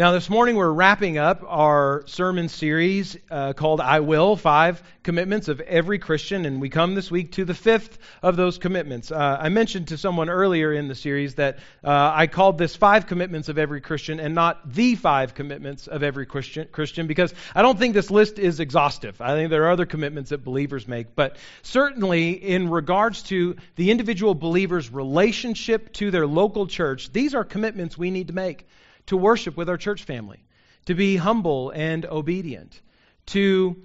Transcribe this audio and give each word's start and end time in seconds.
Now, 0.00 0.12
this 0.12 0.30
morning 0.30 0.56
we're 0.56 0.72
wrapping 0.72 1.18
up 1.18 1.44
our 1.46 2.04
sermon 2.06 2.48
series 2.48 3.18
uh, 3.30 3.52
called 3.52 3.82
I 3.82 4.00
Will 4.00 4.34
Five 4.34 4.82
Commitments 5.02 5.48
of 5.48 5.60
Every 5.60 5.98
Christian, 5.98 6.46
and 6.46 6.58
we 6.58 6.70
come 6.70 6.94
this 6.94 7.10
week 7.10 7.32
to 7.32 7.44
the 7.44 7.52
fifth 7.52 7.98
of 8.22 8.34
those 8.34 8.56
commitments. 8.56 9.12
Uh, 9.12 9.36
I 9.38 9.50
mentioned 9.50 9.88
to 9.88 9.98
someone 9.98 10.30
earlier 10.30 10.72
in 10.72 10.88
the 10.88 10.94
series 10.94 11.34
that 11.34 11.58
uh, 11.84 12.12
I 12.14 12.28
called 12.28 12.56
this 12.56 12.74
Five 12.74 13.08
Commitments 13.08 13.50
of 13.50 13.58
Every 13.58 13.82
Christian 13.82 14.20
and 14.20 14.34
not 14.34 14.72
the 14.72 14.94
Five 14.94 15.34
Commitments 15.34 15.86
of 15.86 16.02
Every 16.02 16.24
Christian, 16.24 16.66
Christian 16.72 17.06
because 17.06 17.34
I 17.54 17.60
don't 17.60 17.78
think 17.78 17.92
this 17.92 18.10
list 18.10 18.38
is 18.38 18.58
exhaustive. 18.58 19.20
I 19.20 19.34
think 19.34 19.50
there 19.50 19.64
are 19.64 19.70
other 19.70 19.84
commitments 19.84 20.30
that 20.30 20.42
believers 20.42 20.88
make, 20.88 21.14
but 21.14 21.36
certainly 21.60 22.30
in 22.30 22.70
regards 22.70 23.24
to 23.24 23.54
the 23.76 23.90
individual 23.90 24.34
believer's 24.34 24.90
relationship 24.90 25.92
to 25.92 26.10
their 26.10 26.26
local 26.26 26.66
church, 26.66 27.12
these 27.12 27.34
are 27.34 27.44
commitments 27.44 27.98
we 27.98 28.10
need 28.10 28.28
to 28.28 28.34
make 28.34 28.66
to 29.10 29.16
worship 29.16 29.56
with 29.56 29.68
our 29.68 29.76
church 29.76 30.04
family, 30.04 30.42
to 30.86 30.94
be 30.94 31.16
humble 31.16 31.70
and 31.70 32.06
obedient, 32.06 32.80
to 33.26 33.76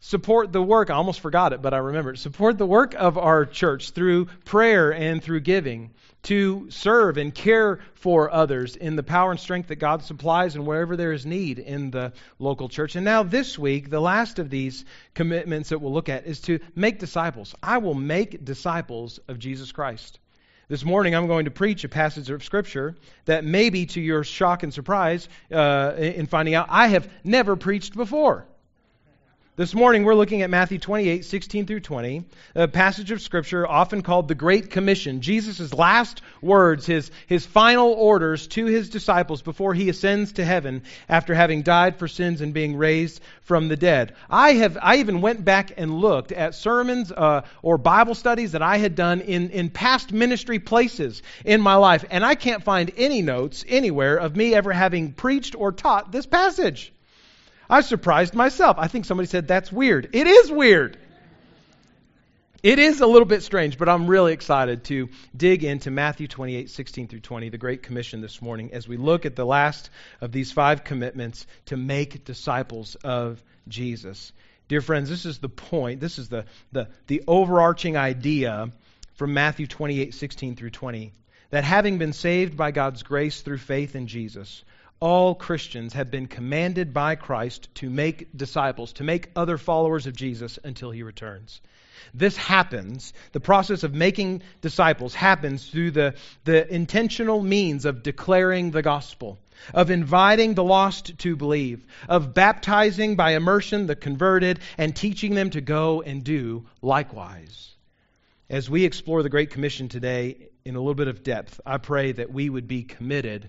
support 0.00 0.52
the 0.52 0.60
work. 0.62 0.90
I 0.90 0.94
almost 0.94 1.20
forgot 1.20 1.52
it, 1.52 1.62
but 1.62 1.72
I 1.72 1.78
remember 1.78 2.10
it. 2.10 2.18
Support 2.18 2.58
the 2.58 2.66
work 2.66 2.94
of 2.94 3.16
our 3.16 3.46
church 3.46 3.90
through 3.90 4.26
prayer 4.44 4.92
and 4.92 5.22
through 5.22 5.40
giving, 5.40 5.92
to 6.24 6.66
serve 6.70 7.16
and 7.16 7.32
care 7.32 7.78
for 7.94 8.28
others 8.32 8.74
in 8.74 8.96
the 8.96 9.04
power 9.04 9.30
and 9.30 9.38
strength 9.38 9.68
that 9.68 9.76
God 9.76 10.02
supplies 10.02 10.56
and 10.56 10.66
wherever 10.66 10.96
there 10.96 11.12
is 11.12 11.24
need 11.24 11.60
in 11.60 11.92
the 11.92 12.12
local 12.40 12.68
church. 12.68 12.96
And 12.96 13.04
now, 13.04 13.22
this 13.22 13.56
week, 13.56 13.88
the 13.88 14.00
last 14.00 14.40
of 14.40 14.50
these 14.50 14.84
commitments 15.14 15.68
that 15.68 15.80
we'll 15.80 15.92
look 15.92 16.08
at 16.08 16.26
is 16.26 16.40
to 16.42 16.58
make 16.74 16.98
disciples. 16.98 17.54
I 17.62 17.78
will 17.78 17.94
make 17.94 18.44
disciples 18.44 19.20
of 19.28 19.38
Jesus 19.38 19.70
Christ. 19.70 20.18
This 20.68 20.84
morning, 20.84 21.14
I'm 21.14 21.28
going 21.28 21.44
to 21.44 21.52
preach 21.52 21.84
a 21.84 21.88
passage 21.88 22.28
of 22.28 22.42
Scripture 22.42 22.96
that 23.26 23.44
maybe 23.44 23.86
to 23.86 24.00
your 24.00 24.24
shock 24.24 24.64
and 24.64 24.74
surprise 24.74 25.28
uh, 25.52 25.92
in 25.96 26.26
finding 26.26 26.56
out 26.56 26.66
I 26.70 26.88
have 26.88 27.08
never 27.22 27.54
preached 27.54 27.94
before. 27.94 28.48
This 29.58 29.74
morning 29.74 30.04
we're 30.04 30.14
looking 30.14 30.42
at 30.42 30.50
Matthew 30.50 30.78
28, 30.78 31.24
16 31.24 31.64
through 31.64 31.80
20, 31.80 32.24
a 32.56 32.68
passage 32.68 33.10
of 33.10 33.22
Scripture 33.22 33.66
often 33.66 34.02
called 34.02 34.28
the 34.28 34.34
Great 34.34 34.68
Commission. 34.68 35.22
Jesus' 35.22 35.72
last 35.72 36.20
words, 36.42 36.84
his, 36.84 37.10
his 37.26 37.46
final 37.46 37.90
orders 37.94 38.48
to 38.48 38.66
his 38.66 38.90
disciples 38.90 39.40
before 39.40 39.72
he 39.72 39.88
ascends 39.88 40.32
to 40.32 40.44
heaven 40.44 40.82
after 41.08 41.32
having 41.32 41.62
died 41.62 41.98
for 41.98 42.06
sins 42.06 42.42
and 42.42 42.52
being 42.52 42.76
raised 42.76 43.22
from 43.40 43.68
the 43.68 43.78
dead. 43.78 44.14
I, 44.28 44.52
have, 44.52 44.76
I 44.78 44.96
even 44.96 45.22
went 45.22 45.42
back 45.42 45.72
and 45.78 46.00
looked 46.02 46.32
at 46.32 46.54
sermons 46.54 47.10
uh, 47.10 47.40
or 47.62 47.78
Bible 47.78 48.14
studies 48.14 48.52
that 48.52 48.60
I 48.60 48.76
had 48.76 48.94
done 48.94 49.22
in, 49.22 49.48
in 49.48 49.70
past 49.70 50.12
ministry 50.12 50.58
places 50.58 51.22
in 51.46 51.62
my 51.62 51.76
life, 51.76 52.04
and 52.10 52.26
I 52.26 52.34
can't 52.34 52.62
find 52.62 52.92
any 52.98 53.22
notes 53.22 53.64
anywhere 53.66 54.18
of 54.18 54.36
me 54.36 54.54
ever 54.54 54.74
having 54.74 55.14
preached 55.14 55.54
or 55.54 55.72
taught 55.72 56.12
this 56.12 56.26
passage. 56.26 56.92
I 57.68 57.80
surprised 57.80 58.34
myself. 58.34 58.76
I 58.78 58.88
think 58.88 59.04
somebody 59.04 59.26
said 59.26 59.48
that's 59.48 59.72
weird. 59.72 60.10
It 60.12 60.26
is 60.26 60.50
weird. 60.50 60.98
It 62.62 62.78
is 62.78 63.00
a 63.00 63.06
little 63.06 63.26
bit 63.26 63.42
strange, 63.42 63.78
but 63.78 63.88
I'm 63.88 64.06
really 64.06 64.32
excited 64.32 64.84
to 64.84 65.08
dig 65.36 65.62
into 65.62 65.90
Matthew 65.90 66.26
28, 66.26 66.70
16 66.70 67.08
through 67.08 67.20
20, 67.20 67.50
the 67.50 67.58
Great 67.58 67.82
Commission 67.82 68.20
this 68.20 68.40
morning, 68.40 68.72
as 68.72 68.88
we 68.88 68.96
look 68.96 69.26
at 69.26 69.36
the 69.36 69.44
last 69.44 69.90
of 70.20 70.32
these 70.32 70.50
five 70.50 70.82
commitments 70.82 71.46
to 71.66 71.76
make 71.76 72.24
disciples 72.24 72.96
of 73.04 73.42
Jesus. 73.68 74.32
Dear 74.68 74.80
friends, 74.80 75.08
this 75.08 75.26
is 75.26 75.38
the 75.38 75.48
point, 75.48 76.00
this 76.00 76.18
is 76.18 76.28
the, 76.28 76.44
the, 76.72 76.88
the 77.06 77.22
overarching 77.28 77.96
idea 77.96 78.70
from 79.14 79.34
Matthew 79.34 79.66
28, 79.66 80.12
16 80.14 80.56
through 80.56 80.70
20, 80.70 81.12
that 81.50 81.62
having 81.62 81.98
been 81.98 82.12
saved 82.12 82.56
by 82.56 82.70
God's 82.70 83.02
grace 83.02 83.42
through 83.42 83.58
faith 83.58 83.94
in 83.94 84.08
Jesus, 84.08 84.64
all 85.00 85.34
Christians 85.34 85.92
have 85.92 86.10
been 86.10 86.26
commanded 86.26 86.94
by 86.94 87.16
Christ 87.16 87.68
to 87.76 87.90
make 87.90 88.36
disciples, 88.36 88.94
to 88.94 89.04
make 89.04 89.30
other 89.36 89.58
followers 89.58 90.06
of 90.06 90.16
Jesus 90.16 90.58
until 90.64 90.90
he 90.90 91.02
returns. 91.02 91.60
This 92.14 92.36
happens, 92.36 93.12
the 93.32 93.40
process 93.40 93.82
of 93.82 93.94
making 93.94 94.42
disciples 94.60 95.14
happens 95.14 95.68
through 95.68 95.90
the, 95.90 96.14
the 96.44 96.72
intentional 96.72 97.42
means 97.42 97.84
of 97.84 98.02
declaring 98.02 98.70
the 98.70 98.82
gospel, 98.82 99.38
of 99.74 99.90
inviting 99.90 100.54
the 100.54 100.64
lost 100.64 101.18
to 101.18 101.36
believe, 101.36 101.86
of 102.08 102.34
baptizing 102.34 103.16
by 103.16 103.32
immersion 103.32 103.86
the 103.86 103.96
converted, 103.96 104.60
and 104.78 104.94
teaching 104.94 105.34
them 105.34 105.50
to 105.50 105.60
go 105.60 106.02
and 106.02 106.24
do 106.24 106.66
likewise. 106.82 107.74
As 108.48 108.70
we 108.70 108.84
explore 108.84 109.22
the 109.22 109.28
Great 109.28 109.50
Commission 109.50 109.88
today 109.88 110.48
in 110.64 110.76
a 110.76 110.78
little 110.78 110.94
bit 110.94 111.08
of 111.08 111.22
depth, 111.22 111.60
I 111.66 111.78
pray 111.78 112.12
that 112.12 112.32
we 112.32 112.48
would 112.48 112.68
be 112.68 112.84
committed 112.84 113.48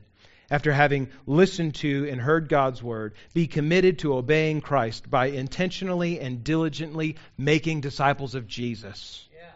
after 0.50 0.72
having 0.72 1.09
listened 1.25 1.75
to 1.75 2.08
and 2.09 2.22
heard 2.22 2.47
God's 2.47 2.81
word, 2.81 3.13
be 3.34 3.47
committed 3.47 4.00
to 4.00 4.16
obeying 4.16 4.62
Christ 4.62 5.09
by 5.09 5.28
intentionally 5.28 6.19
and 6.19 6.44
diligently 6.44 7.18
making 7.38 7.81
disciples 7.81 8.34
of 8.34 8.47
Jesus. 8.47 9.28
Yeah. 9.35 9.50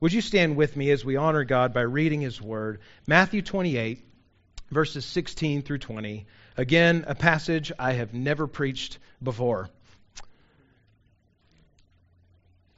Would 0.00 0.12
you 0.12 0.22
stand 0.22 0.56
with 0.56 0.76
me 0.76 0.90
as 0.90 1.04
we 1.04 1.16
honor 1.16 1.44
God 1.44 1.74
by 1.74 1.82
reading 1.82 2.22
his 2.22 2.40
word? 2.40 2.80
Matthew 3.06 3.42
28, 3.42 4.02
verses 4.70 5.04
16 5.04 5.62
through 5.62 5.78
20. 5.78 6.26
Again, 6.56 7.04
a 7.06 7.14
passage 7.14 7.70
I 7.78 7.92
have 7.92 8.14
never 8.14 8.46
preached 8.46 8.98
before. 9.22 9.68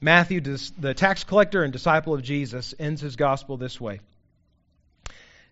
Matthew, 0.01 0.41
the 0.41 0.95
tax 0.95 1.25
collector 1.25 1.63
and 1.63 1.73
disciple 1.73 2.15
of 2.15 2.23
Jesus, 2.23 2.75
ends 2.79 3.01
his 3.01 3.17
gospel 3.17 3.57
this 3.57 3.81
way. 3.81 4.01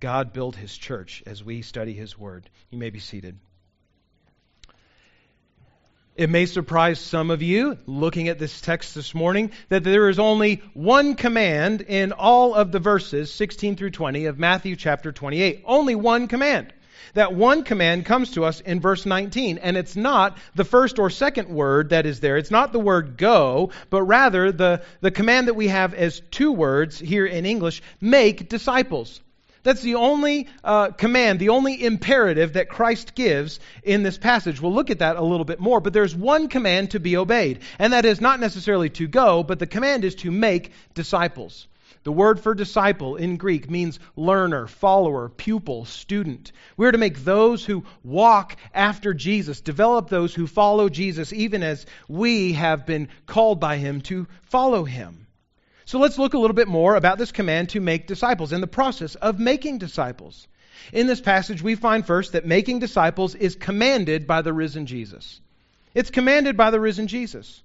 God 0.00 0.32
build 0.32 0.56
his 0.56 0.76
church 0.76 1.22
as 1.26 1.42
we 1.42 1.62
study 1.62 1.92
his 1.92 2.18
word. 2.18 2.48
You 2.70 2.78
may 2.78 2.90
be 2.90 3.00
seated. 3.00 3.38
It 6.14 6.30
may 6.30 6.46
surprise 6.46 6.98
some 6.98 7.30
of 7.30 7.42
you, 7.42 7.78
looking 7.86 8.26
at 8.26 8.40
this 8.40 8.60
text 8.60 8.94
this 8.96 9.14
morning, 9.14 9.52
that 9.68 9.84
there 9.84 10.08
is 10.08 10.18
only 10.18 10.56
one 10.74 11.14
command 11.14 11.80
in 11.82 12.10
all 12.10 12.54
of 12.54 12.72
the 12.72 12.80
verses, 12.80 13.32
16 13.32 13.76
through 13.76 13.92
20, 13.92 14.26
of 14.26 14.36
Matthew 14.36 14.74
chapter 14.74 15.12
28. 15.12 15.62
Only 15.64 15.94
one 15.94 16.26
command. 16.26 16.72
That 17.14 17.34
one 17.34 17.62
command 17.62 18.04
comes 18.04 18.32
to 18.32 18.44
us 18.44 18.60
in 18.60 18.80
verse 18.80 19.06
19, 19.06 19.58
and 19.58 19.76
it's 19.76 19.94
not 19.94 20.36
the 20.56 20.64
first 20.64 20.98
or 20.98 21.08
second 21.08 21.48
word 21.48 21.90
that 21.90 22.04
is 22.04 22.18
there. 22.18 22.36
It's 22.36 22.50
not 22.50 22.72
the 22.72 22.80
word 22.80 23.16
go, 23.16 23.70
but 23.88 24.02
rather 24.02 24.50
the, 24.50 24.82
the 25.00 25.12
command 25.12 25.46
that 25.46 25.54
we 25.54 25.68
have 25.68 25.94
as 25.94 26.20
two 26.32 26.50
words 26.50 26.98
here 26.98 27.26
in 27.26 27.46
English 27.46 27.80
make 28.00 28.48
disciples. 28.48 29.20
That's 29.68 29.82
the 29.82 29.96
only 29.96 30.48
uh, 30.64 30.92
command, 30.92 31.40
the 31.40 31.50
only 31.50 31.84
imperative 31.84 32.54
that 32.54 32.70
Christ 32.70 33.14
gives 33.14 33.60
in 33.82 34.02
this 34.02 34.16
passage. 34.16 34.62
We'll 34.62 34.72
look 34.72 34.88
at 34.88 35.00
that 35.00 35.16
a 35.16 35.22
little 35.22 35.44
bit 35.44 35.60
more, 35.60 35.78
but 35.78 35.92
there's 35.92 36.16
one 36.16 36.48
command 36.48 36.92
to 36.92 37.00
be 37.00 37.18
obeyed, 37.18 37.58
and 37.78 37.92
that 37.92 38.06
is 38.06 38.18
not 38.18 38.40
necessarily 38.40 38.88
to 38.88 39.06
go, 39.06 39.42
but 39.42 39.58
the 39.58 39.66
command 39.66 40.06
is 40.06 40.14
to 40.14 40.30
make 40.30 40.72
disciples. 40.94 41.68
The 42.02 42.12
word 42.12 42.40
for 42.40 42.54
disciple 42.54 43.16
in 43.16 43.36
Greek 43.36 43.68
means 43.68 44.00
learner, 44.16 44.68
follower, 44.68 45.28
pupil, 45.28 45.84
student. 45.84 46.50
We're 46.78 46.92
to 46.92 46.96
make 46.96 47.22
those 47.22 47.62
who 47.62 47.84
walk 48.02 48.56
after 48.72 49.12
Jesus, 49.12 49.60
develop 49.60 50.08
those 50.08 50.34
who 50.34 50.46
follow 50.46 50.88
Jesus, 50.88 51.30
even 51.30 51.62
as 51.62 51.84
we 52.08 52.54
have 52.54 52.86
been 52.86 53.08
called 53.26 53.60
by 53.60 53.76
him 53.76 54.00
to 54.00 54.28
follow 54.44 54.84
him. 54.84 55.26
So 55.88 55.98
let's 55.98 56.18
look 56.18 56.34
a 56.34 56.38
little 56.38 56.54
bit 56.54 56.68
more 56.68 56.96
about 56.96 57.16
this 57.16 57.32
command 57.32 57.70
to 57.70 57.80
make 57.80 58.06
disciples 58.06 58.52
and 58.52 58.62
the 58.62 58.66
process 58.66 59.14
of 59.14 59.40
making 59.40 59.78
disciples. 59.78 60.46
In 60.92 61.06
this 61.06 61.22
passage, 61.22 61.62
we 61.62 61.76
find 61.76 62.06
first 62.06 62.32
that 62.32 62.44
making 62.44 62.80
disciples 62.80 63.34
is 63.34 63.54
commanded 63.54 64.26
by 64.26 64.42
the 64.42 64.52
risen 64.52 64.84
Jesus. 64.84 65.40
It's 65.94 66.10
commanded 66.10 66.58
by 66.58 66.70
the 66.72 66.78
risen 66.78 67.06
Jesus. 67.06 67.62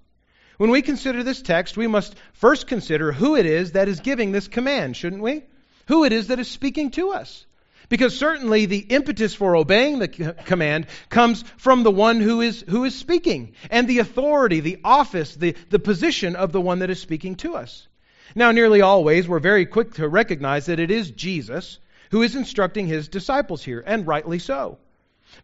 When 0.56 0.70
we 0.70 0.80
consider 0.80 1.22
this 1.22 1.42
text, 1.42 1.76
we 1.76 1.86
must 1.86 2.14
first 2.32 2.66
consider 2.66 3.12
who 3.12 3.36
it 3.36 3.44
is 3.44 3.72
that 3.72 3.88
is 3.88 4.00
giving 4.00 4.32
this 4.32 4.48
command, 4.48 4.96
shouldn't 4.96 5.20
we? 5.20 5.42
Who 5.88 6.04
it 6.04 6.12
is 6.14 6.28
that 6.28 6.38
is 6.38 6.48
speaking 6.48 6.92
to 6.92 7.10
us. 7.10 7.44
Because 7.90 8.18
certainly 8.18 8.64
the 8.64 8.78
impetus 8.78 9.34
for 9.34 9.54
obeying 9.54 9.98
the 9.98 10.08
command 10.08 10.86
comes 11.10 11.44
from 11.58 11.82
the 11.82 11.90
one 11.90 12.20
who 12.20 12.40
is, 12.40 12.64
who 12.70 12.84
is 12.84 12.94
speaking, 12.94 13.52
and 13.70 13.86
the 13.86 13.98
authority, 13.98 14.60
the 14.60 14.80
office, 14.82 15.34
the, 15.34 15.54
the 15.68 15.78
position 15.78 16.36
of 16.36 16.52
the 16.52 16.60
one 16.62 16.78
that 16.78 16.88
is 16.88 17.02
speaking 17.02 17.34
to 17.36 17.56
us. 17.56 17.86
Now, 18.34 18.50
nearly 18.52 18.80
always, 18.80 19.28
we're 19.28 19.38
very 19.38 19.66
quick 19.66 19.94
to 19.94 20.08
recognize 20.08 20.66
that 20.66 20.80
it 20.80 20.90
is 20.90 21.10
Jesus 21.10 21.78
who 22.10 22.22
is 22.22 22.36
instructing 22.36 22.86
his 22.86 23.08
disciples 23.08 23.64
here, 23.64 23.82
and 23.84 24.06
rightly 24.06 24.38
so. 24.38 24.78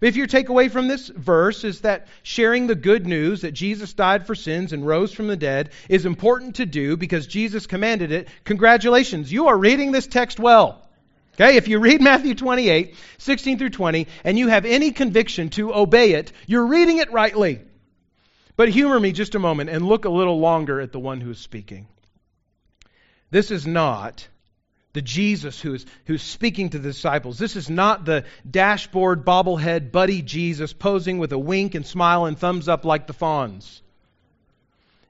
If 0.00 0.16
your 0.16 0.28
takeaway 0.28 0.70
from 0.70 0.88
this 0.88 1.08
verse 1.08 1.64
is 1.64 1.80
that 1.80 2.06
sharing 2.22 2.66
the 2.66 2.74
good 2.74 3.06
news 3.06 3.40
that 3.40 3.52
Jesus 3.52 3.92
died 3.92 4.26
for 4.26 4.34
sins 4.34 4.72
and 4.72 4.86
rose 4.86 5.12
from 5.12 5.26
the 5.26 5.36
dead 5.36 5.70
is 5.88 6.06
important 6.06 6.56
to 6.56 6.66
do 6.66 6.96
because 6.96 7.26
Jesus 7.26 7.66
commanded 7.66 8.12
it, 8.12 8.28
congratulations, 8.44 9.32
you 9.32 9.48
are 9.48 9.58
reading 9.58 9.90
this 9.90 10.06
text 10.06 10.38
well. 10.38 10.86
Okay, 11.34 11.56
if 11.56 11.68
you 11.68 11.78
read 11.80 12.00
Matthew 12.00 12.34
28, 12.34 12.94
16 13.18 13.58
through 13.58 13.70
20, 13.70 14.06
and 14.24 14.38
you 14.38 14.48
have 14.48 14.64
any 14.64 14.90
conviction 14.92 15.48
to 15.50 15.74
obey 15.74 16.12
it, 16.12 16.32
you're 16.46 16.66
reading 16.66 16.98
it 16.98 17.12
rightly. 17.12 17.60
But 18.56 18.68
humor 18.68 19.00
me 19.00 19.12
just 19.12 19.34
a 19.34 19.38
moment 19.38 19.70
and 19.70 19.86
look 19.86 20.04
a 20.04 20.10
little 20.10 20.38
longer 20.38 20.80
at 20.80 20.92
the 20.92 21.00
one 21.00 21.20
who 21.20 21.30
is 21.30 21.38
speaking. 21.38 21.88
This 23.30 23.50
is 23.50 23.66
not 23.66 24.26
the 24.92 25.02
Jesus 25.02 25.60
who 25.60 25.74
is 25.74 25.86
who's 26.06 26.22
speaking 26.22 26.70
to 26.70 26.78
the 26.78 26.88
disciples. 26.88 27.38
This 27.38 27.54
is 27.56 27.70
not 27.70 28.04
the 28.04 28.24
dashboard 28.48 29.24
bobblehead 29.24 29.92
buddy 29.92 30.22
Jesus 30.22 30.72
posing 30.72 31.18
with 31.18 31.32
a 31.32 31.38
wink 31.38 31.74
and 31.74 31.86
smile 31.86 32.26
and 32.26 32.38
thumbs 32.38 32.68
up 32.68 32.84
like 32.84 33.06
the 33.06 33.14
Fonz. 33.14 33.82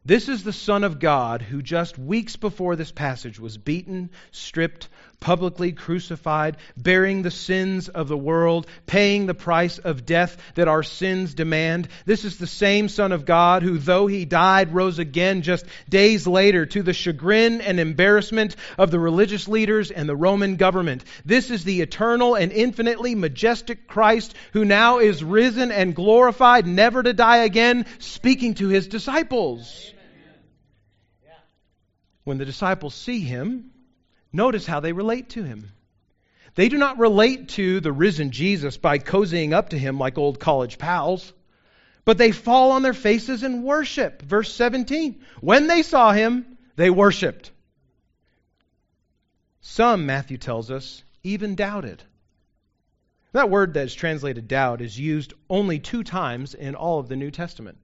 This 0.05 0.29
is 0.29 0.45
the 0.45 0.53
Son 0.53 0.85
of 0.85 0.99
God 0.99 1.43
who 1.43 1.63
just 1.63 1.99
weeks 1.99 2.37
before 2.37 2.75
this 2.75 2.91
passage 2.91 3.39
was 3.39 3.59
beaten, 3.59 4.11
stripped, 4.31 4.89
publicly 5.21 5.73
crucified, 5.73 6.57
bearing 6.77 7.23
the 7.23 7.31
sins 7.31 7.89
of 7.89 8.09
the 8.09 8.17
world, 8.17 8.67
paying 8.87 9.27
the 9.27 9.35
price 9.35 9.79
of 9.79 10.07
death 10.07 10.37
that 10.55 10.67
our 10.67 10.83
sins 10.83 11.35
demand. 11.35 11.89
This 12.07 12.25
is 12.25 12.39
the 12.39 12.47
same 12.47 12.89
Son 12.89 13.13
of 13.13 13.27
God 13.27 13.63
who, 13.63 13.79
though 13.79 14.07
he 14.07 14.25
died, 14.25 14.75
rose 14.75 14.99
again 14.99 15.43
just 15.43 15.67
days 15.89 16.27
later 16.27 16.67
to 16.67 16.83
the 16.83 16.95
chagrin 16.95 17.61
and 17.61 17.79
embarrassment 17.79 18.57
of 18.79 18.91
the 18.91 18.99
religious 18.99 19.47
leaders 19.47 19.91
and 19.91 20.09
the 20.09 20.17
Roman 20.17 20.57
government. 20.57 21.05
This 21.25 21.51
is 21.51 21.65
the 21.65 21.83
eternal 21.83 22.35
and 22.35 22.51
infinitely 22.51 23.15
majestic 23.15 23.87
Christ 23.87 24.35
who 24.53 24.65
now 24.65 24.99
is 24.99 25.23
risen 25.23 25.71
and 25.71 25.95
glorified, 25.95 26.67
never 26.67 27.03
to 27.03 27.13
die 27.13 27.45
again, 27.45 27.87
speaking 27.99 28.55
to 28.55 28.69
his 28.69 28.89
disciples. 28.89 29.93
When 32.25 32.39
the 32.39 32.45
disciples 32.45 32.95
see 32.95 33.21
him, 33.21 33.71
notice 34.33 34.67
how 34.67 34.81
they 34.81 34.93
relate 34.93 35.31
to 35.31 35.43
him. 35.43 35.71
They 36.55 36.69
do 36.69 36.79
not 36.79 36.99
relate 36.99 37.51
to 37.51 37.81
the 37.81 37.93
risen 37.93 38.31
Jesus 38.31 38.77
by 38.77 38.99
cozying 38.99 39.53
up 39.53 39.71
to 39.71 39.79
him 39.79 39.99
like 39.99 40.19
old 40.19 40.41
college 40.41 40.79
pals, 40.79 41.33
but 42.05 42.19
they 42.19 42.33
fall 42.33 42.73
on 42.73 42.83
their 42.83 42.95
faces 42.95 43.43
and 43.43 43.63
worship. 43.63 44.23
Verse 44.23 44.53
17. 44.53 45.21
When 45.41 45.67
they 45.67 45.83
saw 45.83 46.13
him, 46.13 46.59
they 46.77 46.91
worshiped. 46.91 47.51
Some, 49.61 50.07
Matthew 50.07 50.39
tells 50.39 50.71
us, 50.71 51.05
even 51.23 51.55
doubted. 51.55 52.03
That 53.33 53.51
word 53.51 53.75
that 53.75 53.85
is 53.85 53.95
translated 53.95 54.49
doubt 54.49 54.81
is 54.81 54.99
used 54.99 55.35
only 55.49 55.79
two 55.79 56.03
times 56.03 56.55
in 56.55 56.75
all 56.75 56.99
of 56.99 57.09
the 57.09 57.17
New 57.17 57.31
Testament. 57.31 57.79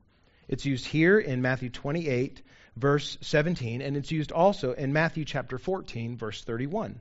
It's 0.49 0.67
used 0.67 0.87
here 0.87 1.19
in 1.19 1.43
Matthew 1.43 1.71
28 1.71 2.43
verse 2.76 3.19
17, 3.23 3.82
and 3.82 3.96
it's 3.96 4.12
used 4.12 4.32
also 4.32 4.73
in 4.73 4.93
Matthew 4.93 5.25
chapter 5.25 5.58
14, 5.58 6.17
verse 6.17 6.43
31. 6.44 7.00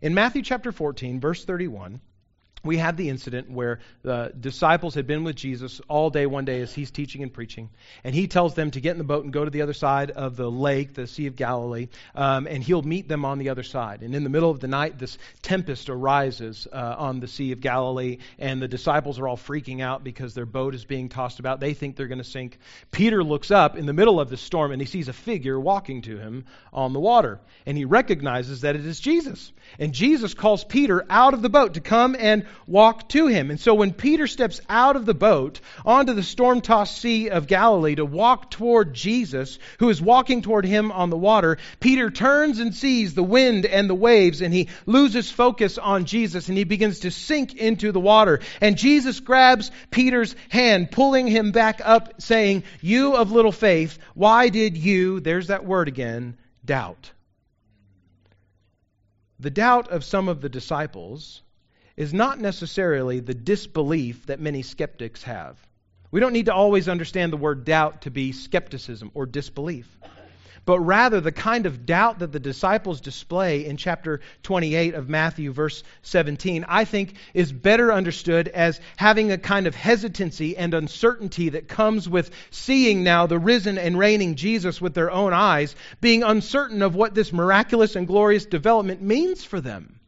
In 0.00 0.14
Matthew 0.14 0.42
chapter 0.42 0.72
14, 0.72 1.20
verse 1.20 1.44
31, 1.44 2.00
we 2.62 2.76
have 2.76 2.96
the 2.96 3.08
incident 3.08 3.50
where 3.50 3.80
the 4.02 4.32
disciples 4.38 4.94
had 4.94 5.06
been 5.06 5.24
with 5.24 5.36
Jesus 5.36 5.80
all 5.88 6.10
day 6.10 6.26
one 6.26 6.44
day 6.44 6.60
as 6.60 6.72
he's 6.72 6.90
teaching 6.90 7.22
and 7.22 7.32
preaching. 7.32 7.70
And 8.04 8.14
he 8.14 8.28
tells 8.28 8.54
them 8.54 8.70
to 8.72 8.80
get 8.80 8.92
in 8.92 8.98
the 8.98 9.04
boat 9.04 9.24
and 9.24 9.32
go 9.32 9.44
to 9.44 9.50
the 9.50 9.62
other 9.62 9.72
side 9.72 10.10
of 10.10 10.36
the 10.36 10.50
lake, 10.50 10.94
the 10.94 11.06
Sea 11.06 11.26
of 11.26 11.36
Galilee, 11.36 11.88
um, 12.14 12.46
and 12.46 12.62
he'll 12.62 12.82
meet 12.82 13.08
them 13.08 13.24
on 13.24 13.38
the 13.38 13.48
other 13.48 13.62
side. 13.62 14.02
And 14.02 14.14
in 14.14 14.24
the 14.24 14.30
middle 14.30 14.50
of 14.50 14.60
the 14.60 14.68
night, 14.68 14.98
this 14.98 15.16
tempest 15.42 15.88
arises 15.88 16.68
uh, 16.70 16.96
on 16.98 17.20
the 17.20 17.28
Sea 17.28 17.52
of 17.52 17.60
Galilee, 17.60 18.18
and 18.38 18.60
the 18.60 18.68
disciples 18.68 19.18
are 19.18 19.26
all 19.26 19.38
freaking 19.38 19.80
out 19.80 20.04
because 20.04 20.34
their 20.34 20.46
boat 20.46 20.74
is 20.74 20.84
being 20.84 21.08
tossed 21.08 21.40
about. 21.40 21.60
They 21.60 21.74
think 21.74 21.96
they're 21.96 22.08
going 22.08 22.18
to 22.18 22.24
sink. 22.24 22.58
Peter 22.90 23.24
looks 23.24 23.50
up 23.50 23.76
in 23.76 23.86
the 23.86 23.92
middle 23.92 24.20
of 24.20 24.28
the 24.28 24.36
storm 24.36 24.72
and 24.72 24.80
he 24.80 24.86
sees 24.86 25.08
a 25.08 25.12
figure 25.12 25.58
walking 25.58 26.02
to 26.02 26.18
him 26.18 26.44
on 26.72 26.92
the 26.92 27.00
water. 27.00 27.40
And 27.66 27.76
he 27.76 27.84
recognizes 27.84 28.62
that 28.62 28.76
it 28.76 28.84
is 28.84 29.00
Jesus. 29.00 29.52
And 29.78 29.92
Jesus 29.92 30.34
calls 30.34 30.64
Peter 30.64 31.04
out 31.08 31.34
of 31.34 31.42
the 31.42 31.48
boat 31.48 31.74
to 31.74 31.80
come 31.80 32.16
and 32.18 32.46
walk 32.66 33.08
to 33.10 33.26
him. 33.26 33.50
And 33.50 33.60
so 33.60 33.74
when 33.74 33.92
Peter 33.92 34.26
steps 34.26 34.60
out 34.68 34.96
of 34.96 35.06
the 35.06 35.14
boat 35.14 35.60
onto 35.84 36.14
the 36.14 36.22
storm 36.22 36.60
tossed 36.60 36.98
Sea 36.98 37.30
of 37.30 37.46
Galilee 37.46 37.96
to 37.96 38.04
walk 38.04 38.50
toward 38.50 38.94
Jesus, 38.94 39.58
who 39.78 39.88
is 39.88 40.00
walking 40.00 40.42
toward 40.42 40.64
him 40.64 40.92
on 40.92 41.10
the 41.10 41.16
water, 41.16 41.58
Peter 41.80 42.10
turns 42.10 42.58
and 42.58 42.74
sees 42.74 43.14
the 43.14 43.22
wind 43.22 43.66
and 43.66 43.88
the 43.88 43.94
waves, 43.94 44.40
and 44.42 44.52
he 44.52 44.68
loses 44.86 45.30
focus 45.30 45.78
on 45.78 46.04
Jesus 46.04 46.48
and 46.48 46.56
he 46.56 46.64
begins 46.64 47.00
to 47.00 47.10
sink 47.10 47.54
into 47.54 47.92
the 47.92 48.00
water. 48.00 48.40
And 48.60 48.76
Jesus 48.76 49.20
grabs 49.20 49.70
Peter's 49.90 50.34
hand, 50.48 50.90
pulling 50.90 51.26
him 51.26 51.52
back 51.52 51.80
up, 51.84 52.20
saying, 52.20 52.64
You 52.80 53.16
of 53.16 53.32
little 53.32 53.52
faith, 53.52 53.98
why 54.14 54.48
did 54.48 54.76
you, 54.76 55.20
there's 55.20 55.48
that 55.48 55.64
word 55.64 55.88
again, 55.88 56.36
doubt? 56.64 57.10
The 59.38 59.50
doubt 59.50 59.88
of 59.88 60.04
some 60.04 60.28
of 60.28 60.42
the 60.42 60.50
disciples 60.50 61.40
is 62.00 62.14
not 62.14 62.40
necessarily 62.40 63.20
the 63.20 63.34
disbelief 63.34 64.24
that 64.24 64.40
many 64.40 64.62
skeptics 64.62 65.22
have. 65.22 65.58
We 66.10 66.18
don't 66.18 66.32
need 66.32 66.46
to 66.46 66.54
always 66.54 66.88
understand 66.88 67.30
the 67.30 67.36
word 67.36 67.66
doubt 67.66 68.02
to 68.02 68.10
be 68.10 68.32
skepticism 68.32 69.10
or 69.12 69.26
disbelief 69.26 69.86
but 70.64 70.80
rather 70.80 71.20
the 71.20 71.32
kind 71.32 71.66
of 71.66 71.86
doubt 71.86 72.20
that 72.20 72.32
the 72.32 72.40
disciples 72.40 73.00
display 73.00 73.64
in 73.66 73.76
chapter 73.76 74.20
28 74.42 74.94
of 74.94 75.08
Matthew, 75.08 75.52
verse 75.52 75.82
17, 76.02 76.64
I 76.68 76.84
think 76.84 77.14
is 77.34 77.52
better 77.52 77.92
understood 77.92 78.48
as 78.48 78.80
having 78.96 79.32
a 79.32 79.38
kind 79.38 79.66
of 79.66 79.74
hesitancy 79.74 80.56
and 80.56 80.74
uncertainty 80.74 81.50
that 81.50 81.68
comes 81.68 82.08
with 82.08 82.30
seeing 82.50 83.02
now 83.02 83.26
the 83.26 83.38
risen 83.38 83.78
and 83.78 83.98
reigning 83.98 84.34
Jesus 84.34 84.80
with 84.80 84.94
their 84.94 85.10
own 85.10 85.32
eyes, 85.32 85.74
being 86.00 86.22
uncertain 86.22 86.82
of 86.82 86.94
what 86.94 87.14
this 87.14 87.32
miraculous 87.32 87.96
and 87.96 88.06
glorious 88.06 88.46
development 88.46 89.02
means 89.02 89.44
for 89.44 89.60
them. 89.60 89.99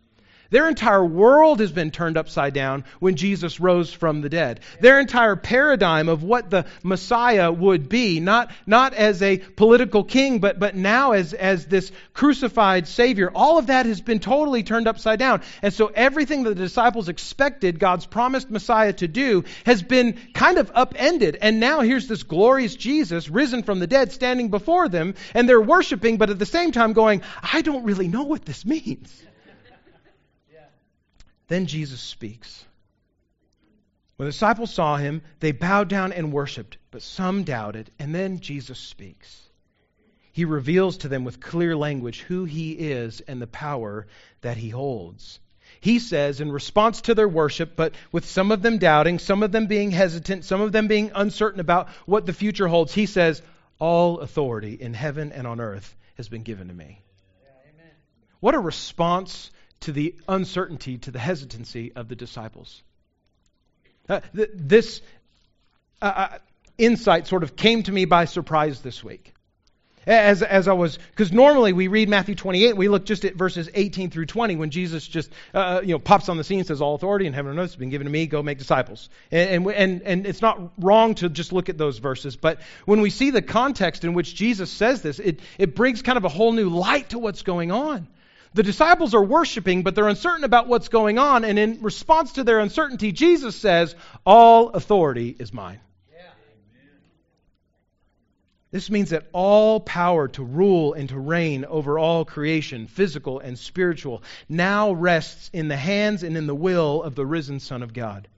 Their 0.53 0.69
entire 0.69 1.05
world 1.05 1.61
has 1.61 1.73
been 1.73 1.91
turned 1.91 2.19
upside 2.19 2.53
down 2.53 2.85
when 3.01 3.17
Jesus 3.17 3.59
rose 3.59 3.91
from 3.91 4.21
the 4.21 4.29
dead. 4.29 4.61
Their 4.81 5.01
entire 5.01 5.35
paradigm 5.35 6.11
of 6.11 6.23
what 6.23 6.51
the 6.51 6.67
Messiah 6.83 7.51
would 7.51 7.89
be, 7.89 8.21
not, 8.21 8.53
not 8.67 8.93
as 8.93 9.23
a 9.23 9.39
political 9.39 10.05
king, 10.05 10.41
but, 10.41 10.59
but 10.59 10.77
now 10.77 11.13
as, 11.13 11.33
as 11.33 11.65
this 11.65 11.91
crucified 12.13 12.87
Savior, 12.87 13.33
all 13.35 13.57
of 13.57 13.69
that 13.69 13.87
has 13.87 14.03
been 14.03 14.19
totally 14.19 14.63
turned 14.63 14.87
upside 14.89 15.19
down. 15.19 15.41
And 15.63 15.73
so 15.73 15.87
everything 15.87 16.43
that 16.43 16.51
the 16.51 16.57
disciples 16.57 17.09
expected 17.09 17.79
God's 17.79 18.05
promised 18.05 18.51
Messiah 18.51 18.93
to 18.93 19.09
do 19.09 19.45
has 19.65 19.83
been 19.83 20.19
kind 20.35 20.59
of 20.59 20.71
upended. 20.75 21.39
And 21.41 21.61
now 21.61 21.81
here's 21.81 22.09
this 22.09 22.25
glorious 22.25 22.77
Jesus 22.77 23.31
risen 23.31 23.63
from 23.63 23.79
the 23.79 23.87
dead 23.87 24.13
standing 24.13 24.51
before 24.51 24.91
them, 24.91 25.15
and 25.33 25.49
they're 25.49 25.63
worshiping, 25.63 26.19
but 26.19 26.29
at 26.29 26.39
the 26.39 26.45
same 26.45 26.73
time 26.73 26.93
going, 26.93 27.23
I 27.43 27.63
don't 27.63 27.85
really 27.85 28.09
know 28.09 28.25
what 28.25 28.45
this 28.45 28.67
means. 28.67 29.23
Then 31.53 31.67
Jesus 31.67 32.01
speaks. 32.01 32.65
When 34.17 34.25
the 34.25 34.33
disciples 34.33 34.73
saw 34.73 34.97
him, 34.97 35.21
they 35.41 35.53
bowed 35.53 35.89
down 35.89 36.15
and 36.15 36.33
worshiped, 36.33 36.79
but 36.91 37.03
some 37.03 37.45
doubted. 37.45 37.91
And 37.99 38.15
then 38.15 38.41
Jesus 38.41 38.79
speaks. 38.79 39.51
He 40.33 40.47
reveals 40.47 40.97
to 40.99 41.09
them 41.09 41.25
with 41.25 41.43
clear 41.43 41.77
language 41.77 42.21
who 42.21 42.47
he 42.47 42.73
is 42.73 43.21
and 43.21 43.39
the 43.39 43.47
power 43.47 44.07
that 44.41 44.57
he 44.57 44.71
holds. 44.71 45.41
He 45.83 45.99
says, 45.99 46.41
in 46.41 46.51
response 46.51 47.03
to 47.03 47.15
their 47.15 47.29
worship, 47.29 47.77
but 47.77 47.93
with 48.13 48.25
some 48.25 48.51
of 48.51 48.63
them 48.63 48.79
doubting, 48.79 49.19
some 49.19 49.43
of 49.43 49.53
them 49.53 49.67
being 49.67 49.91
hesitant, 49.91 50.47
some 50.47 50.63
of 50.63 50.73
them 50.73 50.89
being 50.89 51.13
uncertain 51.15 51.61
about 51.61 51.91
what 52.07 52.25
the 52.25 52.33
future 52.33 52.67
holds, 52.67 52.95
he 52.95 53.05
says, 53.05 53.43
All 53.79 54.21
authority 54.21 54.73
in 54.73 54.95
heaven 54.95 55.33
and 55.33 55.47
on 55.47 55.61
earth 55.61 55.95
has 56.15 56.31
been 56.31 56.45
given 56.45 56.69
to 56.69 56.75
me. 56.75 57.03
Yeah, 57.43 57.85
what 58.41 58.55
a 58.55 58.59
response 58.59 59.51
to 59.83 59.93
the 59.93 60.15
uncertainty, 60.29 60.99
to 60.99 61.11
the 61.11 61.19
hesitancy 61.19 61.93
of 61.95 62.09
the 62.09 62.17
disciples. 62.17 62.83
Uh, 64.09 64.21
th- 64.35 64.51
this 64.55 65.01
uh, 66.01 66.05
uh, 66.05 66.39
insight 66.79 67.27
sort 67.27 67.43
of 67.43 67.57
came 67.57 67.83
to 67.83 67.93
me 67.93 68.05
by 68.05 68.25
surprise 68.25 68.81
this 68.81 69.05
week. 69.05 69.33
As, 70.05 70.43
as 70.43 70.67
I 70.67 70.73
was, 70.73 70.99
because 71.11 71.31
normally 71.31 71.73
we 71.73 71.87
read 71.87 72.09
Matthew 72.09 72.35
28, 72.35 72.77
we 72.77 72.89
look 72.89 73.05
just 73.05 73.25
at 73.25 73.37
verses 73.37 73.71
18 73.73 74.11
through 74.11 74.27
20 74.27 74.57
when 74.57 74.71
Jesus 74.71 75.07
just, 75.07 75.31
uh, 75.55 75.59
uh, 75.59 75.81
you 75.81 75.93
know, 75.93 76.01
pops 76.01 76.29
on 76.29 76.37
the 76.37 76.43
scene 76.43 76.59
and 76.59 76.67
says, 76.67 76.81
All 76.81 76.97
authority 76.97 77.27
in 77.27 77.33
heaven 77.33 77.53
and 77.53 77.61
earth 77.61 77.71
has 77.71 77.77
been 77.77 77.91
given 77.91 78.07
to 78.07 78.11
me, 78.11 78.27
go 78.27 78.43
make 78.43 78.59
disciples. 78.59 79.09
And, 79.31 79.65
and, 79.69 80.03
and 80.03 80.27
it's 80.27 80.43
not 80.43 80.73
wrong 80.77 81.15
to 81.17 81.29
just 81.29 81.53
look 81.53 81.69
at 81.69 81.79
those 81.79 81.99
verses, 81.99 82.35
but 82.35 82.59
when 82.85 83.01
we 83.01 83.11
see 83.11 83.31
the 83.31 83.43
context 83.43 84.03
in 84.03 84.13
which 84.13 84.35
Jesus 84.35 84.73
says 84.73 85.03
this, 85.03 85.21
it, 85.21 85.39
it 85.57 85.77
brings 85.77 86.03
kind 86.03 86.19
of 86.19 86.25
a 86.25 86.29
whole 86.29 86.53
new 86.53 86.69
light 86.69 87.11
to 87.11 87.21
what's 87.21 87.43
going 87.43 87.71
on. 87.71 88.09
The 88.55 88.63
disciples 88.63 89.15
are 89.15 89.25
worshiping, 89.25 89.83
but 89.83 89.95
they're 89.95 90.09
uncertain 90.09 90.45
about 90.45 90.69
what's 90.69 90.89
going 90.89 91.19
on. 91.19 91.45
And 91.45 91.59
in 91.59 91.81
response 91.83 92.33
to 92.33 92.45
their 92.45 92.61
uncertainty, 92.61 93.13
Jesus 93.13 93.57
says, 93.57 93.95
All 94.27 94.71
authority 94.71 95.35
is 95.39 95.53
mine. 95.53 95.81
This 98.73 98.91
means 98.91 99.11
that 99.11 99.29
all 99.35 99.81
power 99.81 100.29
to 100.29 100.43
rule 100.43 100.95
and 100.95 101.07
to 101.11 101.19
reign 101.19 101.67
over 101.67 101.99
all 101.99 102.25
creation, 102.25 102.87
physical 102.87 103.39
and 103.39 103.59
spiritual, 103.59 104.23
now 104.49 104.93
rests 104.93 105.51
in 105.53 105.69
the 105.69 105.77
hands 105.77 106.23
and 106.23 106.39
in 106.39 106.47
the 106.47 106.55
will 106.55 107.03
of 107.03 107.15
the 107.15 107.27
risen 107.27 107.61
Son 107.61 107.83
of 107.83 107.93
God. 107.93 108.29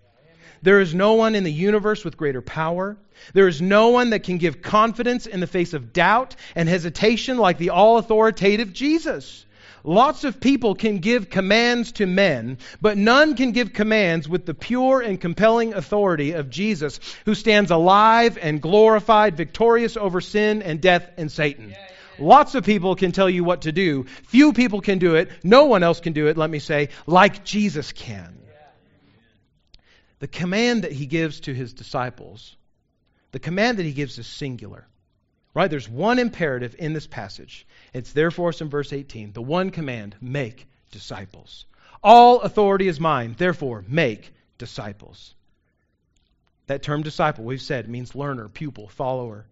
There 0.61 0.81
is 0.81 0.93
no 0.93 1.13
one 1.13 1.37
in 1.37 1.45
the 1.45 1.53
universe 1.53 2.05
with 2.05 2.17
greater 2.17 2.43
power. 2.43 2.97
There 3.33 3.47
is 3.47 3.63
no 3.63 3.91
one 3.91 4.11
that 4.11 4.25
can 4.25 4.39
give 4.39 4.61
confidence 4.61 5.27
in 5.27 5.39
the 5.39 5.47
face 5.47 5.73
of 5.73 5.93
doubt 5.93 6.35
and 6.57 6.69
hesitation 6.69 7.39
like 7.39 7.59
the 7.59 7.71
all 7.71 7.99
authoritative 7.99 8.73
Jesus. 8.73 9.47
Lots 9.87 10.25
of 10.25 10.41
people 10.41 10.75
can 10.75 10.99
give 10.99 11.29
commands 11.29 11.93
to 11.93 12.07
men, 12.07 12.57
but 12.81 12.97
none 12.97 13.37
can 13.37 13.53
give 13.53 13.75
commands 13.75 14.27
with 14.27 14.47
the 14.47 14.55
pure 14.55 15.03
and 15.03 15.21
compelling 15.21 15.75
authority 15.75 16.33
of 16.33 16.49
Jesus, 16.49 16.99
who 17.27 17.35
stands 17.35 17.71
alive 17.71 18.39
and 18.41 18.63
glorified, 18.63 19.37
victorious 19.37 19.99
over 19.99 20.23
sin 20.23 20.63
and 20.63 20.81
death 20.81 21.11
and 21.19 21.31
Satan. 21.31 21.75
Lots 22.19 22.55
of 22.55 22.65
people 22.65 22.97
can 22.97 23.13
tell 23.13 23.29
you 23.29 23.45
what 23.45 23.63
to 23.63 23.73
do. 23.73 24.05
Few 24.05 24.55
people 24.55 24.81
can 24.81 24.99
do 24.99 25.17
it. 25.17 25.31
No 25.43 25.67
one 25.67 25.83
else 25.83 26.01
can 26.01 26.15
do 26.15 26.29
it, 26.29 26.39
let 26.39 26.49
me 26.49 26.61
say, 26.61 26.89
like 27.07 27.45
Jesus 27.45 27.93
can. 27.93 28.39
The 30.21 30.29
command 30.29 30.85
that 30.85 30.93
he 30.93 31.05
gives 31.05 31.41
to 31.41 31.53
his 31.53 31.75
disciples, 31.75 32.57
the 33.33 33.39
command 33.39 33.79
that 33.79 33.85
he 33.85 33.93
gives 33.93 34.19
is 34.19 34.27
singular. 34.27 34.87
Right? 35.55 35.71
There's 35.71 35.89
one 35.89 36.19
imperative 36.19 36.75
in 36.79 36.93
this 36.93 37.07
passage. 37.07 37.67
It's 37.93 38.13
there 38.13 38.33
for 38.33 38.49
us 38.49 38.61
in 38.61 38.69
verse 38.69 38.93
18. 38.93 39.33
The 39.33 39.43
one 39.43 39.71
command 39.71 40.17
make 40.21 40.67
disciples. 40.91 41.65
All 42.03 42.41
authority 42.41 42.89
is 42.89 42.99
mine, 42.99 43.37
therefore, 43.39 43.85
make 43.89 44.35
disciples. 44.59 45.35
That 46.67 46.83
term 46.83 47.03
disciple, 47.03 47.45
we've 47.45 47.63
said, 47.63 47.89
means 47.89 48.15
learner, 48.15 48.49
pupil, 48.49 48.89
follower. 48.89 49.47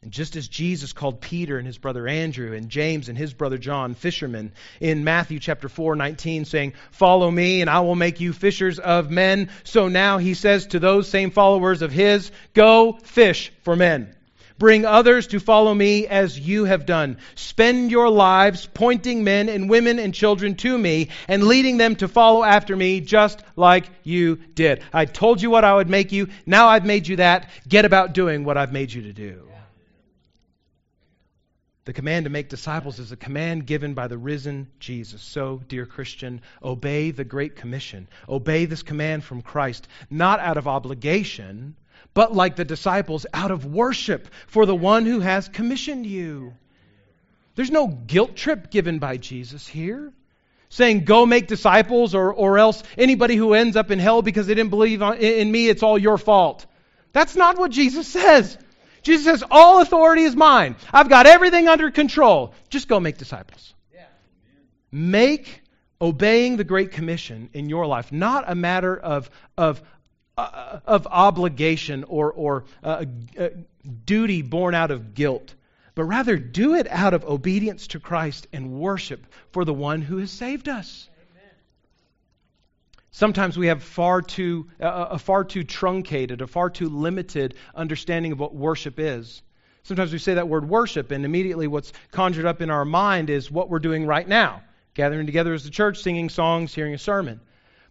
And 0.00 0.12
just 0.12 0.36
as 0.36 0.46
Jesus 0.46 0.92
called 0.92 1.20
Peter 1.20 1.58
and 1.58 1.66
his 1.66 1.78
brother 1.78 2.06
Andrew 2.06 2.54
and 2.54 2.68
James 2.68 3.08
and 3.08 3.18
his 3.18 3.34
brother 3.34 3.58
John 3.58 3.94
fishermen 3.94 4.52
in 4.80 5.02
Matthew 5.02 5.40
chapter 5.40 5.68
4, 5.68 5.96
19, 5.96 6.44
saying, 6.44 6.74
Follow 6.92 7.30
me 7.30 7.60
and 7.60 7.68
I 7.68 7.80
will 7.80 7.96
make 7.96 8.20
you 8.20 8.32
fishers 8.32 8.78
of 8.78 9.10
men. 9.10 9.50
So 9.64 9.88
now 9.88 10.18
he 10.18 10.34
says 10.34 10.68
to 10.68 10.78
those 10.78 11.08
same 11.08 11.32
followers 11.32 11.82
of 11.82 11.90
his, 11.90 12.30
Go 12.54 12.92
fish 13.02 13.52
for 13.62 13.74
men. 13.74 14.14
Bring 14.58 14.84
others 14.84 15.28
to 15.28 15.40
follow 15.40 15.72
me 15.72 16.06
as 16.06 16.38
you 16.38 16.64
have 16.64 16.84
done. 16.84 17.18
Spend 17.36 17.90
your 17.90 18.10
lives 18.10 18.68
pointing 18.74 19.22
men 19.22 19.48
and 19.48 19.70
women 19.70 19.98
and 19.98 20.12
children 20.12 20.56
to 20.56 20.76
me 20.76 21.08
and 21.28 21.44
leading 21.44 21.76
them 21.76 21.94
to 21.96 22.08
follow 22.08 22.42
after 22.42 22.74
me 22.74 23.00
just 23.00 23.40
like 23.54 23.88
you 24.02 24.36
did. 24.54 24.82
I 24.92 25.04
told 25.04 25.40
you 25.40 25.50
what 25.50 25.64
I 25.64 25.74
would 25.74 25.88
make 25.88 26.10
you. 26.10 26.28
Now 26.44 26.68
I've 26.68 26.84
made 26.84 27.06
you 27.06 27.16
that. 27.16 27.48
Get 27.68 27.84
about 27.84 28.14
doing 28.14 28.44
what 28.44 28.56
I've 28.56 28.72
made 28.72 28.92
you 28.92 29.02
to 29.02 29.12
do. 29.12 29.48
The 31.88 31.94
command 31.94 32.24
to 32.24 32.30
make 32.30 32.50
disciples 32.50 32.98
is 32.98 33.12
a 33.12 33.16
command 33.16 33.64
given 33.64 33.94
by 33.94 34.08
the 34.08 34.18
risen 34.18 34.68
Jesus. 34.78 35.22
So, 35.22 35.62
dear 35.68 35.86
Christian, 35.86 36.42
obey 36.62 37.12
the 37.12 37.24
Great 37.24 37.56
Commission. 37.56 38.08
Obey 38.28 38.66
this 38.66 38.82
command 38.82 39.24
from 39.24 39.40
Christ, 39.40 39.88
not 40.10 40.38
out 40.38 40.58
of 40.58 40.68
obligation, 40.68 41.76
but 42.14 42.34
like 42.34 42.56
the 42.56 42.64
disciples, 42.64 43.26
out 43.32 43.50
of 43.50 43.64
worship 43.64 44.28
for 44.46 44.66
the 44.66 44.74
one 44.74 45.06
who 45.06 45.20
has 45.20 45.48
commissioned 45.48 46.06
you. 46.06 46.54
There's 47.54 47.70
no 47.70 47.88
guilt 47.88 48.36
trip 48.36 48.70
given 48.70 48.98
by 48.98 49.16
Jesus 49.16 49.66
here, 49.66 50.12
saying, 50.68 51.04
Go 51.04 51.26
make 51.26 51.46
disciples, 51.46 52.14
or, 52.14 52.32
or 52.32 52.58
else 52.58 52.82
anybody 52.96 53.36
who 53.36 53.54
ends 53.54 53.76
up 53.76 53.90
in 53.90 53.98
hell 53.98 54.22
because 54.22 54.46
they 54.46 54.54
didn't 54.54 54.70
believe 54.70 55.02
in 55.02 55.50
me, 55.50 55.68
it's 55.68 55.82
all 55.82 55.98
your 55.98 56.18
fault. 56.18 56.66
That's 57.12 57.36
not 57.36 57.58
what 57.58 57.70
Jesus 57.70 58.06
says. 58.06 58.56
Jesus 59.02 59.24
says, 59.24 59.44
All 59.50 59.80
authority 59.80 60.22
is 60.22 60.36
mine. 60.36 60.76
I've 60.92 61.08
got 61.08 61.26
everything 61.26 61.68
under 61.68 61.90
control. 61.90 62.54
Just 62.68 62.88
go 62.88 63.00
make 63.00 63.18
disciples. 63.18 63.74
Make 64.90 65.62
obeying 66.00 66.56
the 66.56 66.64
Great 66.64 66.92
Commission 66.92 67.50
in 67.52 67.68
your 67.68 67.86
life 67.86 68.12
not 68.12 68.44
a 68.46 68.54
matter 68.54 68.96
of, 68.96 69.30
of, 69.56 69.82
uh, 70.38 70.80
of 70.86 71.06
obligation 71.10 72.04
or, 72.04 72.32
or 72.32 72.64
uh, 72.82 73.04
uh, 73.38 73.48
duty 74.04 74.42
born 74.42 74.74
out 74.74 74.90
of 74.90 75.14
guilt, 75.14 75.54
but 75.94 76.04
rather 76.04 76.36
do 76.36 76.74
it 76.74 76.86
out 76.88 77.14
of 77.14 77.24
obedience 77.24 77.88
to 77.88 78.00
Christ 78.00 78.46
and 78.52 78.72
worship 78.72 79.26
for 79.50 79.64
the 79.64 79.74
one 79.74 80.00
who 80.00 80.18
has 80.18 80.30
saved 80.30 80.68
us. 80.68 81.08
Sometimes 83.10 83.58
we 83.58 83.66
have 83.66 83.82
far 83.82 84.22
too, 84.22 84.68
uh, 84.80 85.08
a 85.10 85.18
far 85.18 85.42
too 85.42 85.64
truncated, 85.64 86.40
a 86.40 86.46
far 86.46 86.70
too 86.70 86.88
limited 86.88 87.54
understanding 87.74 88.30
of 88.30 88.38
what 88.38 88.54
worship 88.54 89.00
is. 89.00 89.42
Sometimes 89.82 90.12
we 90.12 90.18
say 90.18 90.34
that 90.34 90.48
word 90.48 90.68
worship, 90.68 91.10
and 91.10 91.24
immediately 91.24 91.66
what's 91.66 91.92
conjured 92.12 92.44
up 92.44 92.62
in 92.62 92.70
our 92.70 92.84
mind 92.84 93.28
is 93.28 93.50
what 93.50 93.70
we're 93.70 93.78
doing 93.80 94.06
right 94.06 94.28
now 94.28 94.62
gathering 94.98 95.26
together 95.26 95.54
as 95.54 95.64
a 95.64 95.70
church, 95.70 95.98
singing 96.02 96.28
songs, 96.28 96.74
hearing 96.74 96.92
a 96.92 96.98
sermon. 96.98 97.40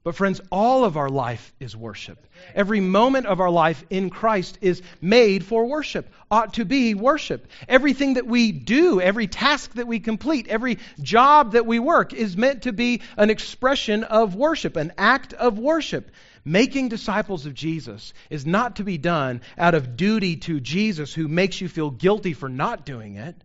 But, 0.07 0.15
friends, 0.15 0.39
all 0.53 0.85
of 0.85 0.95
our 0.95 1.09
life 1.09 1.53
is 1.59 1.75
worship. 1.75 2.27
Every 2.55 2.79
moment 2.79 3.25
of 3.25 3.41
our 3.41 3.49
life 3.49 3.83
in 3.89 4.09
Christ 4.09 4.57
is 4.61 4.81
made 5.01 5.43
for 5.43 5.65
worship, 5.65 6.09
ought 6.31 6.53
to 6.53 6.63
be 6.63 6.93
worship. 6.93 7.45
Everything 7.67 8.13
that 8.13 8.25
we 8.25 8.53
do, 8.53 9.01
every 9.01 9.27
task 9.27 9.73
that 9.73 9.85
we 9.85 9.99
complete, 9.99 10.47
every 10.47 10.77
job 11.01 11.51
that 11.51 11.65
we 11.65 11.79
work 11.79 12.13
is 12.13 12.37
meant 12.37 12.61
to 12.61 12.71
be 12.71 13.01
an 13.17 13.29
expression 13.29 14.05
of 14.05 14.33
worship, 14.33 14.77
an 14.77 14.93
act 14.97 15.33
of 15.33 15.59
worship. 15.59 16.09
Making 16.45 16.87
disciples 16.87 17.45
of 17.45 17.53
Jesus 17.53 18.13
is 18.29 18.45
not 18.45 18.77
to 18.77 18.85
be 18.85 18.97
done 18.97 19.41
out 19.57 19.75
of 19.75 19.97
duty 19.97 20.37
to 20.37 20.61
Jesus, 20.61 21.13
who 21.13 21.27
makes 21.27 21.59
you 21.59 21.67
feel 21.67 21.89
guilty 21.89 22.31
for 22.31 22.47
not 22.47 22.85
doing 22.85 23.17
it. 23.17 23.35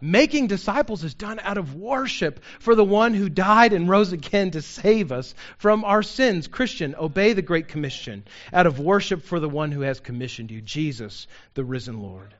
Making 0.00 0.46
disciples 0.46 1.02
is 1.02 1.14
done 1.14 1.40
out 1.40 1.58
of 1.58 1.74
worship 1.74 2.44
for 2.60 2.76
the 2.76 2.84
one 2.84 3.14
who 3.14 3.28
died 3.28 3.72
and 3.72 3.88
rose 3.88 4.12
again 4.12 4.52
to 4.52 4.62
save 4.62 5.10
us 5.10 5.34
from 5.58 5.84
our 5.84 6.04
sins. 6.04 6.46
Christian, 6.46 6.94
obey 6.94 7.32
the 7.32 7.42
Great 7.42 7.66
Commission 7.66 8.24
out 8.52 8.68
of 8.68 8.78
worship 8.78 9.24
for 9.24 9.40
the 9.40 9.48
one 9.48 9.72
who 9.72 9.80
has 9.80 9.98
commissioned 9.98 10.52
you, 10.52 10.60
Jesus, 10.60 11.26
the 11.54 11.64
risen 11.64 12.00
Lord. 12.00 12.32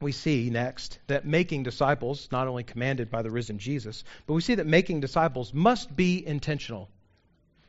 We 0.00 0.12
see 0.12 0.48
next 0.48 0.98
that 1.08 1.26
making 1.26 1.64
disciples, 1.64 2.28
not 2.32 2.48
only 2.48 2.62
commanded 2.62 3.10
by 3.10 3.20
the 3.20 3.30
risen 3.30 3.58
Jesus, 3.58 4.04
but 4.26 4.34
we 4.34 4.40
see 4.40 4.54
that 4.54 4.66
making 4.66 5.00
disciples 5.00 5.52
must 5.52 5.94
be 5.94 6.26
intentional. 6.26 6.88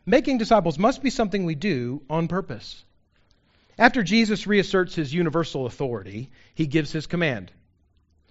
Making 0.06 0.38
disciples 0.38 0.80
must 0.80 1.04
be 1.04 1.10
something 1.10 1.44
we 1.44 1.56
do 1.56 2.02
on 2.10 2.30
purpose. 2.30 2.86
After 3.78 4.04
Jesus 4.04 4.48
reasserts 4.48 4.96
his 4.96 5.14
universal 5.14 5.66
authority, 5.66 6.30
he 6.54 6.66
gives 6.66 6.94
his 6.94 7.06
command 7.06 7.52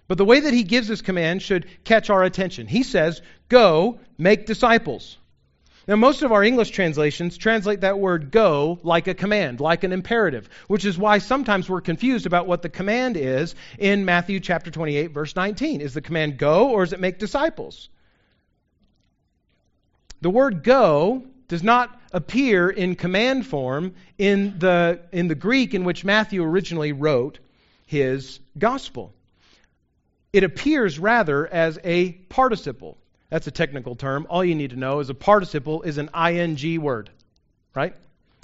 but 0.09 0.17
the 0.17 0.25
way 0.25 0.39
that 0.39 0.55
he 0.55 0.63
gives 0.63 0.87
this 0.87 1.03
command 1.03 1.43
should 1.43 1.67
catch 1.83 2.09
our 2.09 2.23
attention. 2.23 2.65
He 2.65 2.81
says, 2.81 3.21
Go, 3.47 3.99
make 4.17 4.47
disciples. 4.47 5.17
Now, 5.87 5.97
most 5.97 6.23
of 6.23 6.31
our 6.31 6.43
English 6.43 6.71
translations 6.71 7.37
translate 7.37 7.81
that 7.81 7.99
word 7.99 8.31
go 8.31 8.79
like 8.81 9.07
a 9.07 9.13
command, 9.13 9.59
like 9.59 9.83
an 9.83 9.93
imperative, 9.93 10.49
which 10.67 10.83
is 10.83 10.97
why 10.97 11.19
sometimes 11.19 11.69
we're 11.69 11.81
confused 11.81 12.25
about 12.25 12.47
what 12.47 12.63
the 12.63 12.69
command 12.69 13.17
is 13.17 13.53
in 13.77 14.03
Matthew 14.03 14.39
chapter 14.39 14.71
28, 14.71 15.11
verse 15.11 15.35
19. 15.35 15.79
Is 15.79 15.93
the 15.93 16.01
command 16.01 16.39
go 16.39 16.69
or 16.71 16.81
is 16.81 16.91
it 16.91 16.99
make 16.99 17.19
disciples? 17.19 17.89
The 20.21 20.31
word 20.31 20.63
go 20.63 21.23
does 21.47 21.61
not 21.61 22.01
appear 22.11 22.67
in 22.67 22.95
command 22.95 23.45
form 23.45 23.93
in 24.17 24.57
the, 24.57 25.01
in 25.11 25.27
the 25.27 25.35
Greek 25.35 25.75
in 25.75 25.83
which 25.83 26.03
Matthew 26.03 26.43
originally 26.43 26.93
wrote 26.93 27.37
his 27.85 28.39
gospel. 28.57 29.13
It 30.31 30.43
appears 30.43 30.99
rather 30.99 31.47
as 31.47 31.79
a 31.83 32.11
participle. 32.11 32.97
That's 33.29 33.47
a 33.47 33.51
technical 33.51 33.95
term. 33.95 34.27
All 34.29 34.43
you 34.43 34.55
need 34.55 34.71
to 34.71 34.75
know 34.75 34.99
is 34.99 35.09
a 35.09 35.13
participle 35.13 35.81
is 35.83 35.97
an 35.97 36.09
ing 36.15 36.81
word, 36.81 37.09
right? 37.75 37.95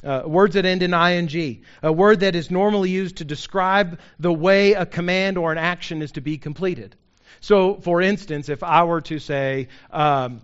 Uh, 0.04 0.24
words 0.26 0.54
that 0.54 0.66
end 0.66 0.84
in 0.84 0.94
ing, 0.94 1.64
a 1.82 1.92
word 1.92 2.20
that 2.20 2.36
is 2.36 2.52
normally 2.52 2.92
used 2.92 3.18
to 3.18 3.26
describe 3.26 4.00
the 4.20 4.32
way 4.32 4.74
a 4.74 4.86
command 4.86 5.38
or 5.38 5.52
an 5.52 5.58
action 5.58 6.02
is 6.02 6.12
to 6.12 6.22
be 6.22 6.38
completed. 6.38 6.96
So, 7.40 7.76
for 7.76 8.02
instance, 8.02 8.50
if 8.50 8.62
I 8.64 8.84
were 8.84 9.02
to 9.02 9.20
say, 9.20 9.70
um, 9.92 10.42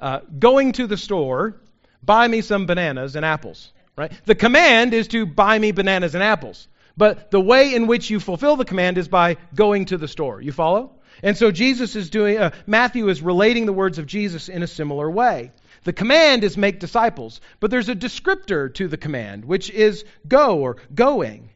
uh, 0.00 0.20
going 0.38 0.72
to 0.72 0.86
the 0.86 0.96
store, 0.96 1.56
buy 2.02 2.26
me 2.26 2.40
some 2.40 2.66
bananas 2.66 3.16
and 3.16 3.24
apples, 3.24 3.72
right? 3.96 4.12
The 4.26 4.34
command 4.34 4.92
is 4.92 5.08
to 5.08 5.24
buy 5.24 5.58
me 5.58 5.72
bananas 5.72 6.14
and 6.14 6.22
apples. 6.22 6.68
But 6.96 7.30
the 7.30 7.40
way 7.40 7.74
in 7.74 7.86
which 7.86 8.10
you 8.10 8.20
fulfill 8.20 8.56
the 8.56 8.64
command 8.64 8.98
is 8.98 9.08
by 9.08 9.36
going 9.54 9.86
to 9.86 9.98
the 9.98 10.08
store. 10.08 10.40
You 10.40 10.52
follow? 10.52 10.92
And 11.22 11.36
so 11.36 11.50
Jesus 11.50 11.96
is 11.96 12.10
doing, 12.10 12.38
uh, 12.38 12.50
Matthew 12.66 13.08
is 13.08 13.22
relating 13.22 13.66
the 13.66 13.72
words 13.72 13.98
of 13.98 14.06
Jesus 14.06 14.48
in 14.48 14.62
a 14.62 14.66
similar 14.66 15.10
way. 15.10 15.52
The 15.84 15.92
command 15.92 16.44
is 16.44 16.56
make 16.56 16.80
disciples, 16.80 17.40
but 17.60 17.70
there's 17.70 17.88
a 17.88 17.94
descriptor 17.94 18.72
to 18.74 18.88
the 18.88 18.96
command, 18.96 19.44
which 19.44 19.70
is 19.70 20.04
go 20.26 20.58
or 20.58 20.76
going. 20.94 21.50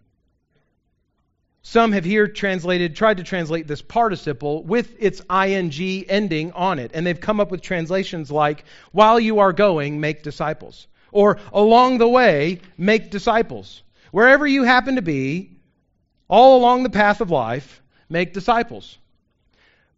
Some 1.62 1.92
have 1.92 2.04
here 2.04 2.28
translated, 2.28 2.94
tried 2.94 3.16
to 3.16 3.24
translate 3.24 3.66
this 3.66 3.82
participle 3.82 4.62
with 4.62 4.94
its 5.00 5.20
ing 5.30 6.04
ending 6.08 6.52
on 6.52 6.78
it, 6.78 6.92
and 6.94 7.04
they've 7.04 7.20
come 7.20 7.40
up 7.40 7.50
with 7.50 7.60
translations 7.60 8.30
like, 8.30 8.64
while 8.92 9.18
you 9.18 9.40
are 9.40 9.52
going, 9.52 10.00
make 10.00 10.22
disciples, 10.22 10.86
or 11.10 11.38
along 11.52 11.98
the 11.98 12.08
way, 12.08 12.60
make 12.78 13.10
disciples. 13.10 13.82
Wherever 14.10 14.46
you 14.46 14.62
happen 14.62 14.96
to 14.96 15.02
be, 15.02 15.56
all 16.28 16.58
along 16.58 16.82
the 16.82 16.90
path 16.90 17.20
of 17.20 17.30
life, 17.30 17.82
make 18.08 18.32
disciples. 18.32 18.98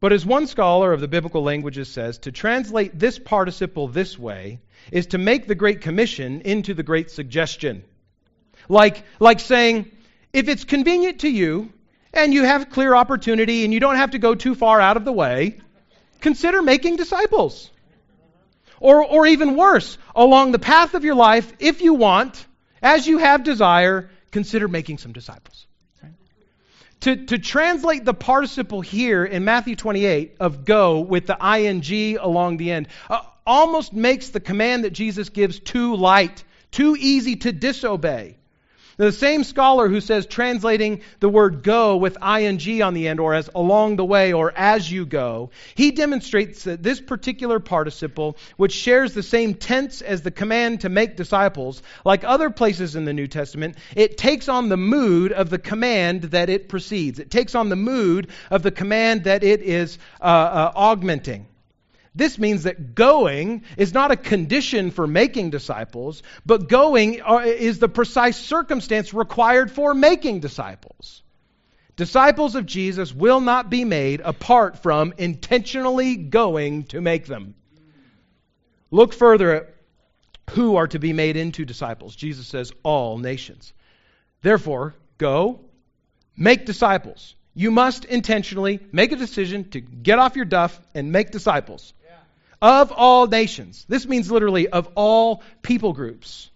But 0.00 0.12
as 0.12 0.24
one 0.24 0.46
scholar 0.46 0.92
of 0.92 1.00
the 1.00 1.08
biblical 1.08 1.42
languages 1.42 1.88
says, 1.88 2.18
to 2.18 2.32
translate 2.32 2.98
this 2.98 3.18
participle 3.18 3.88
this 3.88 4.18
way 4.18 4.60
is 4.92 5.08
to 5.08 5.18
make 5.18 5.48
the 5.48 5.56
Great 5.56 5.80
Commission 5.80 6.42
into 6.42 6.72
the 6.74 6.84
Great 6.84 7.10
Suggestion. 7.10 7.82
Like, 8.68 9.04
like 9.18 9.40
saying, 9.40 9.90
if 10.32 10.48
it's 10.48 10.64
convenient 10.64 11.20
to 11.20 11.28
you, 11.28 11.72
and 12.12 12.32
you 12.32 12.44
have 12.44 12.70
clear 12.70 12.94
opportunity, 12.94 13.64
and 13.64 13.74
you 13.74 13.80
don't 13.80 13.96
have 13.96 14.12
to 14.12 14.18
go 14.18 14.34
too 14.34 14.54
far 14.54 14.80
out 14.80 14.96
of 14.96 15.04
the 15.04 15.12
way, 15.12 15.60
consider 16.20 16.62
making 16.62 16.96
disciples. 16.96 17.70
Or, 18.80 19.04
or 19.04 19.26
even 19.26 19.56
worse, 19.56 19.98
along 20.14 20.52
the 20.52 20.58
path 20.58 20.94
of 20.94 21.04
your 21.04 21.16
life, 21.16 21.52
if 21.58 21.82
you 21.82 21.94
want, 21.94 22.46
as 22.82 23.06
you 23.06 23.18
have 23.18 23.44
desire, 23.44 24.10
consider 24.30 24.68
making 24.68 24.98
some 24.98 25.12
disciples. 25.12 25.66
To, 27.02 27.14
to 27.26 27.38
translate 27.38 28.04
the 28.04 28.12
participle 28.12 28.80
here 28.80 29.24
in 29.24 29.44
Matthew 29.44 29.76
28 29.76 30.36
of 30.40 30.64
go 30.64 30.98
with 30.98 31.26
the 31.26 31.38
ing 31.40 32.18
along 32.18 32.56
the 32.56 32.72
end 32.72 32.88
uh, 33.08 33.20
almost 33.46 33.92
makes 33.92 34.30
the 34.30 34.40
command 34.40 34.82
that 34.82 34.90
Jesus 34.90 35.28
gives 35.28 35.60
too 35.60 35.94
light, 35.94 36.42
too 36.72 36.96
easy 36.98 37.36
to 37.36 37.52
disobey. 37.52 38.36
The 38.98 39.12
same 39.12 39.44
scholar 39.44 39.88
who 39.88 40.00
says 40.00 40.26
translating 40.26 41.02
the 41.20 41.28
word 41.28 41.62
go 41.62 41.96
with 41.96 42.18
ing 42.20 42.82
on 42.82 42.94
the 42.94 43.06
end, 43.06 43.20
or 43.20 43.32
as 43.32 43.48
along 43.54 43.94
the 43.94 44.04
way, 44.04 44.32
or 44.32 44.52
as 44.56 44.90
you 44.90 45.06
go, 45.06 45.50
he 45.76 45.92
demonstrates 45.92 46.64
that 46.64 46.82
this 46.82 47.00
particular 47.00 47.60
participle, 47.60 48.36
which 48.56 48.72
shares 48.72 49.14
the 49.14 49.22
same 49.22 49.54
tense 49.54 50.02
as 50.02 50.22
the 50.22 50.32
command 50.32 50.80
to 50.80 50.88
make 50.88 51.16
disciples, 51.16 51.80
like 52.04 52.24
other 52.24 52.50
places 52.50 52.96
in 52.96 53.04
the 53.04 53.12
New 53.12 53.28
Testament, 53.28 53.76
it 53.94 54.18
takes 54.18 54.48
on 54.48 54.68
the 54.68 54.76
mood 54.76 55.30
of 55.30 55.48
the 55.48 55.60
command 55.60 56.22
that 56.22 56.50
it 56.50 56.68
precedes. 56.68 57.20
It 57.20 57.30
takes 57.30 57.54
on 57.54 57.68
the 57.68 57.76
mood 57.76 58.26
of 58.50 58.64
the 58.64 58.72
command 58.72 59.24
that 59.24 59.44
it 59.44 59.62
is 59.62 59.96
uh, 60.20 60.24
uh, 60.24 60.72
augmenting. 60.74 61.46
This 62.18 62.36
means 62.36 62.64
that 62.64 62.96
going 62.96 63.62
is 63.76 63.94
not 63.94 64.10
a 64.10 64.16
condition 64.16 64.90
for 64.90 65.06
making 65.06 65.50
disciples, 65.50 66.24
but 66.44 66.68
going 66.68 67.22
is 67.44 67.78
the 67.78 67.88
precise 67.88 68.36
circumstance 68.36 69.14
required 69.14 69.70
for 69.70 69.94
making 69.94 70.40
disciples. 70.40 71.22
Disciples 71.94 72.56
of 72.56 72.66
Jesus 72.66 73.14
will 73.14 73.40
not 73.40 73.70
be 73.70 73.84
made 73.84 74.20
apart 74.20 74.82
from 74.82 75.14
intentionally 75.16 76.16
going 76.16 76.86
to 76.86 77.00
make 77.00 77.26
them. 77.26 77.54
Look 78.90 79.12
further 79.12 79.52
at 79.52 79.74
who 80.50 80.74
are 80.74 80.88
to 80.88 80.98
be 80.98 81.12
made 81.12 81.36
into 81.36 81.64
disciples. 81.64 82.16
Jesus 82.16 82.48
says, 82.48 82.72
all 82.82 83.18
nations. 83.18 83.72
Therefore, 84.42 84.96
go, 85.18 85.60
make 86.36 86.66
disciples. 86.66 87.36
You 87.54 87.70
must 87.70 88.04
intentionally 88.06 88.80
make 88.90 89.12
a 89.12 89.16
decision 89.16 89.70
to 89.70 89.80
get 89.80 90.18
off 90.18 90.34
your 90.34 90.46
duff 90.46 90.80
and 90.96 91.12
make 91.12 91.30
disciples 91.30 91.94
of 92.60 92.92
all 92.92 93.26
nations. 93.26 93.84
This 93.88 94.06
means 94.06 94.30
literally 94.30 94.68
of 94.68 94.88
all 94.94 95.42
people 95.62 95.92
groups. 95.92 96.50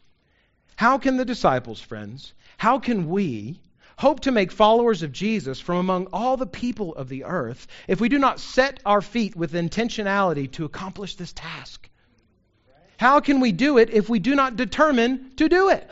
How 0.77 0.99
can 0.99 1.17
the 1.17 1.25
disciples, 1.25 1.81
friends, 1.81 2.35
how 2.57 2.79
can 2.79 3.09
we 3.09 3.61
hope 3.97 4.21
to 4.21 4.33
make 4.33 4.51
followers 4.51 5.03
of 5.03 5.13
Jesus 5.13 5.61
from 5.61 5.77
among 5.77 6.07
all 6.13 6.37
the 6.37 6.47
people 6.47 6.95
of 6.95 7.09
the 7.09 7.25
earth 7.25 7.67
if 7.87 8.01
we 8.01 8.09
do 8.09 8.19
not 8.19 8.41
set 8.41 8.81
our 8.85 9.01
feet 9.01 9.37
with 9.37 9.53
intentionality 9.53 10.51
to 10.53 10.65
accomplish 10.65 11.17
this 11.17 11.33
task? 11.33 11.89
How 12.97 13.21
can 13.21 13.41
we 13.41 13.53
do 13.53 13.79
it 13.79 13.91
if 13.91 14.09
we 14.09 14.19
do 14.19 14.35
not 14.35 14.57
determine 14.57 15.33
to 15.37 15.49
do 15.49 15.69
it? 15.69 15.91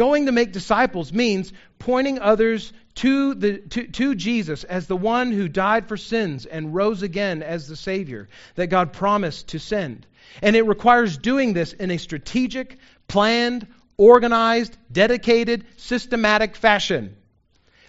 Going 0.00 0.24
to 0.24 0.32
make 0.32 0.52
disciples 0.52 1.12
means 1.12 1.52
pointing 1.78 2.20
others 2.20 2.72
to, 2.94 3.34
the, 3.34 3.58
to, 3.58 3.86
to 3.86 4.14
Jesus 4.14 4.64
as 4.64 4.86
the 4.86 4.96
one 4.96 5.30
who 5.30 5.46
died 5.46 5.88
for 5.88 5.98
sins 5.98 6.46
and 6.46 6.74
rose 6.74 7.02
again 7.02 7.42
as 7.42 7.68
the 7.68 7.76
Savior 7.76 8.26
that 8.54 8.68
God 8.68 8.94
promised 8.94 9.48
to 9.48 9.58
send. 9.58 10.06
And 10.40 10.56
it 10.56 10.62
requires 10.62 11.18
doing 11.18 11.52
this 11.52 11.74
in 11.74 11.90
a 11.90 11.98
strategic, 11.98 12.78
planned, 13.08 13.66
organized, 13.98 14.74
dedicated, 14.90 15.66
systematic 15.76 16.56
fashion. 16.56 17.14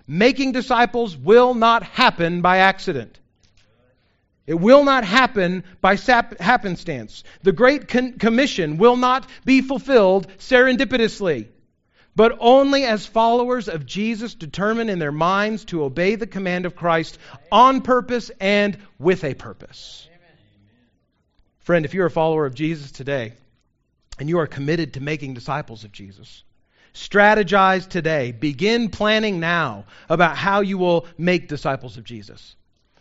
Making 0.06 0.52
disciples 0.52 1.15
will 1.15 1.54
not 1.54 1.82
happen 1.82 2.41
by 2.41 2.58
accident. 2.58 3.21
It 4.45 4.56
will 4.56 4.84
not 4.84 5.06
happen 5.06 5.63
by 5.80 5.95
sap- 5.95 6.41
happenstance. 6.41 7.24
The 7.43 7.54
Great 7.54 7.88
Con- 7.88 8.19
Commission 8.19 8.78
will 8.78 8.97
not 8.97 9.26
be 9.45 9.62
fulfilled 9.62 10.28
serendipitously 10.39 11.47
but 12.15 12.38
only 12.39 12.84
as 12.86 13.06
followers 13.06 13.67
of 13.67 13.86
Jesus 13.86 14.34
determined 14.34 14.89
in 14.89 15.00
their 15.00 15.12
minds 15.12 15.65
to 15.65 15.84
obey 15.84 16.15
the 16.15 16.28
command 16.28 16.65
of 16.65 16.76
Christ 16.76 17.17
on 17.52 17.82
purpose 17.82 18.32
and 18.39 18.78
with 19.00 19.24
a 19.24 19.34
purpose. 19.34 20.08
Amen. 20.10 20.36
Friend, 21.60 21.86
if 21.86 21.93
you're 21.93 22.08
a 22.08 22.12
follower 22.12 22.45
of 22.45 22.56
Jesus 22.56 22.91
today 22.91 23.34
and 24.19 24.28
you 24.28 24.39
are 24.39 24.47
committed 24.47 24.93
to 24.93 25.02
making 25.02 25.34
disciples 25.34 25.84
of 25.84 25.91
Jesus, 25.91 26.43
strategize 26.93 27.88
today. 27.88 28.32
Begin 28.32 28.89
planning 28.89 29.39
now 29.39 29.86
about 30.10 30.36
how 30.36 30.62
you 30.62 30.78
will 30.78 31.06
make 31.17 31.47
disciples 31.47 31.97
of 31.97 32.04
Jesus. 32.04 32.56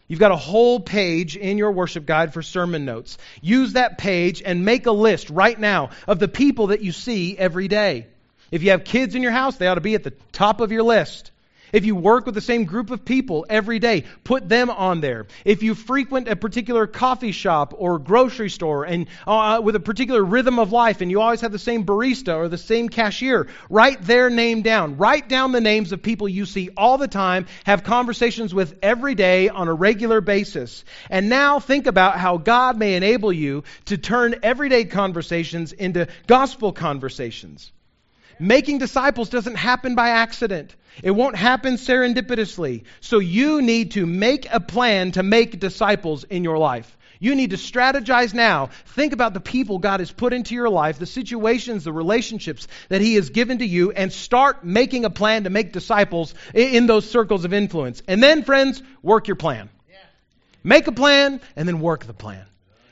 You've 0.07 0.21
got 0.21 0.33
a 0.33 0.37
whole 0.37 0.81
page 0.81 1.37
in 1.37 1.57
your 1.57 1.71
worship 1.71 2.05
guide 2.05 2.33
for 2.33 2.43
sermon 2.43 2.85
notes. 2.85 3.17
Use 3.41 3.75
that 3.75 3.97
page 3.97 4.43
and 4.45 4.65
make 4.65 4.87
a 4.87 4.93
list 4.93 5.31
right 5.31 5.59
now 5.59 5.91
of 6.09 6.19
the 6.19 6.29
people 6.29 6.69
that 6.69 6.83
you 6.83 6.91
see 6.91 7.39
every 7.39 7.69
day. 7.69 8.09
If 8.51 8.63
you 8.63 8.71
have 8.71 8.85
kids 8.85 9.15
in 9.15 9.23
your 9.23 9.33
house, 9.33 9.57
they 9.57 9.67
ought 9.67 9.77
to 9.77 9.81
be 9.81 9.95
at 9.95 10.03
the 10.03 10.13
top 10.33 10.61
of 10.61 10.73
your 10.73 10.83
list. 10.83 11.31
If 11.73 11.85
you 11.85 11.95
work 11.95 12.27
with 12.27 12.35
the 12.35 12.41
same 12.41 12.65
group 12.65 12.91
of 12.91 13.05
people 13.05 13.47
every 13.49 13.79
day, 13.79 14.05
put 14.25 14.49
them 14.49 14.71
on 14.71 15.01
there. 15.01 15.27
If 15.45 15.63
you 15.63 15.75
frequent 15.75 16.29
a 16.29 16.37
particular 16.37 16.87
coffee 16.87 17.33
shop 17.33 17.75
or 17.77 17.99
grocery 17.99 18.51
store 18.51 18.85
and 18.85 19.07
uh, 19.27 19.61
with 19.63 19.77
a 19.77 19.81
particular 19.81 20.25
rhythm 20.25 20.59
of 20.59 20.73
life 20.73 21.01
and 21.01 21.11
you 21.11 21.21
always 21.21 21.43
have 21.43 21.53
the 21.53 21.59
same 21.59 21.85
barista 21.85 22.35
or 22.35 22.49
the 22.49 22.59
same 22.59 22.89
cashier, 22.89 23.49
write 23.69 24.03
their 24.03 24.31
name 24.31 24.63
down. 24.63 24.97
Write 24.97 25.29
down 25.29 25.53
the 25.53 25.61
names 25.61 25.93
of 25.93 26.03
people 26.03 26.29
you 26.29 26.45
see 26.45 26.71
all 26.77 26.99
the 26.99 27.09
time, 27.09 27.47
have 27.65 27.85
conversations 27.85 28.53
with 28.53 28.77
every 28.83 29.15
day 29.15 29.49
on 29.49 29.69
a 29.69 29.75
regular 29.75 30.21
basis. 30.21 30.85
And 31.09 31.29
now 31.29 31.61
think 31.61 31.87
about 31.87 32.19
how 32.19 32.39
God 32.39 32.79
may 32.79 32.95
enable 32.95 33.33
you 33.33 33.63
to 33.87 33.97
turn 33.97 34.35
everyday 34.43 34.87
conversations 34.87 35.73
into 35.73 36.09
gospel 36.27 36.73
conversations. 36.73 37.71
Making 38.41 38.79
disciples 38.79 39.29
doesn't 39.29 39.57
happen 39.57 39.95
by 39.95 40.09
accident. 40.09 40.75
It 41.03 41.11
won't 41.11 41.37
happen 41.37 41.75
serendipitously. 41.75 42.85
So 43.01 43.19
you 43.19 43.61
need 43.61 43.93
to 43.93 44.07
make 44.07 44.51
a 44.51 44.61
plan 44.61 45.13
to 45.13 45.23
make 45.23 45.61
disciples 45.61 46.25
in 46.25 46.43
your 46.43 46.57
life. 46.57 46.97
You 47.19 47.35
need 47.35 47.51
to 47.51 47.57
strategize 47.57 48.33
now. 48.33 48.71
Think 48.87 49.13
about 49.13 49.35
the 49.35 49.41
people 49.41 49.79
God 49.79 50.01
has 50.01 50.11
put 50.11 50.33
into 50.33 50.55
your 50.55 50.71
life, 50.71 50.99
the 50.99 51.05
situations, 51.05 51.85
the 51.85 51.93
relationships 51.93 52.67
that 52.89 53.03
He 53.03 53.17
has 53.17 53.29
given 53.29 53.59
to 53.59 53.67
you, 53.67 53.91
and 53.91 54.11
start 54.11 54.65
making 54.65 55.05
a 55.05 55.11
plan 55.11 55.45
to 55.45 55.51
make 55.51 55.73
disciples 55.73 56.33
in 56.55 56.87
those 56.87 57.09
circles 57.09 57.45
of 57.45 57.53
influence. 57.53 58.03
And 58.09 58.23
then, 58.23 58.43
friends, 58.43 58.83
work 59.03 59.29
your 59.29 59.37
plan. 59.37 59.69
Make 60.65 60.87
a 60.87 60.93
plan 60.93 61.43
and 61.57 61.69
then 61.69 61.81
work 61.81 62.07
the 62.07 62.15
plan. 62.15 62.47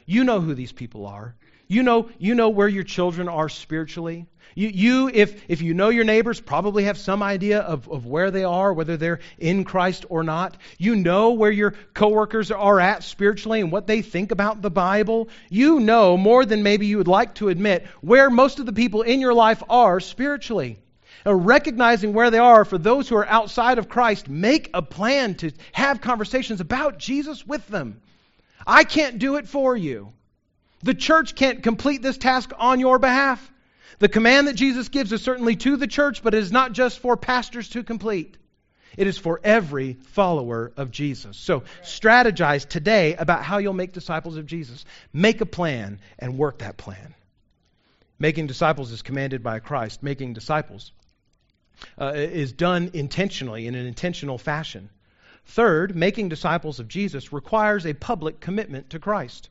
You 0.05 0.25
know 0.25 0.43
who 0.43 0.55
these 0.55 0.73
people 0.73 1.07
are. 1.07 1.35
You 1.69 1.83
know, 1.83 2.09
you 2.19 2.35
know 2.35 2.49
where 2.49 2.69
your 2.69 2.83
children 2.83 3.29
are 3.29 3.49
spiritually. 3.49 4.27
You, 4.55 4.69
you 4.69 5.11
if, 5.13 5.45
if 5.49 5.61
you 5.61 5.75
know 5.75 5.91
your 5.91 6.05
neighbors, 6.05 6.41
probably 6.41 6.85
have 6.85 6.99
some 6.99 7.23
idea 7.23 7.61
of, 7.61 7.89
of 7.89 8.07
where 8.07 8.31
they 8.31 8.43
are, 8.43 8.73
whether 8.73 8.97
they're 8.97 9.21
in 9.39 9.65
Christ 9.65 10.07
or 10.09 10.25
not. 10.25 10.57
You 10.79 10.97
know 10.97 11.31
where 11.33 11.51
your 11.51 11.75
coworkers 11.93 12.51
are 12.51 12.81
at 12.81 13.05
spiritually 13.05 13.61
and 13.61 13.71
what 13.71 13.87
they 13.87 14.03
think 14.03 14.33
about 14.33 14.63
the 14.63 14.71
Bible. 14.71 15.29
You 15.51 15.79
know 15.79 16.17
more 16.17 16.47
than 16.47 16.63
maybe 16.63 16.87
you 16.87 16.97
would 16.97 17.07
like 17.07 17.35
to 17.35 17.51
admit 17.51 17.87
where 18.01 18.31
most 18.31 18.59
of 18.59 18.67
the 18.67 18.73
people 18.73 19.03
in 19.03 19.21
your 19.21 19.35
life 19.35 19.63
are 19.69 20.01
spiritually. 20.01 20.79
Now, 21.27 21.35
recognizing 21.35 22.15
where 22.15 22.31
they 22.31 22.39
are 22.39 22.65
for 22.65 22.79
those 22.79 23.09
who 23.09 23.17
are 23.17 23.27
outside 23.27 23.79
of 23.79 23.89
Christ, 23.89 24.29
make 24.29 24.71
a 24.73 24.81
plan 24.81 25.35
to 25.37 25.53
have 25.73 26.01
conversations 26.01 26.61
about 26.61 26.99
Jesus 26.99 27.47
with 27.47 27.67
them. 27.69 28.01
I 28.67 28.85
can't 28.85 29.19
do 29.19 29.37
it 29.37 29.47
for 29.47 29.77
you. 29.77 30.13
The 30.83 30.95
church 30.95 31.35
can't 31.35 31.63
complete 31.63 32.03
this 32.03 32.19
task 32.19 32.53
on 32.57 32.81
your 32.81 32.99
behalf. 32.99 33.53
The 33.99 34.09
command 34.09 34.47
that 34.47 34.55
Jesus 34.55 34.89
gives 34.89 35.13
is 35.13 35.23
certainly 35.23 35.57
to 35.57 35.77
the 35.77 35.89
church, 35.89 36.23
but 36.23 36.35
it 36.35 36.39
is 36.39 36.53
not 36.53 36.73
just 36.73 37.01
for 37.01 37.17
pastors 37.17 37.69
to 37.71 37.83
complete. 37.83 38.37
It 38.97 39.07
is 39.07 39.19
for 39.19 39.41
every 39.43 39.95
follower 39.95 40.73
of 40.77 40.91
Jesus. 40.91 41.37
So 41.37 41.65
strategize 41.83 42.67
today 42.67 43.15
about 43.15 43.43
how 43.43 43.59
you'll 43.59 43.73
make 43.73 43.93
disciples 43.93 44.37
of 44.37 44.47
Jesus. 44.47 44.85
Make 45.13 45.41
a 45.41 45.47
plan 45.47 46.01
and 46.19 46.39
work 46.39 46.59
that 46.59 46.77
plan. 46.77 47.15
Making 48.19 48.47
disciples 48.47 48.91
is 48.91 49.03
commanded 49.03 49.43
by 49.43 49.59
Christ. 49.61 50.03
Making 50.03 50.33
disciples 50.33 50.93
uh, 52.01 52.13
is 52.15 52.53
done 52.53 52.91
intentionally 52.93 53.67
in 53.67 53.75
an 53.75 53.87
intentional 53.87 54.39
fashion. 54.39 54.91
Third, 55.47 55.95
making 55.95 56.29
disciples 56.29 56.81
of 56.81 56.89
Jesus 56.89 57.33
requires 57.33 57.87
a 57.87 57.95
public 57.95 58.41
commitment 58.41 58.91
to 58.91 58.99
Christ. 58.99 59.49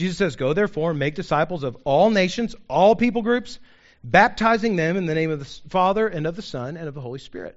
Jesus 0.00 0.16
says, 0.16 0.36
Go 0.36 0.54
therefore 0.54 0.90
and 0.90 0.98
make 0.98 1.14
disciples 1.14 1.62
of 1.62 1.76
all 1.84 2.08
nations, 2.08 2.56
all 2.68 2.96
people 2.96 3.20
groups, 3.20 3.58
baptizing 4.02 4.74
them 4.74 4.96
in 4.96 5.04
the 5.04 5.14
name 5.14 5.30
of 5.30 5.38
the 5.38 5.68
Father 5.68 6.08
and 6.08 6.26
of 6.26 6.36
the 6.36 6.42
Son 6.42 6.78
and 6.78 6.88
of 6.88 6.94
the 6.94 7.02
Holy 7.02 7.18
Spirit. 7.18 7.54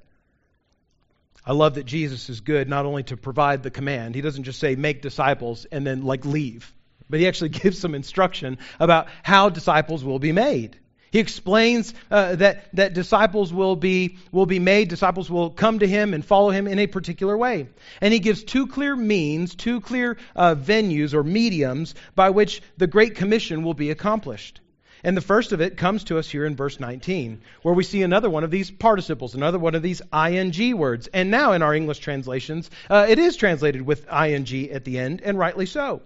I 1.45 1.53
love 1.53 1.75
that 1.75 1.85
Jesus 1.85 2.29
is 2.29 2.41
good 2.41 2.67
not 2.67 2.85
only 2.85 3.03
to 3.03 3.15
provide 3.15 3.63
the 3.63 3.71
command, 3.71 4.13
he 4.13 4.19
doesn't 4.19 4.43
just 4.43 4.59
say 4.59 4.75
make 4.75 5.01
disciples 5.01 5.65
and 5.71 5.87
then 5.87 6.03
like 6.03 6.25
leave, 6.25 6.73
but 7.09 7.21
he 7.21 7.27
actually 7.29 7.49
gives 7.63 7.79
some 7.79 7.95
instruction 7.95 8.57
about 8.77 9.07
how 9.23 9.47
disciples 9.47 10.03
will 10.03 10.19
be 10.19 10.33
made. 10.33 10.77
He 11.13 11.19
explains 11.19 11.93
uh, 12.09 12.37
that, 12.37 12.65
that 12.73 12.95
disciples 12.95 13.53
will 13.53 13.75
be, 13.75 14.17
will 14.31 14.47
be 14.47 14.57
made, 14.57 14.87
disciples 14.87 15.29
will 15.29 15.51
come 15.51 15.77
to 15.77 15.87
him 15.87 16.15
and 16.15 16.25
follow 16.25 16.49
him 16.49 16.65
in 16.65 16.79
a 16.79 16.87
particular 16.87 17.37
way. 17.37 17.67
And 18.01 18.11
he 18.11 18.19
gives 18.19 18.43
two 18.43 18.65
clear 18.65 18.95
means, 18.95 19.53
two 19.53 19.79
clear 19.79 20.17
uh, 20.35 20.55
venues 20.55 21.13
or 21.13 21.23
mediums 21.23 21.93
by 22.15 22.31
which 22.31 22.63
the 22.77 22.87
Great 22.87 23.13
Commission 23.13 23.63
will 23.63 23.75
be 23.75 23.91
accomplished. 23.91 24.59
And 25.03 25.15
the 25.15 25.21
first 25.21 25.51
of 25.51 25.61
it 25.61 25.77
comes 25.77 26.05
to 26.05 26.17
us 26.17 26.27
here 26.27 26.47
in 26.47 26.55
verse 26.55 26.79
19, 26.79 27.43
where 27.61 27.75
we 27.75 27.83
see 27.83 28.01
another 28.01 28.31
one 28.31 28.43
of 28.43 28.49
these 28.49 28.71
participles, 28.71 29.35
another 29.35 29.59
one 29.59 29.75
of 29.75 29.83
these 29.83 30.01
ing 30.11 30.75
words. 30.75 31.05
And 31.13 31.29
now 31.29 31.51
in 31.51 31.61
our 31.61 31.75
English 31.75 31.99
translations, 31.99 32.71
uh, 32.89 33.05
it 33.07 33.19
is 33.19 33.37
translated 33.37 33.83
with 33.83 34.11
ing 34.11 34.71
at 34.71 34.83
the 34.83 34.97
end, 34.97 35.21
and 35.23 35.37
rightly 35.37 35.67
so. 35.67 36.01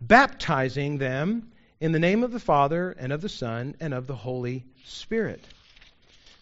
Baptizing 0.00 0.96
them 0.96 1.51
in 1.82 1.90
the 1.90 1.98
name 1.98 2.22
of 2.22 2.30
the 2.30 2.38
Father, 2.38 2.92
and 2.92 3.12
of 3.12 3.20
the 3.22 3.28
Son, 3.28 3.74
and 3.80 3.92
of 3.92 4.06
the 4.06 4.14
Holy 4.14 4.64
Spirit. 4.84 5.44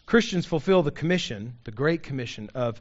Christians 0.04 0.44
fulfill 0.44 0.82
the 0.82 0.90
commission, 0.90 1.54
the 1.64 1.70
great 1.70 2.02
commission 2.02 2.50
of 2.54 2.78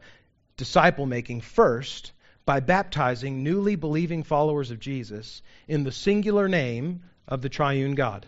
disciple 0.57 1.05
making 1.05 1.39
first 1.39 2.11
by 2.45 2.59
baptizing 2.59 3.43
newly 3.43 3.77
believing 3.77 4.23
followers 4.23 4.71
of 4.71 4.79
Jesus 4.81 5.41
in 5.69 5.85
the 5.85 5.91
singular 5.93 6.49
name 6.49 7.03
of 7.29 7.41
the 7.41 7.47
triune 7.47 7.95
God. 7.95 8.25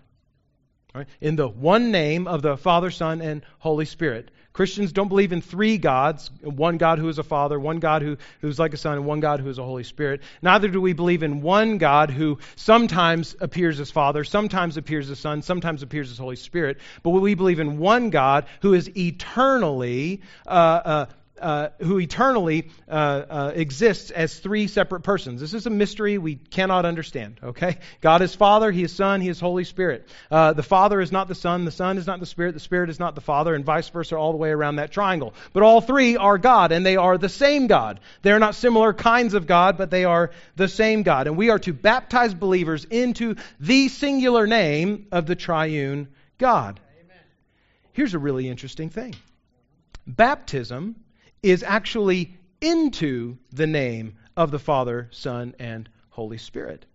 Right? 0.93 1.08
In 1.21 1.38
the 1.38 1.47
one 1.47 1.91
name 1.91 2.27
of 2.27 2.41
the 2.41 2.58
Father, 2.58 2.91
Son, 2.91 3.21
and 3.21 3.43
Holy 3.60 3.86
Spirit. 3.86 4.30
Christians 4.54 4.91
don't 4.91 5.08
believe 5.08 5.32
in 5.32 5.41
three 5.41 5.77
gods 5.77 6.30
one 6.43 6.77
God 6.77 6.99
who 6.99 7.08
is 7.08 7.17
a 7.17 7.23
Father, 7.23 7.58
one 7.58 7.80
God 7.80 8.01
who, 8.01 8.17
who's 8.41 8.60
like 8.60 8.73
a 8.73 8.77
Son, 8.77 8.97
and 8.97 9.06
one 9.06 9.21
God 9.21 9.39
who 9.39 9.49
is 9.49 9.58
a 9.58 9.63
Holy 9.63 9.86
Spirit. 9.86 10.21
Neither 10.41 10.67
do 10.67 10.82
we 10.82 10.91
believe 10.91 11.23
in 11.23 11.41
one 11.41 11.77
God 11.77 12.10
who 12.10 12.38
sometimes 12.58 13.36
appears 13.39 13.80
as 13.80 13.89
Father, 13.89 14.25
sometimes 14.25 14.75
appears 14.75 15.10
as 15.10 15.19
Son, 15.19 15.41
sometimes 15.41 15.84
appears 15.84 16.12
as 16.12 16.17
Holy 16.17 16.36
Spirit. 16.36 16.80
But 17.04 17.12
we 17.12 17.34
believe 17.34 17.62
in 17.62 17.77
one 17.77 18.10
God 18.10 18.45
who 18.62 18.73
is 18.73 18.89
eternally 18.97 20.21
uh, 20.45 20.49
uh, 20.49 21.06
uh, 21.39 21.70
who 21.80 22.00
eternally 22.00 22.70
uh, 22.88 22.91
uh, 22.91 23.52
exists 23.56 24.12
as 24.12 24.38
three 24.38 24.67
separate 24.67 25.02
persons. 25.02 25.41
This 25.41 25.54
is 25.54 25.65
a 25.65 25.70
mystery 25.70 26.17
we 26.17 26.36
cannot 26.36 26.86
understand, 26.86 27.39
okay? 27.41 27.78
God 28.02 28.22
is 28.22 28.36
Father, 28.36 28.72
He 28.72 28.84
is 28.84 28.94
Son, 28.94 29.22
He 29.22 29.30
is 29.30 29.39
Holy 29.39 29.63
Spirit. 29.63 30.08
Uh, 30.30 30.54
the 30.54 30.63
Father 30.63 31.02
is 31.02 31.12
not 31.12 31.28
the 31.28 31.36
Son, 31.36 31.65
the 31.65 31.72
Son 31.72 31.98
is 31.98 32.06
not 32.06 32.20
the 32.20 32.26
Spirit, 32.26 32.54
the 32.54 32.60
Spirit 32.60 32.89
is 32.89 33.00
not 33.00 33.15
the 33.15 33.22
Father, 33.22 33.56
and 33.56 33.65
vice 33.65 33.89
versa 33.89 34.15
all 34.15 34.32
the 34.32 34.38
way 34.38 34.52
around 34.52 34.76
that 34.76 34.91
triangle. 34.91 35.34
But 35.54 35.63
all 35.63 35.82
three 35.82 36.17
are 36.17 36.38
God, 36.38 36.72
and 36.72 36.86
they 36.86 36.98
are 36.98 37.17
the 37.17 37.30
same 37.30 37.67
God. 37.67 38.00
They 38.22 38.32
are 38.32 38.39
not 38.39 38.56
similar 38.56 38.94
kinds 38.94 39.34
of 39.34 39.48
God, 39.48 39.78
but 39.78 39.89
they 39.89 40.06
are 40.06 40.32
the 40.56 40.67
same 40.67 41.04
God. 41.04 41.28
And 41.28 41.38
we 41.38 41.50
are 41.50 41.60
to 41.60 41.74
baptize 41.74 42.34
believers 42.34 42.86
into 42.86 43.36
the 43.60 43.88
singular 43.88 44.48
name 44.48 45.08
of 45.12 45.26
the 45.26 45.36
triune 45.36 46.10
God. 46.38 46.80
Amen. 47.04 47.17
Here's 47.94 48.13
a 48.13 48.20
really 48.20 48.48
interesting 48.48 48.89
thing. 48.89 49.15
Baptism 50.06 50.96
is 51.43 51.63
actually 51.63 52.36
into 52.62 53.38
the 53.51 53.67
name 53.67 54.15
of 54.38 54.51
the 54.51 54.60
Father, 54.60 55.08
Son, 55.12 55.56
and 55.60 55.89
Holy 56.10 56.38
Spirit. 56.38 56.86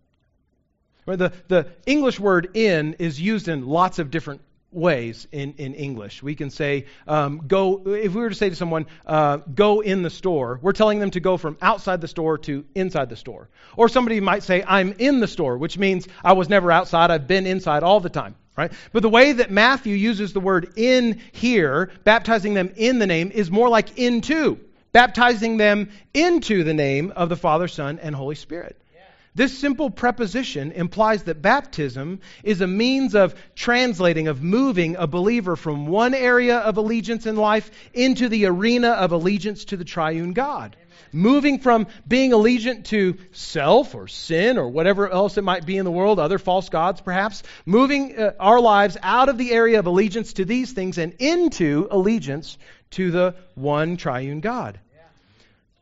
The, 1.07 1.33
the 1.49 1.69
English 1.87 2.19
word 2.19 2.51
in 2.55 2.95
is 2.95 3.21
used 3.21 3.49
in 3.49 3.67
lots 3.67 3.99
of 3.99 4.11
different 4.11 4.41
ways 4.73 5.27
in, 5.31 5.55
in 5.55 5.75
English. 5.75 6.23
We 6.23 6.35
can 6.35 6.51
say, 6.51 6.87
um, 7.07 7.43
go, 7.47 7.83
if 7.87 8.15
we 8.15 8.21
were 8.21 8.29
to 8.29 8.35
say 8.35 8.51
to 8.51 8.57
someone, 8.57 8.87
uh, 9.07 9.39
go 9.39 9.81
in 9.81 10.03
the 10.03 10.11
store, 10.11 10.59
we're 10.63 10.73
telling 10.73 10.99
them 10.99 11.11
to 11.13 11.21
go 11.21 11.37
from 11.37 11.57
outside 11.63 12.01
the 12.01 12.09
store 12.09 12.39
to 12.39 12.65
inside 12.75 13.09
the 13.09 13.17
store. 13.17 13.49
Or 13.77 13.89
somebody 13.89 14.21
might 14.21 14.43
say, 14.43 14.65
I'm 14.67 14.95
in 14.99 15.21
the 15.21 15.29
store, 15.29 15.57
which 15.57 15.79
means 15.79 16.09
I 16.25 16.33
was 16.33 16.49
never 16.49 16.73
outside, 16.73 17.11
I've 17.11 17.29
been 17.29 17.47
inside 17.47 17.85
all 17.85 18.01
the 18.01 18.11
time. 18.11 18.35
Right? 18.57 18.73
But 18.93 19.03
the 19.03 19.11
way 19.11 19.33
that 19.33 19.51
Matthew 19.51 19.95
uses 19.95 20.33
the 20.33 20.41
word 20.41 20.73
in 20.77 21.21
here, 21.33 21.91
baptizing 22.05 22.55
them 22.55 22.73
in 22.77 22.99
the 22.99 23.07
name, 23.07 23.31
is 23.31 23.51
more 23.51 23.69
like 23.69 23.99
into, 23.99 24.59
baptizing 24.93 25.59
them 25.59 25.91
into 26.15 26.65
the 26.65 26.73
name 26.73 27.13
of 27.15 27.29
the 27.29 27.37
Father, 27.37 27.69
Son, 27.69 27.99
and 28.03 28.15
Holy 28.15 28.35
Spirit. 28.35 28.81
This 29.37 29.59
simple 29.59 29.91
preposition 29.91 30.73
implies 30.73 31.25
that 31.25 31.43
baptism 31.43 32.21
is 32.43 32.63
a 32.63 32.67
means 32.67 33.15
of 33.15 33.35
translating, 33.55 34.29
of 34.29 34.43
moving 34.43 34.97
a 34.97 35.07
believer 35.07 35.57
from 35.57 35.87
one 35.87 36.15
area 36.15 36.57
of 36.57 36.79
allegiance 36.79 37.27
in 37.27 37.37
life 37.37 37.71
into 37.93 38.31
the 38.31 38.47
arena 38.47 38.93
of 38.93 39.13
allegiance 39.13 39.67
to 39.67 39.77
the 39.77 39.85
triune 39.85 40.33
God. 40.33 40.75
Moving 41.13 41.59
from 41.59 41.87
being 42.07 42.33
allegiant 42.33 42.85
to 42.87 43.17
self 43.33 43.95
or 43.95 44.09
sin 44.09 44.59
or 44.59 44.69
whatever 44.69 45.09
else 45.09 45.39
it 45.39 45.45
might 45.45 45.67
be 45.67 45.77
in 45.77 45.85
the 45.85 45.91
world, 45.91 46.19
other 46.19 46.39
false 46.39 46.69
gods 46.69 47.01
perhaps, 47.01 47.43
moving 47.65 48.19
uh, 48.19 48.33
our 48.39 48.61
lives 48.61 48.97
out 49.03 49.29
of 49.29 49.39
the 49.39 49.53
area 49.53 49.79
of 49.79 49.87
allegiance 49.87 50.35
to 50.35 50.45
these 50.45 50.73
things 50.73 50.99
and 50.99 51.15
into 51.19 51.89
allegiance 51.91 52.59
to 52.91 53.11
the 53.11 53.35
one 53.55 53.97
triune 53.97 54.41
God. 54.41 54.79
Yeah. 54.95 55.03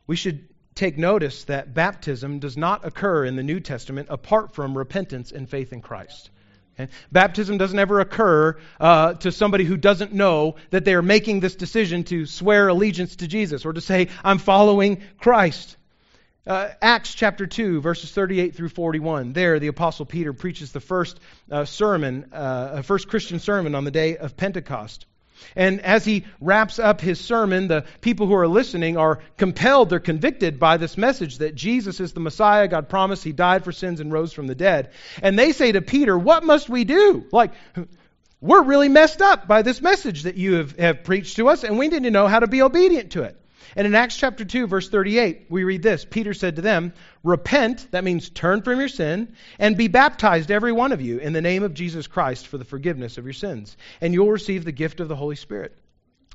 We 0.07 0.15
should 0.15 0.47
take 0.75 0.97
notice 0.97 1.45
that 1.45 1.73
baptism 1.73 2.39
does 2.39 2.57
not 2.57 2.85
occur 2.85 3.25
in 3.25 3.35
the 3.35 3.43
New 3.43 3.59
Testament 3.61 4.07
apart 4.11 4.53
from 4.53 4.77
repentance 4.77 5.31
and 5.31 5.49
faith 5.49 5.71
in 5.71 5.81
Christ. 5.81 6.29
Okay? 6.77 6.91
Baptism 7.11 7.57
doesn't 7.57 7.79
ever 7.79 7.99
occur 7.99 8.57
uh, 8.79 9.13
to 9.15 9.31
somebody 9.31 9.63
who 9.63 9.77
doesn't 9.77 10.13
know 10.13 10.55
that 10.71 10.85
they 10.85 10.93
are 10.93 11.01
making 11.01 11.39
this 11.39 11.55
decision 11.55 12.03
to 12.05 12.25
swear 12.25 12.67
allegiance 12.67 13.17
to 13.17 13.27
Jesus 13.27 13.65
or 13.65 13.73
to 13.73 13.81
say, 13.81 14.09
I'm 14.23 14.39
following 14.39 15.01
Christ. 15.17 15.77
Uh, 16.45 16.69
Acts 16.81 17.15
chapter 17.15 17.47
2, 17.47 17.81
verses 17.81 18.11
38 18.11 18.55
through 18.55 18.69
41. 18.69 19.33
There, 19.33 19.59
the 19.59 19.67
Apostle 19.67 20.05
Peter 20.05 20.31
preaches 20.31 20.71
the 20.71 20.79
first 20.79 21.19
uh, 21.49 21.65
sermon, 21.65 22.29
uh, 22.31 22.81
first 22.83 23.07
Christian 23.07 23.39
sermon 23.39 23.73
on 23.73 23.83
the 23.83 23.91
day 23.91 24.17
of 24.17 24.37
Pentecost. 24.37 25.07
And 25.55 25.81
as 25.81 26.05
he 26.05 26.25
wraps 26.39 26.79
up 26.79 27.01
his 27.01 27.19
sermon, 27.19 27.67
the 27.67 27.85
people 28.01 28.27
who 28.27 28.35
are 28.35 28.47
listening 28.47 28.97
are 28.97 29.19
compelled, 29.37 29.89
they're 29.89 29.99
convicted 29.99 30.59
by 30.59 30.77
this 30.77 30.97
message 30.97 31.39
that 31.39 31.55
Jesus 31.55 31.99
is 31.99 32.13
the 32.13 32.19
Messiah. 32.19 32.67
God 32.67 32.89
promised 32.89 33.23
he 33.23 33.31
died 33.31 33.63
for 33.63 33.71
sins 33.71 33.99
and 33.99 34.11
rose 34.11 34.33
from 34.33 34.47
the 34.47 34.55
dead. 34.55 34.91
And 35.21 35.37
they 35.37 35.51
say 35.51 35.71
to 35.71 35.81
Peter, 35.81 36.17
What 36.17 36.43
must 36.43 36.69
we 36.69 36.83
do? 36.83 37.25
Like, 37.31 37.51
we're 38.41 38.63
really 38.63 38.89
messed 38.89 39.21
up 39.21 39.47
by 39.47 39.61
this 39.61 39.81
message 39.81 40.23
that 40.23 40.35
you 40.35 40.55
have, 40.55 40.77
have 40.77 41.03
preached 41.03 41.37
to 41.37 41.49
us, 41.49 41.63
and 41.63 41.79
we 41.79 41.87
need 41.87 42.03
to 42.03 42.11
know 42.11 42.27
how 42.27 42.39
to 42.39 42.47
be 42.47 42.61
obedient 42.61 43.11
to 43.13 43.23
it. 43.23 43.39
And 43.75 43.85
in 43.85 43.95
Acts 43.95 44.15
chapter 44.15 44.45
2, 44.45 44.67
verse 44.67 44.87
38, 44.87 45.47
we 45.49 45.63
read 45.65 45.83
this 45.83 46.05
Peter 46.05 46.33
said 46.33 46.55
to 46.55 46.61
them, 46.61 46.93
Repent, 47.23 47.91
that 47.91 48.03
means 48.03 48.29
turn 48.29 48.61
from 48.61 48.79
your 48.79 48.87
sin, 48.87 49.33
and 49.59 49.75
be 49.75 49.87
baptized, 49.87 50.49
every 50.49 50.71
one 50.71 50.91
of 50.91 51.01
you, 51.01 51.17
in 51.17 51.33
the 51.33 51.41
name 51.41 51.63
of 51.63 51.73
Jesus 51.73 52.07
Christ 52.07 52.47
for 52.47 52.57
the 52.57 52.63
forgiveness 52.63 53.17
of 53.17 53.25
your 53.25 53.33
sins, 53.33 53.75
and 53.99 54.13
you'll 54.13 54.31
receive 54.31 54.63
the 54.63 54.71
gift 54.71 54.99
of 54.99 55.09
the 55.09 55.15
Holy 55.15 55.35
Spirit. 55.35 55.75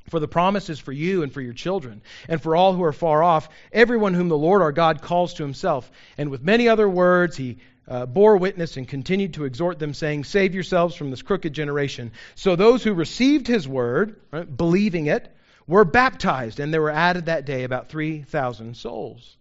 For 0.09 0.19
the 0.19 0.27
promise 0.27 0.69
is 0.69 0.79
for 0.79 0.91
you 0.91 1.23
and 1.23 1.31
for 1.31 1.41
your 1.41 1.53
children, 1.53 2.01
and 2.27 2.41
for 2.41 2.55
all 2.55 2.73
who 2.73 2.83
are 2.83 2.93
far 2.93 3.23
off, 3.23 3.49
everyone 3.71 4.13
whom 4.13 4.29
the 4.29 4.37
Lord 4.37 4.61
our 4.61 4.71
God 4.71 5.01
calls 5.01 5.35
to 5.35 5.43
himself. 5.43 5.91
And 6.17 6.29
with 6.29 6.43
many 6.43 6.67
other 6.67 6.89
words, 6.89 7.37
he 7.37 7.57
uh, 7.87 8.05
bore 8.05 8.37
witness 8.37 8.77
and 8.77 8.87
continued 8.87 9.35
to 9.35 9.45
exhort 9.45 9.79
them, 9.79 9.93
saying, 9.93 10.23
Save 10.23 10.53
yourselves 10.53 10.95
from 10.95 11.09
this 11.11 11.21
crooked 11.21 11.53
generation. 11.53 12.11
So 12.35 12.55
those 12.55 12.83
who 12.83 12.93
received 12.93 13.47
his 13.47 13.67
word, 13.67 14.19
right, 14.31 14.57
believing 14.57 15.07
it, 15.07 15.33
were 15.67 15.85
baptized, 15.85 16.59
and 16.59 16.73
there 16.73 16.81
were 16.81 16.91
added 16.91 17.25
that 17.25 17.45
day 17.45 17.63
about 17.63 17.89
3,000 17.89 18.75
souls. 18.75 19.37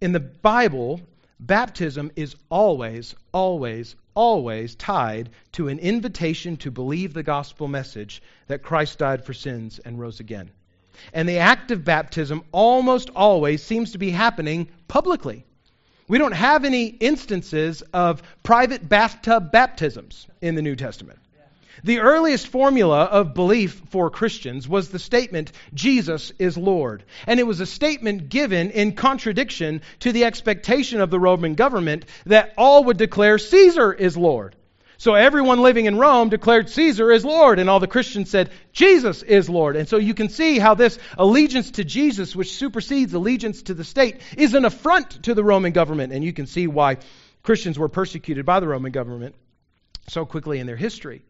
In 0.00 0.12
the 0.12 0.20
Bible, 0.20 1.00
baptism 1.40 2.10
is 2.16 2.36
always, 2.50 3.14
always, 3.32 3.96
always 4.14 4.74
tied 4.74 5.30
to 5.52 5.68
an 5.68 5.78
invitation 5.78 6.56
to 6.58 6.70
believe 6.70 7.14
the 7.14 7.22
gospel 7.22 7.68
message 7.68 8.22
that 8.46 8.62
Christ 8.62 8.98
died 8.98 9.24
for 9.24 9.32
sins 9.32 9.78
and 9.78 9.98
rose 9.98 10.20
again. 10.20 10.50
And 11.12 11.28
the 11.28 11.38
act 11.38 11.70
of 11.70 11.84
baptism 11.84 12.42
almost 12.52 13.10
always 13.14 13.62
seems 13.62 13.92
to 13.92 13.98
be 13.98 14.10
happening 14.10 14.68
publicly. 14.88 15.44
We 16.08 16.18
don't 16.18 16.32
have 16.32 16.64
any 16.64 16.86
instances 16.86 17.82
of 17.92 18.22
private 18.42 18.88
bathtub 18.88 19.52
baptisms 19.52 20.26
in 20.40 20.54
the 20.54 20.62
New 20.62 20.74
Testament. 20.74 21.18
The 21.84 22.00
earliest 22.00 22.48
formula 22.48 23.04
of 23.04 23.34
belief 23.34 23.82
for 23.90 24.10
Christians 24.10 24.68
was 24.68 24.88
the 24.88 24.98
statement, 24.98 25.52
Jesus 25.74 26.32
is 26.38 26.56
Lord. 26.56 27.04
And 27.26 27.38
it 27.38 27.46
was 27.46 27.60
a 27.60 27.66
statement 27.66 28.28
given 28.28 28.70
in 28.70 28.92
contradiction 28.92 29.82
to 30.00 30.12
the 30.12 30.24
expectation 30.24 31.00
of 31.00 31.10
the 31.10 31.20
Roman 31.20 31.54
government 31.54 32.06
that 32.26 32.54
all 32.58 32.84
would 32.84 32.96
declare 32.96 33.38
Caesar 33.38 33.92
is 33.92 34.16
Lord. 34.16 34.56
So 35.00 35.14
everyone 35.14 35.60
living 35.60 35.86
in 35.86 35.96
Rome 35.96 36.28
declared 36.28 36.68
Caesar 36.70 37.12
is 37.12 37.24
Lord, 37.24 37.60
and 37.60 37.70
all 37.70 37.78
the 37.78 37.86
Christians 37.86 38.30
said 38.30 38.50
Jesus 38.72 39.22
is 39.22 39.48
Lord. 39.48 39.76
And 39.76 39.88
so 39.88 39.96
you 39.96 40.12
can 40.12 40.28
see 40.28 40.58
how 40.58 40.74
this 40.74 40.98
allegiance 41.16 41.70
to 41.72 41.84
Jesus, 41.84 42.34
which 42.34 42.54
supersedes 42.54 43.14
allegiance 43.14 43.62
to 43.62 43.74
the 43.74 43.84
state, 43.84 44.20
is 44.36 44.54
an 44.54 44.64
affront 44.64 45.22
to 45.22 45.34
the 45.34 45.44
Roman 45.44 45.70
government. 45.70 46.12
And 46.12 46.24
you 46.24 46.32
can 46.32 46.48
see 46.48 46.66
why 46.66 46.96
Christians 47.44 47.78
were 47.78 47.88
persecuted 47.88 48.44
by 48.44 48.58
the 48.58 48.66
Roman 48.66 48.90
government 48.90 49.36
so 50.08 50.26
quickly 50.26 50.58
in 50.58 50.66
their 50.66 50.76
history. 50.76 51.22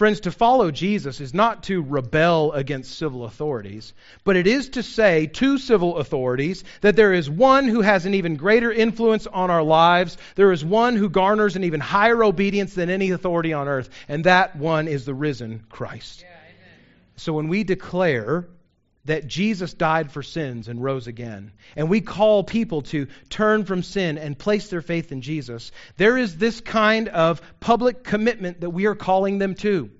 Friends, 0.00 0.20
to 0.20 0.30
follow 0.30 0.70
Jesus 0.70 1.20
is 1.20 1.34
not 1.34 1.64
to 1.64 1.82
rebel 1.82 2.52
against 2.52 2.96
civil 2.96 3.26
authorities, 3.26 3.92
but 4.24 4.34
it 4.34 4.46
is 4.46 4.70
to 4.70 4.82
say 4.82 5.26
to 5.26 5.58
civil 5.58 5.98
authorities 5.98 6.64
that 6.80 6.96
there 6.96 7.12
is 7.12 7.28
one 7.28 7.68
who 7.68 7.82
has 7.82 8.06
an 8.06 8.14
even 8.14 8.36
greater 8.36 8.72
influence 8.72 9.26
on 9.26 9.50
our 9.50 9.62
lives. 9.62 10.16
There 10.36 10.52
is 10.52 10.64
one 10.64 10.96
who 10.96 11.10
garners 11.10 11.54
an 11.54 11.64
even 11.64 11.80
higher 11.80 12.24
obedience 12.24 12.72
than 12.72 12.88
any 12.88 13.10
authority 13.10 13.52
on 13.52 13.68
earth, 13.68 13.90
and 14.08 14.24
that 14.24 14.56
one 14.56 14.88
is 14.88 15.04
the 15.04 15.12
risen 15.12 15.66
Christ. 15.68 16.22
Yeah, 16.22 16.34
so 17.16 17.34
when 17.34 17.48
we 17.48 17.62
declare 17.62 18.48
that 19.04 19.26
Jesus 19.26 19.72
died 19.72 20.12
for 20.12 20.22
sins 20.22 20.68
and 20.68 20.82
rose 20.82 21.06
again. 21.06 21.52
And 21.76 21.88
we 21.88 22.00
call 22.00 22.44
people 22.44 22.82
to 22.82 23.06
turn 23.28 23.64
from 23.64 23.82
sin 23.82 24.18
and 24.18 24.38
place 24.38 24.68
their 24.68 24.82
faith 24.82 25.10
in 25.12 25.22
Jesus. 25.22 25.72
There 25.96 26.18
is 26.18 26.36
this 26.36 26.60
kind 26.60 27.08
of 27.08 27.40
public 27.60 28.04
commitment 28.04 28.60
that 28.60 28.70
we 28.70 28.86
are 28.86 28.94
calling 28.94 29.38
them 29.38 29.54
to. 29.56 29.90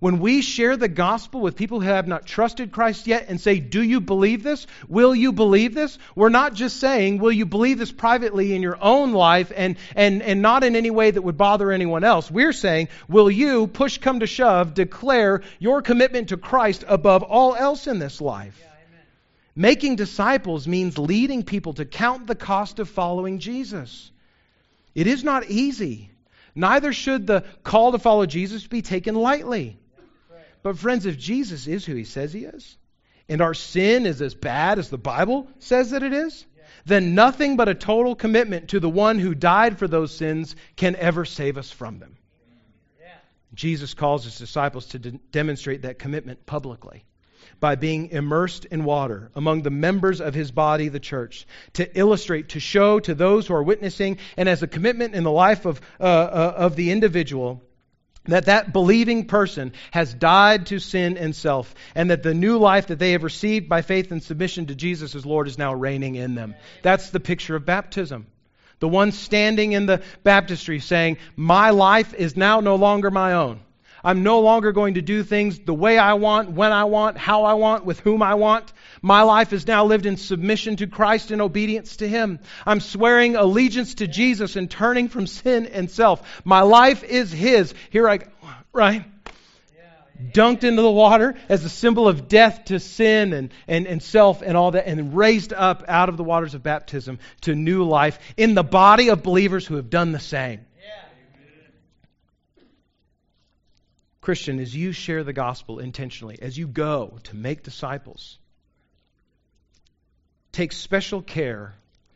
When 0.00 0.18
we 0.18 0.40
share 0.40 0.78
the 0.78 0.88
gospel 0.88 1.42
with 1.42 1.56
people 1.56 1.78
who 1.78 1.86
have 1.86 2.08
not 2.08 2.24
trusted 2.24 2.72
Christ 2.72 3.06
yet 3.06 3.26
and 3.28 3.38
say, 3.38 3.60
Do 3.60 3.82
you 3.82 4.00
believe 4.00 4.42
this? 4.42 4.66
Will 4.88 5.14
you 5.14 5.30
believe 5.30 5.74
this? 5.74 5.98
We're 6.14 6.30
not 6.30 6.54
just 6.54 6.80
saying, 6.80 7.18
Will 7.18 7.32
you 7.32 7.44
believe 7.44 7.78
this 7.78 7.92
privately 7.92 8.54
in 8.54 8.62
your 8.62 8.78
own 8.80 9.12
life 9.12 9.52
and, 9.54 9.76
and, 9.94 10.22
and 10.22 10.40
not 10.40 10.64
in 10.64 10.74
any 10.74 10.88
way 10.88 11.10
that 11.10 11.20
would 11.20 11.36
bother 11.36 11.70
anyone 11.70 12.02
else? 12.02 12.30
We're 12.30 12.54
saying, 12.54 12.88
Will 13.10 13.30
you, 13.30 13.66
push 13.66 13.98
come 13.98 14.20
to 14.20 14.26
shove, 14.26 14.72
declare 14.72 15.42
your 15.58 15.82
commitment 15.82 16.30
to 16.30 16.38
Christ 16.38 16.82
above 16.88 17.22
all 17.22 17.54
else 17.54 17.86
in 17.86 17.98
this 17.98 18.22
life? 18.22 18.58
Yeah, 18.58 18.68
Making 19.54 19.96
disciples 19.96 20.66
means 20.66 20.96
leading 20.96 21.42
people 21.42 21.74
to 21.74 21.84
count 21.84 22.26
the 22.26 22.34
cost 22.34 22.78
of 22.78 22.88
following 22.88 23.38
Jesus. 23.38 24.10
It 24.94 25.06
is 25.06 25.22
not 25.24 25.50
easy. 25.50 26.10
Neither 26.54 26.94
should 26.94 27.26
the 27.26 27.44
call 27.62 27.92
to 27.92 27.98
follow 27.98 28.24
Jesus 28.24 28.66
be 28.66 28.80
taken 28.80 29.14
lightly. 29.14 29.76
But, 30.62 30.78
friends, 30.78 31.06
if 31.06 31.18
Jesus 31.18 31.66
is 31.66 31.84
who 31.84 31.94
he 31.94 32.04
says 32.04 32.32
he 32.32 32.44
is, 32.44 32.76
and 33.28 33.40
our 33.40 33.54
sin 33.54 34.06
is 34.06 34.20
as 34.20 34.34
bad 34.34 34.78
as 34.78 34.90
the 34.90 34.98
Bible 34.98 35.48
says 35.58 35.90
that 35.90 36.02
it 36.02 36.12
is, 36.12 36.44
then 36.84 37.14
nothing 37.14 37.56
but 37.56 37.68
a 37.68 37.74
total 37.74 38.14
commitment 38.14 38.68
to 38.68 38.80
the 38.80 38.88
one 38.88 39.18
who 39.18 39.34
died 39.34 39.78
for 39.78 39.88
those 39.88 40.14
sins 40.14 40.56
can 40.76 40.96
ever 40.96 41.24
save 41.24 41.56
us 41.58 41.70
from 41.70 41.98
them. 41.98 42.16
Jesus 43.54 43.94
calls 43.94 44.24
his 44.24 44.38
disciples 44.38 44.86
to 44.86 44.98
de- 44.98 45.10
demonstrate 45.32 45.82
that 45.82 45.98
commitment 45.98 46.46
publicly 46.46 47.04
by 47.58 47.74
being 47.74 48.10
immersed 48.10 48.64
in 48.66 48.84
water 48.84 49.30
among 49.34 49.62
the 49.62 49.70
members 49.70 50.20
of 50.20 50.34
his 50.34 50.50
body, 50.50 50.88
the 50.88 51.00
church, 51.00 51.46
to 51.74 51.98
illustrate, 51.98 52.50
to 52.50 52.60
show 52.60 53.00
to 53.00 53.14
those 53.14 53.46
who 53.46 53.54
are 53.54 53.62
witnessing, 53.62 54.18
and 54.36 54.48
as 54.48 54.62
a 54.62 54.68
commitment 54.68 55.14
in 55.14 55.24
the 55.24 55.32
life 55.32 55.66
of, 55.66 55.80
uh, 55.98 56.04
uh, 56.04 56.54
of 56.56 56.76
the 56.76 56.90
individual, 56.90 57.62
that 58.24 58.46
that 58.46 58.72
believing 58.72 59.26
person 59.26 59.72
has 59.90 60.12
died 60.12 60.66
to 60.66 60.78
sin 60.78 61.16
and 61.16 61.34
self 61.34 61.74
and 61.94 62.10
that 62.10 62.22
the 62.22 62.34
new 62.34 62.58
life 62.58 62.88
that 62.88 62.98
they 62.98 63.12
have 63.12 63.24
received 63.24 63.68
by 63.68 63.82
faith 63.82 64.12
and 64.12 64.22
submission 64.22 64.66
to 64.66 64.74
Jesus 64.74 65.14
as 65.14 65.24
Lord 65.24 65.48
is 65.48 65.58
now 65.58 65.74
reigning 65.74 66.16
in 66.16 66.34
them. 66.34 66.54
That's 66.82 67.10
the 67.10 67.20
picture 67.20 67.56
of 67.56 67.64
baptism. 67.64 68.26
The 68.78 68.88
one 68.88 69.12
standing 69.12 69.72
in 69.72 69.86
the 69.86 70.02
baptistry 70.22 70.80
saying, 70.80 71.18
"My 71.36 71.70
life 71.70 72.14
is 72.14 72.36
now 72.36 72.60
no 72.60 72.76
longer 72.76 73.10
my 73.10 73.34
own. 73.34 73.60
I'm 74.02 74.22
no 74.22 74.40
longer 74.40 74.72
going 74.72 74.94
to 74.94 75.02
do 75.02 75.22
things 75.22 75.58
the 75.58 75.74
way 75.74 75.98
I 75.98 76.14
want, 76.14 76.50
when 76.50 76.72
I 76.72 76.84
want, 76.84 77.18
how 77.18 77.44
I 77.44 77.54
want, 77.54 77.84
with 77.84 78.00
whom 78.00 78.22
I 78.22 78.34
want. 78.34 78.72
My 79.02 79.22
life 79.22 79.52
is 79.52 79.66
now 79.66 79.86
lived 79.86 80.06
in 80.06 80.16
submission 80.16 80.76
to 80.76 80.86
Christ 80.86 81.30
and 81.30 81.40
obedience 81.40 81.96
to 81.96 82.08
Him. 82.08 82.38
I'm 82.66 82.80
swearing 82.80 83.36
allegiance 83.36 83.94
to 83.96 84.06
Jesus 84.06 84.56
and 84.56 84.70
turning 84.70 85.08
from 85.08 85.26
sin 85.26 85.66
and 85.66 85.90
self. 85.90 86.42
My 86.44 86.62
life 86.62 87.02
is 87.02 87.32
His. 87.32 87.74
Here 87.90 88.08
I 88.08 88.18
go, 88.18 88.26
right? 88.72 89.04
Dunked 90.32 90.64
into 90.64 90.82
the 90.82 90.90
water 90.90 91.34
as 91.48 91.64
a 91.64 91.70
symbol 91.70 92.06
of 92.06 92.28
death 92.28 92.66
to 92.66 92.78
sin 92.78 93.32
and, 93.32 93.54
and, 93.66 93.86
and 93.86 94.02
self 94.02 94.42
and 94.42 94.54
all 94.54 94.72
that, 94.72 94.86
and 94.86 95.16
raised 95.16 95.54
up 95.54 95.84
out 95.88 96.10
of 96.10 96.18
the 96.18 96.24
waters 96.24 96.54
of 96.54 96.62
baptism 96.62 97.18
to 97.42 97.54
new 97.54 97.84
life 97.84 98.18
in 98.36 98.54
the 98.54 98.62
body 98.62 99.08
of 99.08 99.22
believers 99.22 99.66
who 99.66 99.76
have 99.76 99.88
done 99.88 100.12
the 100.12 100.20
same. 100.20 100.60
Christian, 104.20 104.60
as 104.60 104.76
you 104.76 104.92
share 104.92 105.24
the 105.24 105.32
gospel 105.32 105.78
intentionally, 105.78 106.38
as 106.42 106.58
you 106.58 106.66
go 106.66 107.18
to 107.24 107.36
make 107.36 107.62
disciples, 107.62 108.38
take 110.52 110.72
special 110.72 111.22
care 111.22 111.74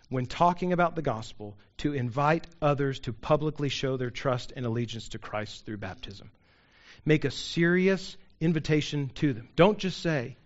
when 0.09 0.27
talking 0.27 0.73
about 0.73 0.95
the 0.95 1.03
gospel 1.03 1.57
to 1.79 1.93
invite 1.93 2.47
others 2.63 3.01
to 3.01 3.13
publicly 3.13 3.69
show 3.69 3.97
their 3.97 4.11
trust 4.11 4.53
and 4.55 4.65
allegiance 4.65 5.09
to 5.09 5.19
Christ 5.19 5.67
through 5.67 5.79
baptism. 5.79 6.31
Make 7.05 7.25
a 7.25 7.31
serious 7.31 8.17
invitation 8.41 9.11
to 9.17 9.33
them. 9.33 9.49
Don't 9.57 9.79
just 9.79 10.01
say, 10.01 10.37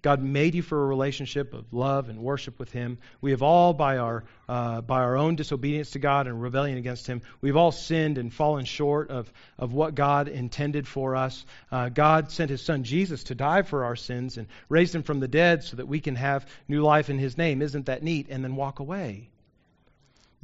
God 0.00 0.22
made 0.22 0.54
you 0.54 0.62
for 0.62 0.80
a 0.80 0.86
relationship 0.86 1.54
of 1.54 1.72
love 1.72 2.08
and 2.08 2.20
worship 2.20 2.58
with 2.58 2.70
Him. 2.70 2.98
We 3.20 3.32
have 3.32 3.42
all, 3.42 3.72
by 3.72 3.98
our, 3.98 4.24
uh, 4.48 4.80
by 4.80 5.00
our 5.00 5.16
own 5.16 5.34
disobedience 5.34 5.90
to 5.92 5.98
God 5.98 6.28
and 6.28 6.40
rebellion 6.40 6.78
against 6.78 7.06
Him, 7.06 7.22
we've 7.40 7.56
all 7.56 7.72
sinned 7.72 8.16
and 8.16 8.32
fallen 8.32 8.64
short 8.64 9.10
of, 9.10 9.32
of 9.58 9.72
what 9.72 9.96
God 9.96 10.28
intended 10.28 10.86
for 10.86 11.16
us. 11.16 11.44
Uh, 11.72 11.88
God 11.88 12.30
sent 12.30 12.50
His 12.50 12.62
Son 12.62 12.84
Jesus 12.84 13.24
to 13.24 13.34
die 13.34 13.62
for 13.62 13.84
our 13.84 13.96
sins 13.96 14.38
and 14.38 14.46
raised 14.68 14.94
Him 14.94 15.02
from 15.02 15.18
the 15.18 15.28
dead 15.28 15.64
so 15.64 15.76
that 15.76 15.88
we 15.88 15.98
can 15.98 16.14
have 16.14 16.46
new 16.68 16.82
life 16.82 17.10
in 17.10 17.18
His 17.18 17.36
name. 17.36 17.60
Isn't 17.60 17.86
that 17.86 18.04
neat? 18.04 18.28
And 18.30 18.44
then 18.44 18.54
walk 18.54 18.78
away. 18.78 19.30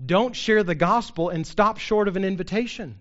Don't 0.04 0.34
share 0.34 0.64
the 0.64 0.74
gospel 0.74 1.28
and 1.28 1.46
stop 1.46 1.78
short 1.78 2.08
of 2.08 2.16
an 2.16 2.24
invitation 2.24 2.98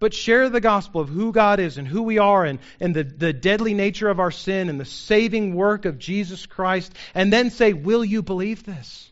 but 0.00 0.14
share 0.14 0.48
the 0.48 0.60
gospel 0.60 1.00
of 1.00 1.08
who 1.08 1.32
God 1.32 1.60
is 1.60 1.78
and 1.78 1.86
who 1.86 2.02
we 2.02 2.18
are 2.18 2.44
and, 2.44 2.58
and 2.80 2.94
the, 2.94 3.04
the 3.04 3.32
deadly 3.32 3.74
nature 3.74 4.08
of 4.08 4.20
our 4.20 4.30
sin 4.30 4.68
and 4.68 4.80
the 4.80 4.84
saving 4.84 5.54
work 5.54 5.84
of 5.84 5.98
Jesus 5.98 6.46
Christ, 6.46 6.92
and 7.14 7.32
then 7.32 7.50
say, 7.50 7.72
Will 7.72 8.04
you 8.04 8.22
believe 8.22 8.64
this? 8.64 9.10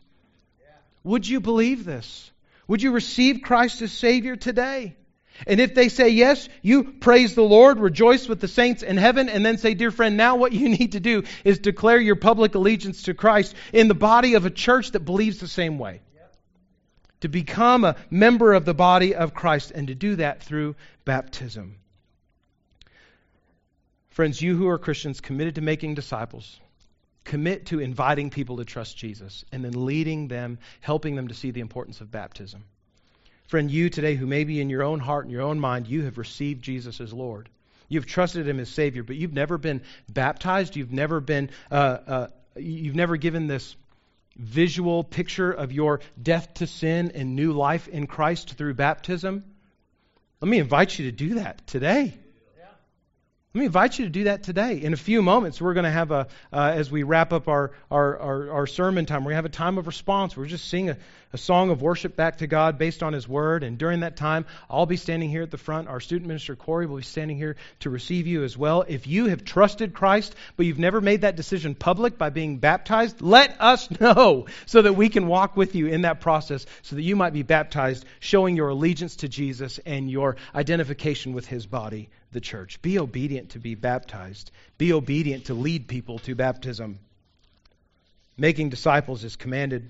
Would 1.03 1.27
you 1.27 1.39
believe 1.39 1.85
this? 1.85 2.31
Would 2.67 2.81
you 2.81 2.91
receive 2.91 3.41
Christ 3.41 3.81
as 3.81 3.91
Savior 3.91 4.35
today? 4.35 4.95
And 5.45 5.59
if 5.59 5.75
they 5.75 5.89
say 5.89 6.09
yes, 6.09 6.49
you 6.63 6.83
praise 6.83 7.35
the 7.35 7.43
Lord, 7.43 7.79
rejoice 7.79 8.27
with 8.27 8.41
the 8.41 8.47
saints 8.47 8.81
in 8.81 8.97
heaven, 8.97 9.29
and 9.29 9.45
then 9.45 9.57
say, 9.57 9.73
Dear 9.73 9.91
friend, 9.91 10.17
now 10.17 10.35
what 10.37 10.51
you 10.51 10.69
need 10.77 10.93
to 10.93 10.99
do 10.99 11.23
is 11.43 11.59
declare 11.59 11.99
your 11.99 12.15
public 12.15 12.55
allegiance 12.55 13.03
to 13.03 13.13
Christ 13.13 13.53
in 13.71 13.87
the 13.87 13.93
body 13.93 14.33
of 14.33 14.45
a 14.45 14.49
church 14.49 14.91
that 14.91 15.01
believes 15.01 15.39
the 15.39 15.47
same 15.47 15.77
way 15.79 16.01
to 17.21 17.27
become 17.27 17.83
a 17.83 17.95
member 18.09 18.53
of 18.53 18.65
the 18.65 18.73
body 18.73 19.15
of 19.15 19.33
Christ, 19.33 19.71
and 19.71 19.87
to 19.87 19.95
do 19.95 20.15
that 20.17 20.43
through 20.43 20.75
baptism. 21.05 21.77
Friends, 24.09 24.41
you 24.41 24.55
who 24.55 24.67
are 24.67 24.79
Christians 24.79 25.21
committed 25.21 25.55
to 25.55 25.61
making 25.61 25.95
disciples, 25.95 26.59
commit 27.23 27.67
to 27.67 27.79
inviting 27.79 28.29
people 28.29 28.57
to 28.57 28.65
trust 28.65 28.97
Jesus 28.97 29.45
and 29.51 29.63
then 29.63 29.85
leading 29.85 30.27
them, 30.27 30.57
helping 30.79 31.15
them 31.15 31.27
to 31.27 31.35
see 31.35 31.51
the 31.51 31.59
importance 31.59 32.01
of 32.01 32.09
baptism. 32.09 32.63
Friend, 33.47 33.69
you 33.69 33.89
today 33.89 34.15
who 34.15 34.25
may 34.25 34.43
be 34.43 34.59
in 34.59 34.69
your 34.69 34.83
own 34.83 34.99
heart 34.99 35.25
and 35.25 35.31
your 35.31 35.41
own 35.41 35.59
mind 35.59 35.87
you 35.87 36.03
have 36.03 36.17
received 36.17 36.63
Jesus 36.63 36.99
as 36.99 37.13
Lord. 37.13 37.49
You've 37.89 38.05
trusted 38.05 38.47
him 38.47 38.59
as 38.59 38.69
Savior, 38.69 39.03
but 39.03 39.15
you've 39.15 39.33
never 39.33 39.57
been 39.57 39.81
baptized. 40.11 40.75
You've 40.75 40.91
never 40.91 41.19
been, 41.19 41.49
uh, 41.71 41.97
uh, 42.07 42.27
you've 42.55 42.95
never 42.95 43.17
given 43.17 43.47
this 43.47 43.75
visual 44.37 45.03
picture 45.03 45.51
of 45.51 45.71
your 45.71 45.99
death 46.21 46.53
to 46.55 46.67
sin 46.67 47.11
and 47.15 47.35
new 47.35 47.53
life 47.53 47.87
in 47.87 48.07
Christ 48.07 48.53
through 48.53 48.75
baptism, 48.75 49.43
let 50.41 50.49
me 50.49 50.59
invite 50.59 50.97
you 50.97 51.05
to 51.05 51.11
do 51.11 51.35
that 51.35 51.65
today. 51.67 52.13
Let 53.57 53.61
me 53.61 53.65
invite 53.65 53.97
you 53.97 54.05
to 54.05 54.11
do 54.11 54.23
that 54.25 54.43
today. 54.43 54.79
In 54.79 54.93
a 54.93 54.97
few 54.97 55.23
moments, 55.23 55.59
we're 55.59 55.73
going 55.73 55.85
to 55.85 55.89
have 55.89 56.11
a, 56.11 56.27
uh, 56.53 56.73
as 56.75 56.91
we 56.91 57.01
wrap 57.01 57.33
up 57.33 57.47
our, 57.47 57.71
our, 57.89 58.19
our, 58.19 58.51
our, 58.51 58.67
sermon 58.67 59.07
time, 59.07 59.23
we're 59.23 59.31
going 59.31 59.37
to 59.37 59.37
have 59.37 59.45
a 59.45 59.49
time 59.49 59.79
of 59.79 59.87
response. 59.87 60.37
We're 60.37 60.45
just 60.45 60.67
sing 60.69 60.91
a, 60.91 60.97
a 61.33 61.39
song 61.39 61.71
of 61.71 61.81
worship 61.81 62.15
back 62.15 62.37
to 62.37 62.45
God 62.45 62.77
based 62.77 63.01
on 63.01 63.13
His 63.13 63.27
Word. 63.27 63.63
And 63.63 63.79
during 63.79 64.01
that 64.01 64.15
time, 64.15 64.45
I'll 64.69 64.85
be 64.85 64.95
standing 64.95 65.31
here 65.31 65.41
at 65.41 65.49
the 65.49 65.57
front. 65.57 65.87
Our 65.87 65.99
student 65.99 66.27
minister, 66.27 66.55
Corey, 66.55 66.85
will 66.85 66.97
be 66.97 67.01
standing 67.01 67.35
here 67.35 67.55
to 67.79 67.89
receive 67.89 68.27
you 68.27 68.43
as 68.43 68.55
well. 68.55 68.85
If 68.87 69.07
you 69.07 69.25
have 69.25 69.43
trusted 69.43 69.95
Christ, 69.95 70.35
but 70.55 70.67
you've 70.67 70.77
never 70.77 71.01
made 71.01 71.21
that 71.21 71.35
decision 71.35 71.73
public 71.73 72.15
by 72.15 72.29
being 72.29 72.57
baptized, 72.57 73.23
let 73.23 73.59
us 73.59 73.89
know 73.99 74.45
so 74.67 74.83
that 74.83 74.93
we 74.93 75.09
can 75.09 75.25
walk 75.25 75.57
with 75.57 75.73
you 75.73 75.87
in 75.87 76.03
that 76.03 76.21
process 76.21 76.67
so 76.83 76.95
that 76.95 77.01
you 77.01 77.15
might 77.15 77.33
be 77.33 77.41
baptized, 77.41 78.05
showing 78.19 78.55
your 78.55 78.69
allegiance 78.69 79.15
to 79.15 79.27
Jesus 79.27 79.79
and 79.83 80.11
your 80.11 80.35
identification 80.53 81.33
with 81.33 81.47
His 81.47 81.65
body, 81.65 82.09
the 82.37 82.41
church. 82.41 82.79
Be 82.83 82.99
obedient 82.99 83.49
to 83.51 83.59
be 83.59 83.73
baptized, 83.73 84.51
be 84.77 84.93
obedient 84.93 85.45
to 85.45 85.55
lead 85.55 85.87
people 85.87 86.19
to 86.19 86.35
baptism. 86.35 86.99
Making 88.37 88.69
disciples 88.69 89.23
is 89.23 89.35
commanded 89.35 89.89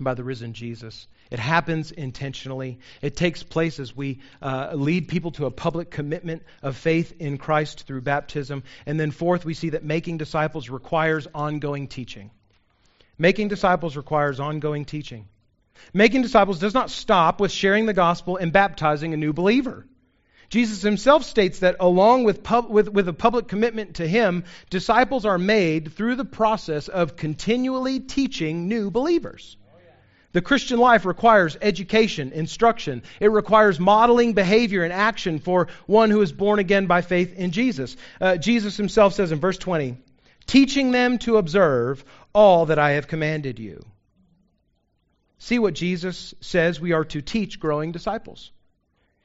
by 0.00 0.14
the 0.14 0.24
risen 0.24 0.54
Jesus. 0.54 1.06
It 1.30 1.38
happens 1.38 1.92
intentionally. 1.92 2.80
It 3.00 3.14
takes 3.14 3.44
place 3.44 3.78
as 3.78 3.94
we 3.94 4.18
uh, 4.42 4.72
lead 4.74 5.06
people 5.06 5.30
to 5.32 5.46
a 5.46 5.52
public 5.52 5.88
commitment 5.88 6.42
of 6.64 6.76
faith 6.76 7.14
in 7.20 7.38
Christ 7.38 7.86
through 7.86 8.00
baptism. 8.00 8.64
And 8.84 8.98
then, 8.98 9.12
fourth, 9.12 9.44
we 9.44 9.54
see 9.54 9.70
that 9.70 9.84
making 9.84 10.16
disciples 10.18 10.68
requires 10.68 11.28
ongoing 11.32 11.86
teaching. 11.86 12.32
Making 13.18 13.46
disciples 13.46 13.96
requires 13.96 14.40
ongoing 14.40 14.84
teaching. 14.84 15.28
Making 15.94 16.22
disciples 16.22 16.58
does 16.58 16.74
not 16.74 16.90
stop 16.90 17.40
with 17.40 17.52
sharing 17.52 17.86
the 17.86 17.94
gospel 17.94 18.36
and 18.36 18.52
baptizing 18.52 19.14
a 19.14 19.16
new 19.16 19.32
believer. 19.32 19.86
Jesus 20.48 20.80
himself 20.80 21.24
states 21.24 21.58
that 21.58 21.76
along 21.78 22.24
with, 22.24 22.42
pub, 22.42 22.70
with, 22.70 22.88
with 22.88 23.06
a 23.08 23.12
public 23.12 23.48
commitment 23.48 23.96
to 23.96 24.08
him, 24.08 24.44
disciples 24.70 25.26
are 25.26 25.38
made 25.38 25.92
through 25.92 26.16
the 26.16 26.24
process 26.24 26.88
of 26.88 27.16
continually 27.16 28.00
teaching 28.00 28.66
new 28.68 28.90
believers. 28.90 29.56
The 30.32 30.42
Christian 30.42 30.78
life 30.78 31.06
requires 31.06 31.56
education, 31.60 32.32
instruction. 32.32 33.02
It 33.18 33.30
requires 33.30 33.80
modeling 33.80 34.34
behavior 34.34 34.84
and 34.84 34.92
action 34.92 35.38
for 35.38 35.68
one 35.86 36.10
who 36.10 36.20
is 36.20 36.32
born 36.32 36.58
again 36.58 36.86
by 36.86 37.00
faith 37.00 37.34
in 37.34 37.50
Jesus. 37.50 37.96
Uh, 38.20 38.36
Jesus 38.36 38.76
himself 38.76 39.14
says 39.14 39.32
in 39.32 39.40
verse 39.40 39.58
20, 39.58 39.96
teaching 40.46 40.90
them 40.90 41.18
to 41.18 41.38
observe 41.38 42.04
all 42.34 42.66
that 42.66 42.78
I 42.78 42.92
have 42.92 43.08
commanded 43.08 43.58
you. 43.58 43.82
See 45.38 45.58
what 45.58 45.74
Jesus 45.74 46.34
says 46.40 46.80
we 46.80 46.92
are 46.92 47.04
to 47.06 47.22
teach 47.22 47.58
growing 47.58 47.92
disciples. 47.92 48.50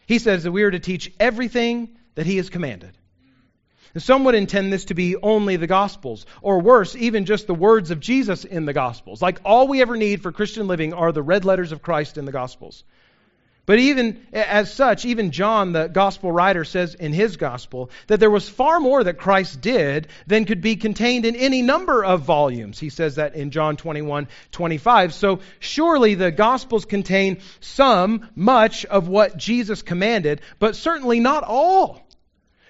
He 0.06 0.20
says 0.20 0.44
that 0.44 0.52
we 0.52 0.64
are 0.64 0.72
to 0.72 0.80
teach 0.80 1.12
everything 1.20 1.98
that 2.16 2.26
he 2.26 2.38
has 2.38 2.50
commanded. 2.50 2.92
And 3.94 4.02
some 4.02 4.24
would 4.24 4.36
intend 4.36 4.74
this 4.74 4.86
to 4.86 4.96
be 4.96 5.16
only 5.18 5.56
the 5.56 5.68
Gospels, 5.68 6.26
or 6.42 6.60
worse, 6.60 6.96
even 6.96 7.26
just 7.26 7.46
the 7.46 7.54
words 7.54 7.92
of 7.92 8.00
Jesus 8.00 8.44
in 8.44 8.66
the 8.66 8.74
Gospels. 8.74 9.22
Like 9.22 9.40
all 9.46 9.68
we 9.68 9.82
ever 9.82 9.96
need 9.96 10.22
for 10.22 10.32
Christian 10.32 10.68
living 10.68 10.94
are 10.94 11.12
the 11.12 11.22
red 11.22 11.46
letters 11.46 11.72
of 11.72 11.84
Christ 11.84 12.18
in 12.18 12.26
the 12.26 12.32
Gospels. 12.32 12.84
But 13.66 13.80
even 13.80 14.28
as 14.34 14.74
such, 14.74 15.06
even 15.06 15.32
John, 15.32 15.72
the 15.72 15.88
gospel 15.88 16.30
writer, 16.30 16.66
says 16.66 16.96
in 16.96 17.14
his 17.14 17.38
gospel 17.38 17.92
that 18.08 18.20
there 18.20 18.30
was 18.30 18.50
far 18.50 18.82
more 18.82 19.02
that 19.02 19.18
Christ 19.18 19.62
did 19.62 20.10
than 20.28 20.44
could 20.44 20.60
be 20.60 20.76
contained 20.76 21.26
in 21.26 21.38
any 21.38 21.62
number 21.62 22.04
of 22.04 22.24
volumes. 22.24 22.78
He 22.78 22.90
says 22.90 23.16
that 23.16 23.36
in 23.36 23.52
John 23.52 23.78
21 23.78 24.28
25. 24.52 25.14
So 25.14 25.40
surely 25.60 26.16
the 26.16 26.30
gospels 26.32 26.84
contain 26.84 27.40
some, 27.62 28.30
much 28.36 28.84
of 28.84 29.08
what 29.08 29.38
Jesus 29.38 29.82
commanded, 29.82 30.42
but 30.60 30.76
certainly 30.76 31.22
not 31.22 31.46
all. 31.46 32.02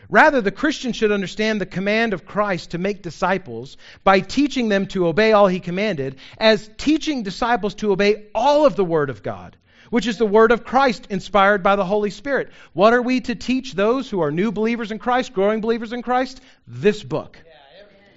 Rather, 0.10 0.42
the 0.42 0.52
Christian 0.52 0.94
should 0.94 1.12
understand 1.12 1.60
the 1.60 1.66
command 1.66 2.14
of 2.14 2.24
Christ 2.24 2.72
to 2.72 2.78
make 2.78 3.02
disciples 3.02 3.78
by 4.04 4.20
teaching 4.20 4.70
them 4.70 4.86
to 4.88 5.08
obey 5.08 5.32
all 5.32 5.48
he 5.48 5.60
commanded 5.60 6.18
as 6.38 6.70
teaching 6.78 7.24
disciples 7.24 7.74
to 7.76 7.92
obey 7.92 8.28
all 8.36 8.68
of 8.68 8.76
the 8.76 8.86
Word 8.86 9.10
of 9.10 9.24
God 9.24 9.58
which 9.94 10.08
is 10.08 10.18
the 10.18 10.26
word 10.26 10.52
of 10.52 10.64
Christ 10.64 11.06
inspired 11.12 11.62
by 11.62 11.76
the 11.76 11.86
Holy 11.86 12.10
Spirit. 12.10 12.50
What 12.74 12.94
are 12.94 13.02
we 13.04 13.22
to 13.22 13.36
teach 13.36 13.74
those 13.76 14.10
who 14.10 14.22
are 14.22 14.32
new 14.32 14.52
believers 14.52 14.92
in 14.92 14.98
Christ, 14.98 15.34
growing 15.34 15.62
believers 15.62 15.94
in 15.94 16.02
Christ? 16.02 16.42
This 16.66 17.04
book 17.04 17.38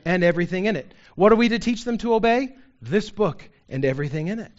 and 0.02 0.24
everything 0.24 0.64
in 0.64 0.76
it. 0.76 0.90
What 1.16 1.32
are 1.32 1.36
we 1.36 1.50
to 1.50 1.58
teach 1.58 1.84
them 1.84 1.98
to 1.98 2.14
obey? 2.14 2.56
This 2.80 3.10
book 3.10 3.46
and 3.68 3.84
everything 3.84 4.28
in 4.28 4.38
it. 4.38 4.52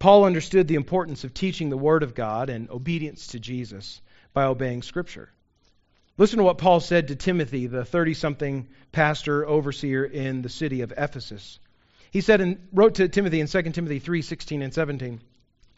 Paul 0.00 0.24
understood 0.24 0.66
the 0.66 0.74
importance 0.74 1.22
of 1.22 1.32
teaching 1.32 1.70
the 1.70 1.76
Word 1.76 2.02
of 2.02 2.16
God 2.16 2.50
and 2.50 2.68
obedience 2.68 3.28
to 3.28 3.38
Jesus 3.38 4.00
by 4.34 4.46
obeying 4.46 4.82
Scripture. 4.82 5.30
Listen 6.18 6.38
to 6.38 6.44
what 6.44 6.58
Paul 6.58 6.80
said 6.80 7.06
to 7.08 7.14
Timothy, 7.14 7.68
the 7.68 7.84
30 7.84 8.14
something 8.14 8.66
pastor 8.90 9.46
overseer 9.46 10.04
in 10.04 10.42
the 10.42 10.48
city 10.48 10.80
of 10.80 10.92
Ephesus. 10.96 11.60
He 12.10 12.22
said 12.22 12.40
and 12.40 12.66
wrote 12.72 12.96
to 12.96 13.08
Timothy 13.08 13.40
in 13.40 13.46
2 13.46 13.62
Timothy 13.70 14.00
3 14.00 14.22
16 14.22 14.62
and 14.62 14.74
17. 14.74 15.20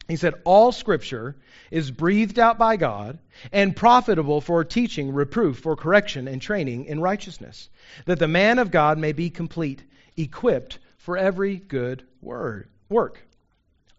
He 0.08 0.16
said, 0.16 0.34
All 0.44 0.72
scripture 0.72 1.36
is 1.70 1.90
breathed 1.90 2.38
out 2.38 2.58
by 2.58 2.76
God 2.76 3.18
and 3.52 3.76
profitable 3.76 4.40
for 4.40 4.64
teaching, 4.64 5.12
reproof, 5.12 5.58
for 5.58 5.76
correction, 5.76 6.26
and 6.26 6.40
training 6.40 6.86
in 6.86 7.00
righteousness, 7.00 7.68
that 8.06 8.18
the 8.18 8.26
man 8.26 8.58
of 8.58 8.70
God 8.70 8.96
may 8.96 9.12
be 9.12 9.28
complete, 9.28 9.82
equipped 10.16 10.78
for 10.96 11.18
every 11.18 11.56
good 11.56 12.04
word, 12.22 12.68
work. 12.88 13.20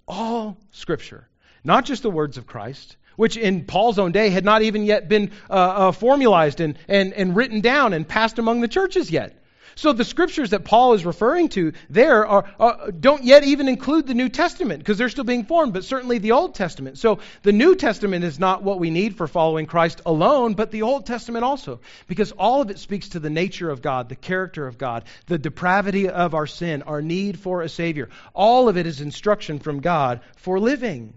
All 0.07 0.57
scripture, 0.71 1.27
not 1.63 1.85
just 1.85 2.01
the 2.01 2.09
words 2.09 2.37
of 2.37 2.47
Christ, 2.47 2.97
which 3.15 3.37
in 3.37 3.65
Paul's 3.65 3.99
own 3.99 4.11
day 4.11 4.29
had 4.29 4.45
not 4.45 4.63
even 4.63 4.85
yet 4.85 5.09
been 5.09 5.29
uh, 5.47 5.53
uh, 5.53 5.91
formalized 5.91 6.59
and, 6.59 6.79
and, 6.87 7.13
and 7.13 7.35
written 7.35 7.61
down 7.61 7.93
and 7.93 8.07
passed 8.07 8.39
among 8.39 8.61
the 8.61 8.67
churches 8.67 9.11
yet. 9.11 9.38
So 9.75 9.93
the 9.93 10.05
scriptures 10.05 10.51
that 10.51 10.63
Paul 10.65 10.93
is 10.93 11.05
referring 11.05 11.49
to 11.49 11.73
there 11.89 12.25
are, 12.25 12.45
are 12.59 12.91
don't 12.91 13.23
yet 13.23 13.43
even 13.43 13.67
include 13.67 14.07
the 14.07 14.13
New 14.13 14.29
Testament 14.29 14.79
because 14.79 14.97
they're 14.97 15.09
still 15.09 15.23
being 15.23 15.45
formed, 15.45 15.73
but 15.73 15.83
certainly 15.83 16.17
the 16.17 16.31
Old 16.31 16.55
Testament. 16.55 16.97
So 16.97 17.19
the 17.43 17.51
New 17.51 17.75
Testament 17.75 18.23
is 18.23 18.39
not 18.39 18.63
what 18.63 18.79
we 18.79 18.89
need 18.89 19.15
for 19.15 19.27
following 19.27 19.65
Christ 19.65 20.01
alone, 20.05 20.53
but 20.53 20.71
the 20.71 20.83
Old 20.83 21.05
Testament 21.05 21.43
also, 21.43 21.79
because 22.07 22.31
all 22.33 22.61
of 22.61 22.69
it 22.69 22.79
speaks 22.79 23.09
to 23.09 23.19
the 23.19 23.29
nature 23.29 23.69
of 23.69 23.81
God, 23.81 24.09
the 24.09 24.15
character 24.15 24.67
of 24.67 24.77
God, 24.77 25.05
the 25.27 25.37
depravity 25.37 26.09
of 26.09 26.33
our 26.33 26.47
sin, 26.47 26.81
our 26.83 27.01
need 27.01 27.39
for 27.39 27.61
a 27.61 27.69
Savior. 27.69 28.09
All 28.33 28.69
of 28.69 28.77
it 28.77 28.87
is 28.87 29.01
instruction 29.01 29.59
from 29.59 29.81
God 29.81 30.21
for 30.37 30.59
living. 30.59 31.13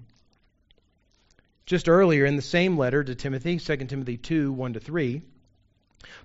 Just 1.66 1.88
earlier 1.88 2.24
in 2.24 2.36
the 2.36 2.42
same 2.42 2.76
letter 2.76 3.02
to 3.02 3.14
Timothy, 3.14 3.58
2 3.58 3.76
Timothy 3.76 4.16
2 4.16 4.52
1 4.52 4.72
to 4.74 4.80
3, 4.80 5.22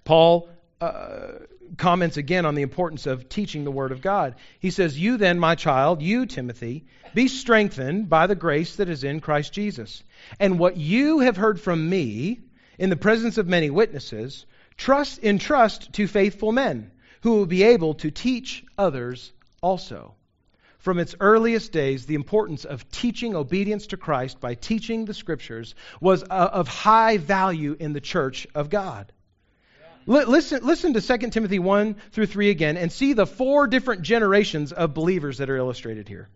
Paul 0.03 0.49
uh, 0.81 1.31
comments 1.77 2.17
again 2.17 2.45
on 2.45 2.55
the 2.55 2.61
importance 2.61 3.05
of 3.05 3.29
teaching 3.29 3.63
the 3.63 3.71
Word 3.71 3.91
of 3.91 4.01
God. 4.01 4.35
He 4.59 4.71
says, 4.71 4.99
You 4.99 5.17
then, 5.17 5.39
my 5.39 5.55
child, 5.55 6.01
you, 6.01 6.25
Timothy, 6.25 6.85
be 7.13 7.27
strengthened 7.27 8.09
by 8.09 8.27
the 8.27 8.35
grace 8.35 8.77
that 8.77 8.89
is 8.89 9.03
in 9.03 9.19
Christ 9.19 9.53
Jesus. 9.53 10.03
And 10.39 10.59
what 10.59 10.77
you 10.77 11.19
have 11.19 11.37
heard 11.37 11.59
from 11.59 11.89
me 11.89 12.39
in 12.77 12.89
the 12.89 12.95
presence 12.95 13.37
of 13.37 13.47
many 13.47 13.69
witnesses, 13.69 14.45
trust 14.77 15.23
entrust 15.23 15.93
to 15.93 16.07
faithful 16.07 16.51
men 16.51 16.91
who 17.21 17.31
will 17.31 17.45
be 17.45 17.63
able 17.63 17.95
to 17.95 18.11
teach 18.11 18.63
others 18.77 19.31
also. 19.61 20.13
From 20.79 20.99
its 20.99 21.15
earliest 21.19 21.71
days, 21.71 22.05
the 22.05 22.15
importance 22.15 22.63
of 22.63 22.89
teaching 22.91 23.35
obedience 23.35 23.87
to 23.87 23.97
Christ 23.97 24.39
by 24.39 24.53
teaching 24.53 25.05
the 25.05 25.13
Scriptures 25.13 25.75
was 25.99 26.23
uh, 26.23 26.49
of 26.53 26.67
high 26.67 27.17
value 27.17 27.75
in 27.77 27.93
the 27.93 27.99
church 27.99 28.47
of 28.55 28.69
God. 28.69 29.11
Listen, 30.07 30.65
listen 30.65 30.93
to 30.93 31.01
2 31.01 31.29
Timothy 31.31 31.59
1 31.59 31.95
through 32.11 32.27
3 32.27 32.49
again 32.49 32.77
and 32.77 32.91
see 32.91 33.11
the 33.11 33.27
four 33.27 33.67
different 33.67 34.03
generations 34.03 34.71
of 34.71 34.93
believers 34.93 35.39
that 35.39 35.49
are 35.49 35.57
illustrated 35.57 36.07
here. 36.07 36.29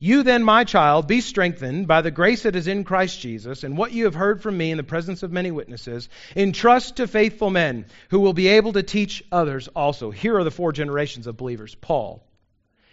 You 0.00 0.24
then, 0.24 0.42
my 0.42 0.64
child, 0.64 1.06
be 1.06 1.20
strengthened 1.20 1.86
by 1.86 2.02
the 2.02 2.10
grace 2.10 2.42
that 2.42 2.56
is 2.56 2.66
in 2.66 2.82
Christ 2.82 3.20
Jesus, 3.20 3.62
and 3.62 3.78
what 3.78 3.92
you 3.92 4.04
have 4.04 4.16
heard 4.16 4.42
from 4.42 4.58
me 4.58 4.72
in 4.72 4.76
the 4.76 4.82
presence 4.82 5.22
of 5.22 5.30
many 5.30 5.52
witnesses, 5.52 6.08
entrust 6.34 6.96
to 6.96 7.06
faithful 7.06 7.50
men 7.50 7.86
who 8.10 8.18
will 8.18 8.32
be 8.32 8.48
able 8.48 8.72
to 8.72 8.82
teach 8.82 9.24
others 9.30 9.68
also. 9.68 10.10
Here 10.10 10.36
are 10.36 10.44
the 10.44 10.50
four 10.50 10.72
generations 10.72 11.28
of 11.28 11.36
believers 11.36 11.76
Paul, 11.76 12.26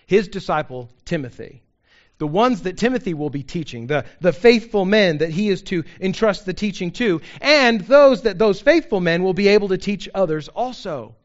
his 0.05 0.27
disciple 0.27 0.91
Timothy, 1.03 1.63
the 2.21 2.27
ones 2.27 2.61
that 2.61 2.77
Timothy 2.77 3.15
will 3.15 3.31
be 3.31 3.41
teaching, 3.41 3.87
the, 3.87 4.05
the 4.19 4.31
faithful 4.31 4.85
men 4.85 5.17
that 5.17 5.31
he 5.31 5.49
is 5.49 5.63
to 5.63 5.83
entrust 5.99 6.45
the 6.45 6.53
teaching 6.53 6.91
to, 6.91 7.19
and 7.41 7.81
those 7.81 8.21
that 8.21 8.37
those 8.37 8.61
faithful 8.61 8.99
men 8.99 9.23
will 9.23 9.33
be 9.33 9.47
able 9.47 9.69
to 9.69 9.77
teach 9.79 10.07
others 10.13 10.47
also. 10.47 11.15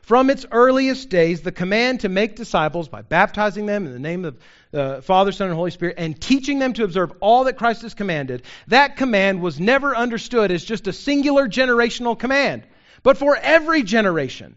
From 0.00 0.30
its 0.30 0.44
earliest 0.50 1.10
days, 1.10 1.42
the 1.42 1.52
command 1.52 2.00
to 2.00 2.08
make 2.08 2.34
disciples 2.34 2.88
by 2.88 3.02
baptizing 3.02 3.66
them 3.66 3.86
in 3.86 3.92
the 3.92 4.00
name 4.00 4.24
of 4.24 4.36
the 4.72 5.00
Father, 5.04 5.30
Son, 5.30 5.46
and 5.46 5.54
Holy 5.54 5.70
Spirit, 5.70 5.94
and 5.96 6.20
teaching 6.20 6.58
them 6.58 6.72
to 6.72 6.82
observe 6.82 7.12
all 7.20 7.44
that 7.44 7.56
Christ 7.56 7.82
has 7.82 7.94
commanded, 7.94 8.42
that 8.66 8.96
command 8.96 9.40
was 9.40 9.60
never 9.60 9.94
understood 9.94 10.50
as 10.50 10.64
just 10.64 10.88
a 10.88 10.92
singular 10.92 11.46
generational 11.46 12.18
command, 12.18 12.64
but 13.04 13.16
for 13.16 13.36
every 13.36 13.84
generation. 13.84 14.56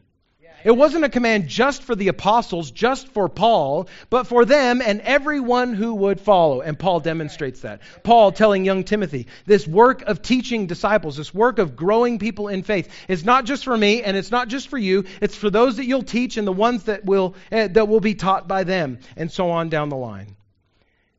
It 0.65 0.75
wasn't 0.75 1.05
a 1.05 1.09
command 1.09 1.47
just 1.47 1.83
for 1.83 1.95
the 1.95 2.07
apostles, 2.07 2.71
just 2.71 3.07
for 3.09 3.29
Paul, 3.29 3.87
but 4.09 4.25
for 4.25 4.45
them 4.45 4.81
and 4.81 4.99
everyone 5.01 5.75
who 5.75 5.93
would 5.93 6.19
follow. 6.19 6.61
And 6.61 6.77
Paul 6.77 7.01
demonstrates 7.01 7.61
that. 7.61 7.81
Paul 8.03 8.31
telling 8.31 8.65
young 8.65 8.83
Timothy, 8.83 9.27
this 9.45 9.67
work 9.67 10.01
of 10.01 10.23
teaching 10.23 10.65
disciples, 10.65 11.17
this 11.17 11.31
work 11.31 11.59
of 11.59 11.75
growing 11.75 12.17
people 12.17 12.47
in 12.47 12.63
faith, 12.63 12.91
is 13.07 13.23
not 13.23 13.45
just 13.45 13.63
for 13.63 13.77
me 13.77 14.01
and 14.01 14.17
it's 14.17 14.31
not 14.31 14.47
just 14.47 14.69
for 14.69 14.79
you. 14.79 15.05
It's 15.21 15.35
for 15.35 15.51
those 15.51 15.77
that 15.77 15.85
you'll 15.85 16.01
teach 16.01 16.35
and 16.35 16.47
the 16.47 16.51
ones 16.51 16.85
that 16.85 17.05
will 17.05 17.35
uh, 17.51 17.67
that 17.67 17.87
will 17.87 17.99
be 17.99 18.15
taught 18.15 18.47
by 18.47 18.63
them, 18.63 18.99
and 19.15 19.31
so 19.31 19.51
on 19.51 19.69
down 19.69 19.89
the 19.89 19.95
line. 19.95 20.35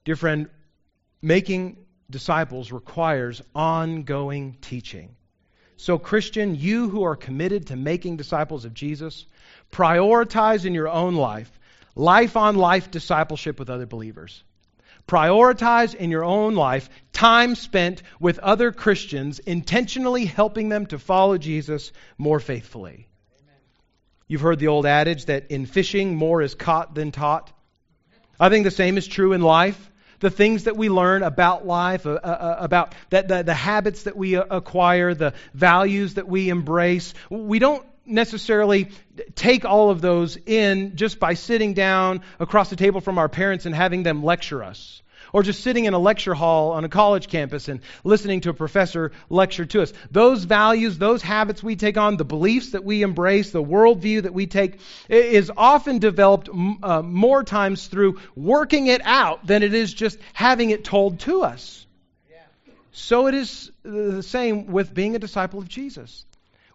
Dear 0.04 0.16
friend, 0.16 0.48
making 1.22 1.76
disciples 2.11 2.72
requires 2.72 3.42
ongoing 3.54 4.56
teaching. 4.61 5.15
So, 5.76 5.98
Christian, 5.98 6.54
you 6.54 6.88
who 6.88 7.04
are 7.04 7.16
committed 7.16 7.66
to 7.66 7.76
making 7.76 8.16
disciples 8.16 8.64
of 8.64 8.74
Jesus, 8.74 9.26
prioritize 9.70 10.64
in 10.64 10.74
your 10.74 10.88
own 10.88 11.14
life 11.14 11.50
life 11.94 12.36
on 12.36 12.56
life 12.56 12.90
discipleship 12.90 13.58
with 13.58 13.70
other 13.70 13.86
believers. 13.86 14.42
Prioritize 15.08 15.94
in 15.94 16.10
your 16.10 16.24
own 16.24 16.54
life 16.54 16.90
time 17.12 17.54
spent 17.54 18.02
with 18.20 18.38
other 18.38 18.72
Christians, 18.72 19.38
intentionally 19.38 20.24
helping 20.24 20.68
them 20.68 20.87
to 20.87 20.98
follow 20.98 21.38
Jesus 21.38 21.92
more 22.18 22.40
faithfully. 22.40 23.08
Amen. 23.38 23.54
You've 24.27 24.40
heard 24.40 24.58
the 24.58 24.68
old 24.68 24.85
adage 24.85 25.27
that 25.27 25.50
in 25.50 25.66
fishing, 25.66 26.16
more 26.16 26.42
is 26.42 26.54
caught 26.54 26.94
than 26.94 27.12
taught. 27.12 27.52
I 28.38 28.48
think 28.48 28.64
the 28.64 28.70
same 28.70 28.98
is 28.98 29.06
true 29.06 29.33
in 29.33 29.40
life 29.40 29.90
the 30.21 30.31
things 30.31 30.64
that 30.64 30.77
we 30.77 30.88
learn 30.88 31.23
about 31.23 31.67
life, 31.67 32.06
uh, 32.06 32.10
uh, 32.23 32.27
uh 32.27 32.56
about 32.58 32.94
that, 33.10 33.29
the, 33.29 33.42
the 33.42 33.54
habits 33.54 34.04
that 34.04 34.17
we 34.17 34.37
uh, 34.37 34.44
acquire, 34.50 35.14
the 35.14 35.35
values 35.54 36.14
that 36.14 36.29
we 36.29 36.48
embrace. 36.48 37.14
We 37.31 37.58
don't 37.58 37.85
necessarily 38.06 38.90
take 39.35 39.64
all 39.64 39.90
of 39.90 40.00
those 40.00 40.37
in 40.46 40.96
just 40.96 41.19
by 41.19 41.35
sitting 41.35 41.75
down 41.75 42.23
across 42.38 42.71
the 42.71 42.77
table 42.77 43.00
from 43.00 43.19
our 43.19 43.29
parents 43.29 43.67
and 43.67 43.75
having 43.75 44.02
them 44.02 44.23
lecture 44.23 44.62
us. 44.62 45.02
Or 45.33 45.42
just 45.42 45.62
sitting 45.62 45.85
in 45.85 45.94
a 45.94 45.98
lecture 45.98 46.35
hall 46.35 46.72
on 46.72 46.85
a 46.85 46.88
college 46.88 47.29
campus 47.29 47.68
and 47.68 47.81
listening 48.04 48.40
to 48.42 48.50
a 48.50 48.54
professor 48.54 49.12
lecture 49.29 49.66
to 49.66 49.83
us. 49.83 49.92
Those 50.10 50.44
values, 50.44 50.98
those 50.98 51.22
habits 51.22 51.62
we 51.62 51.77
take 51.77 51.96
on, 51.96 52.16
the 52.16 52.24
beliefs 52.24 52.70
that 52.70 52.85
we 52.85 53.02
embrace, 53.02 53.50
the 53.50 53.62
worldview 53.62 54.22
that 54.22 54.35
we 54.35 54.46
take, 54.46 54.81
is 55.08 55.50
often 55.56 55.98
developed 55.98 56.48
uh, 56.83 57.02
more 57.02 57.44
times 57.44 57.87
through 57.87 58.20
working 58.35 58.87
it 58.87 59.00
out 59.04 59.46
than 59.46 59.62
it 59.62 59.74
is 59.74 59.92
just 59.92 60.18
having 60.33 60.70
it 60.70 60.85
told 60.85 61.20
to 61.20 61.42
us. 61.42 61.87
So 62.92 63.27
it 63.27 63.35
is 63.35 63.70
the 63.83 64.22
same 64.22 64.68
with 64.68 64.94
being 64.94 65.16
a 65.16 65.18
disciple 65.18 65.58
of 65.58 65.68
Jesus. 65.68 66.24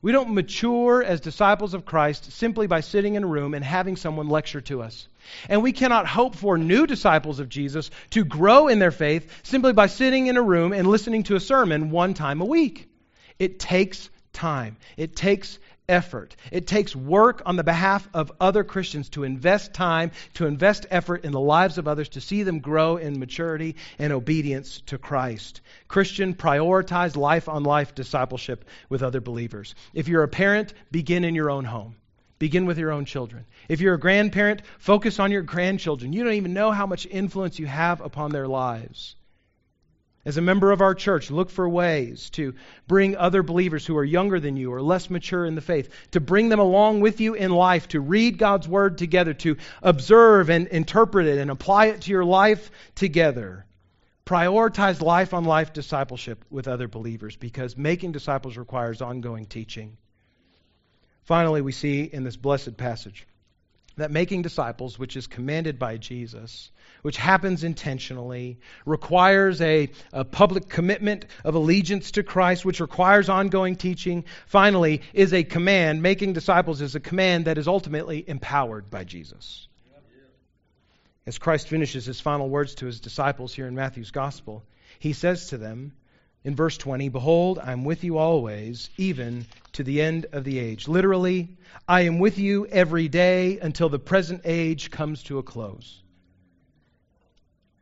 We 0.01 0.11
don't 0.11 0.33
mature 0.33 1.03
as 1.03 1.21
disciples 1.21 1.75
of 1.75 1.85
Christ 1.85 2.31
simply 2.31 2.65
by 2.65 2.79
sitting 2.79 3.15
in 3.15 3.23
a 3.23 3.27
room 3.27 3.53
and 3.53 3.63
having 3.63 3.95
someone 3.95 4.29
lecture 4.29 4.61
to 4.61 4.81
us. 4.81 5.07
And 5.47 5.61
we 5.61 5.73
cannot 5.73 6.07
hope 6.07 6.35
for 6.35 6.57
new 6.57 6.87
disciples 6.87 7.39
of 7.39 7.49
Jesus 7.49 7.91
to 8.11 8.25
grow 8.25 8.67
in 8.67 8.79
their 8.79 8.91
faith 8.91 9.31
simply 9.43 9.73
by 9.73 9.85
sitting 9.85 10.25
in 10.25 10.37
a 10.37 10.41
room 10.41 10.73
and 10.73 10.87
listening 10.87 11.23
to 11.23 11.35
a 11.35 11.39
sermon 11.39 11.91
one 11.91 12.15
time 12.15 12.41
a 12.41 12.45
week. 12.45 12.89
It 13.37 13.59
takes 13.59 14.09
time, 14.33 14.77
it 14.97 15.15
takes 15.15 15.59
effort. 15.91 16.35
It 16.51 16.65
takes 16.65 16.95
work 16.95 17.43
on 17.45 17.57
the 17.57 17.63
behalf 17.63 18.07
of 18.13 18.31
other 18.39 18.63
Christians 18.63 19.09
to 19.09 19.23
invest 19.23 19.73
time, 19.73 20.11
to 20.35 20.47
invest 20.47 20.87
effort 20.89 21.25
in 21.25 21.33
the 21.33 21.39
lives 21.39 21.77
of 21.77 21.87
others, 21.87 22.09
to 22.09 22.21
see 22.21 22.43
them 22.43 22.59
grow 22.59 22.97
in 22.97 23.19
maturity 23.19 23.75
and 23.99 24.13
obedience 24.13 24.81
to 24.87 24.97
Christ. 24.97 25.61
Christian, 25.87 26.33
prioritize 26.33 27.15
life 27.15 27.49
on 27.49 27.63
life 27.63 27.93
discipleship 27.93 28.65
with 28.89 29.03
other 29.03 29.21
believers. 29.21 29.75
If 29.93 30.07
you're 30.07 30.23
a 30.23 30.27
parent, 30.27 30.73
begin 30.89 31.25
in 31.25 31.35
your 31.35 31.51
own 31.51 31.65
home. 31.65 31.97
Begin 32.39 32.65
with 32.65 32.79
your 32.79 32.91
own 32.91 33.05
children. 33.05 33.45
If 33.69 33.81
you're 33.81 33.93
a 33.93 33.99
grandparent, 33.99 34.63
focus 34.79 35.19
on 35.19 35.31
your 35.31 35.43
grandchildren. 35.43 36.11
You 36.11 36.23
don't 36.23 36.33
even 36.33 36.53
know 36.53 36.71
how 36.71 36.87
much 36.87 37.05
influence 37.05 37.59
you 37.59 37.67
have 37.67 38.01
upon 38.01 38.31
their 38.31 38.47
lives. 38.47 39.15
As 40.23 40.37
a 40.37 40.41
member 40.41 40.71
of 40.71 40.81
our 40.81 40.93
church, 40.93 41.31
look 41.31 41.49
for 41.49 41.67
ways 41.67 42.29
to 42.31 42.53
bring 42.87 43.15
other 43.15 43.41
believers 43.41 43.85
who 43.85 43.97
are 43.97 44.03
younger 44.03 44.39
than 44.39 44.55
you 44.55 44.71
or 44.71 44.81
less 44.81 45.09
mature 45.09 45.45
in 45.45 45.55
the 45.55 45.61
faith, 45.61 45.89
to 46.11 46.19
bring 46.19 46.49
them 46.49 46.59
along 46.59 47.01
with 47.01 47.19
you 47.19 47.33
in 47.33 47.51
life, 47.51 47.87
to 47.89 47.99
read 47.99 48.37
God's 48.37 48.67
Word 48.67 48.99
together, 48.99 49.33
to 49.35 49.57
observe 49.81 50.51
and 50.51 50.67
interpret 50.67 51.25
it 51.25 51.39
and 51.39 51.49
apply 51.49 51.87
it 51.87 52.01
to 52.01 52.11
your 52.11 52.25
life 52.25 52.69
together. 52.93 53.65
Prioritize 54.23 55.01
life 55.01 55.33
on 55.33 55.43
life 55.43 55.73
discipleship 55.73 56.45
with 56.51 56.67
other 56.67 56.87
believers 56.87 57.35
because 57.35 57.75
making 57.75 58.11
disciples 58.11 58.57
requires 58.57 59.01
ongoing 59.01 59.47
teaching. 59.47 59.97
Finally, 61.23 61.61
we 61.61 61.71
see 61.71 62.03
in 62.03 62.23
this 62.23 62.37
blessed 62.37 62.77
passage 62.77 63.25
that 64.01 64.11
making 64.11 64.41
disciples, 64.41 64.99
which 64.99 65.15
is 65.15 65.27
commanded 65.27 65.79
by 65.79 65.97
Jesus, 65.97 66.71
which 67.03 67.17
happens 67.17 67.63
intentionally, 67.63 68.59
requires 68.85 69.61
a, 69.61 69.89
a, 70.11 70.25
public 70.25 70.67
commitment 70.67 71.25
of 71.43 71.55
allegiance 71.55 72.11
to 72.11 72.23
Christ, 72.23 72.65
which 72.65 72.79
requires 72.79 73.29
ongoing 73.29 73.75
teaching, 73.75 74.25
finally, 74.47 75.01
is 75.13 75.33
a 75.33 75.43
command. 75.43 76.01
Making 76.01 76.33
disciples 76.33 76.81
is 76.81 76.95
a 76.95 76.99
command 76.99 77.45
that 77.45 77.57
is 77.57 77.67
ultimately 77.67 78.27
empowered 78.27 78.89
by 78.89 79.03
Jesus. 79.03 79.67
As 81.27 81.37
Christ 81.37 81.67
finishes 81.67 82.05
his 82.05 82.19
final 82.19 82.49
words 82.49 82.75
to 82.75 82.87
his 82.87 82.99
disciples 82.99 83.53
here 83.53 83.67
in 83.67 83.75
Matthew's 83.75 84.11
Gospel, 84.11 84.63
he 84.97 85.13
says 85.13 85.49
to 85.49 85.57
them, 85.57 85.93
in 86.43 86.55
verse 86.55 86.77
20, 86.77 87.09
Behold, 87.09 87.59
I 87.59 87.71
am 87.71 87.83
with 87.83 88.03
you 88.03 88.17
always, 88.17 88.89
even 88.97 89.45
to 89.73 89.83
the 89.83 90.01
end 90.01 90.25
of 90.31 90.43
the 90.43 90.59
age. 90.59 90.87
Literally, 90.87 91.49
I 91.87 92.01
am 92.01 92.19
with 92.19 92.39
you 92.39 92.65
every 92.65 93.07
day 93.07 93.59
until 93.59 93.89
the 93.89 93.99
present 93.99 94.41
age 94.45 94.89
comes 94.89 95.23
to 95.23 95.37
a 95.37 95.43
close. 95.43 96.01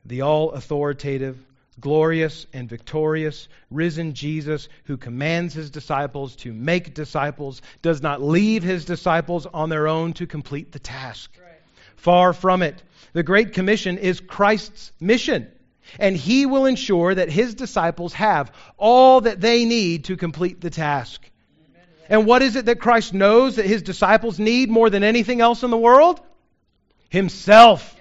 The 0.05 0.21
all 0.21 0.51
authoritative, 0.51 1.37
glorious, 1.79 2.47
and 2.51 2.67
victorious, 2.67 3.47
risen 3.71 4.13
Jesus, 4.13 4.67
who 4.85 4.97
commands 4.97 5.53
his 5.53 5.69
disciples 5.69 6.35
to 6.37 6.51
make 6.51 6.93
disciples, 6.93 7.61
does 7.81 8.01
not 8.01 8.21
leave 8.21 8.63
his 8.63 8.83
disciples 8.83 9.45
on 9.45 9.69
their 9.69 9.87
own 9.87 10.13
to 10.13 10.27
complete 10.27 10.73
the 10.73 10.79
task. 10.79 11.31
Right. 11.41 11.53
Far 11.95 12.33
from 12.33 12.61
it. 12.61 12.83
The 13.13 13.23
Great 13.23 13.53
Commission 13.53 13.97
is 13.97 14.19
Christ's 14.19 14.91
mission 14.99 15.49
and 15.97 16.15
he 16.15 16.45
will 16.45 16.65
ensure 16.65 17.15
that 17.15 17.29
his 17.29 17.55
disciples 17.55 18.13
have 18.13 18.51
all 18.77 19.21
that 19.21 19.41
they 19.41 19.65
need 19.65 20.05
to 20.05 20.17
complete 20.17 20.61
the 20.61 20.69
task. 20.69 21.29
And 22.09 22.25
what 22.25 22.41
is 22.41 22.55
it 22.55 22.65
that 22.65 22.79
Christ 22.79 23.13
knows 23.13 23.57
that 23.57 23.65
his 23.65 23.83
disciples 23.83 24.39
need 24.39 24.69
more 24.69 24.89
than 24.89 25.03
anything 25.03 25.41
else 25.41 25.63
in 25.63 25.69
the 25.69 25.77
world? 25.77 26.19
Himself. 27.09 27.95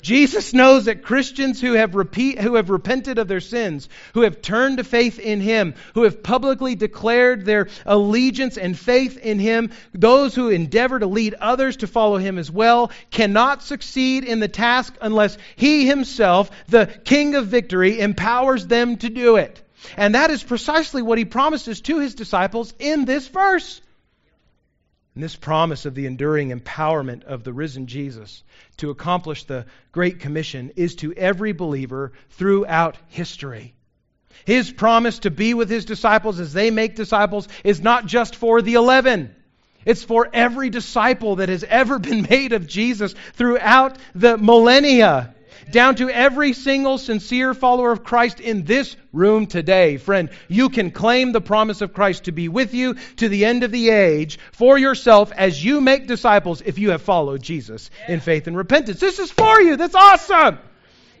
Jesus 0.00 0.52
knows 0.52 0.86
that 0.86 1.02
Christians 1.02 1.60
who 1.60 1.74
have, 1.74 1.94
repeat, 1.94 2.40
who 2.40 2.54
have 2.54 2.70
repented 2.70 3.18
of 3.18 3.28
their 3.28 3.40
sins, 3.40 3.88
who 4.14 4.22
have 4.22 4.42
turned 4.42 4.78
to 4.78 4.84
faith 4.84 5.18
in 5.18 5.40
Him, 5.40 5.74
who 5.94 6.04
have 6.04 6.22
publicly 6.22 6.74
declared 6.74 7.44
their 7.44 7.68
allegiance 7.84 8.56
and 8.56 8.78
faith 8.78 9.18
in 9.18 9.38
Him, 9.38 9.70
those 9.92 10.34
who 10.34 10.48
endeavor 10.48 10.98
to 10.98 11.06
lead 11.06 11.34
others 11.34 11.78
to 11.78 11.86
follow 11.86 12.16
Him 12.16 12.38
as 12.38 12.50
well, 12.50 12.90
cannot 13.10 13.62
succeed 13.62 14.24
in 14.24 14.40
the 14.40 14.48
task 14.48 14.94
unless 15.00 15.36
He 15.56 15.86
Himself, 15.86 16.50
the 16.68 16.86
King 17.04 17.34
of 17.34 17.46
victory, 17.46 18.00
empowers 18.00 18.66
them 18.66 18.96
to 18.98 19.10
do 19.10 19.36
it. 19.36 19.62
And 19.96 20.14
that 20.14 20.30
is 20.30 20.42
precisely 20.42 21.02
what 21.02 21.18
He 21.18 21.24
promises 21.24 21.80
to 21.82 21.98
His 21.98 22.14
disciples 22.14 22.74
in 22.78 23.04
this 23.04 23.28
verse. 23.28 23.80
And 25.20 25.24
this 25.26 25.36
promise 25.36 25.84
of 25.84 25.94
the 25.94 26.06
enduring 26.06 26.48
empowerment 26.48 27.24
of 27.24 27.44
the 27.44 27.52
risen 27.52 27.88
Jesus 27.88 28.42
to 28.78 28.88
accomplish 28.88 29.44
the 29.44 29.66
Great 29.92 30.20
Commission 30.20 30.72
is 30.76 30.94
to 30.94 31.12
every 31.12 31.52
believer 31.52 32.12
throughout 32.30 32.96
history. 33.08 33.74
His 34.46 34.72
promise 34.72 35.18
to 35.18 35.30
be 35.30 35.52
with 35.52 35.68
his 35.68 35.84
disciples 35.84 36.40
as 36.40 36.54
they 36.54 36.70
make 36.70 36.96
disciples 36.96 37.48
is 37.64 37.82
not 37.82 38.06
just 38.06 38.34
for 38.34 38.62
the 38.62 38.76
eleven. 38.76 39.34
It's 39.84 40.02
for 40.02 40.26
every 40.32 40.70
disciple 40.70 41.36
that 41.36 41.50
has 41.50 41.64
ever 41.64 41.98
been 41.98 42.26
made 42.30 42.54
of 42.54 42.66
Jesus 42.66 43.14
throughout 43.34 43.98
the 44.14 44.38
millennia 44.38 45.34
down 45.70 45.96
to 45.96 46.10
every 46.10 46.52
single 46.52 46.98
sincere 46.98 47.54
follower 47.54 47.92
of 47.92 48.04
Christ 48.04 48.40
in 48.40 48.64
this 48.64 48.96
room 49.12 49.46
today. 49.46 49.96
Friend, 49.96 50.30
you 50.48 50.68
can 50.68 50.90
claim 50.90 51.32
the 51.32 51.40
promise 51.40 51.80
of 51.80 51.92
Christ 51.92 52.24
to 52.24 52.32
be 52.32 52.48
with 52.48 52.74
you 52.74 52.94
to 53.16 53.28
the 53.28 53.44
end 53.44 53.62
of 53.62 53.70
the 53.70 53.90
age 53.90 54.38
for 54.52 54.78
yourself 54.78 55.32
as 55.32 55.64
you 55.64 55.80
make 55.80 56.06
disciples 56.06 56.62
if 56.64 56.78
you 56.78 56.90
have 56.90 57.02
followed 57.02 57.42
Jesus 57.42 57.90
in 58.08 58.20
faith 58.20 58.46
and 58.46 58.56
repentance. 58.56 59.00
This 59.00 59.18
is 59.18 59.30
for 59.30 59.60
you. 59.60 59.76
That's 59.76 59.94
awesome. 59.94 60.58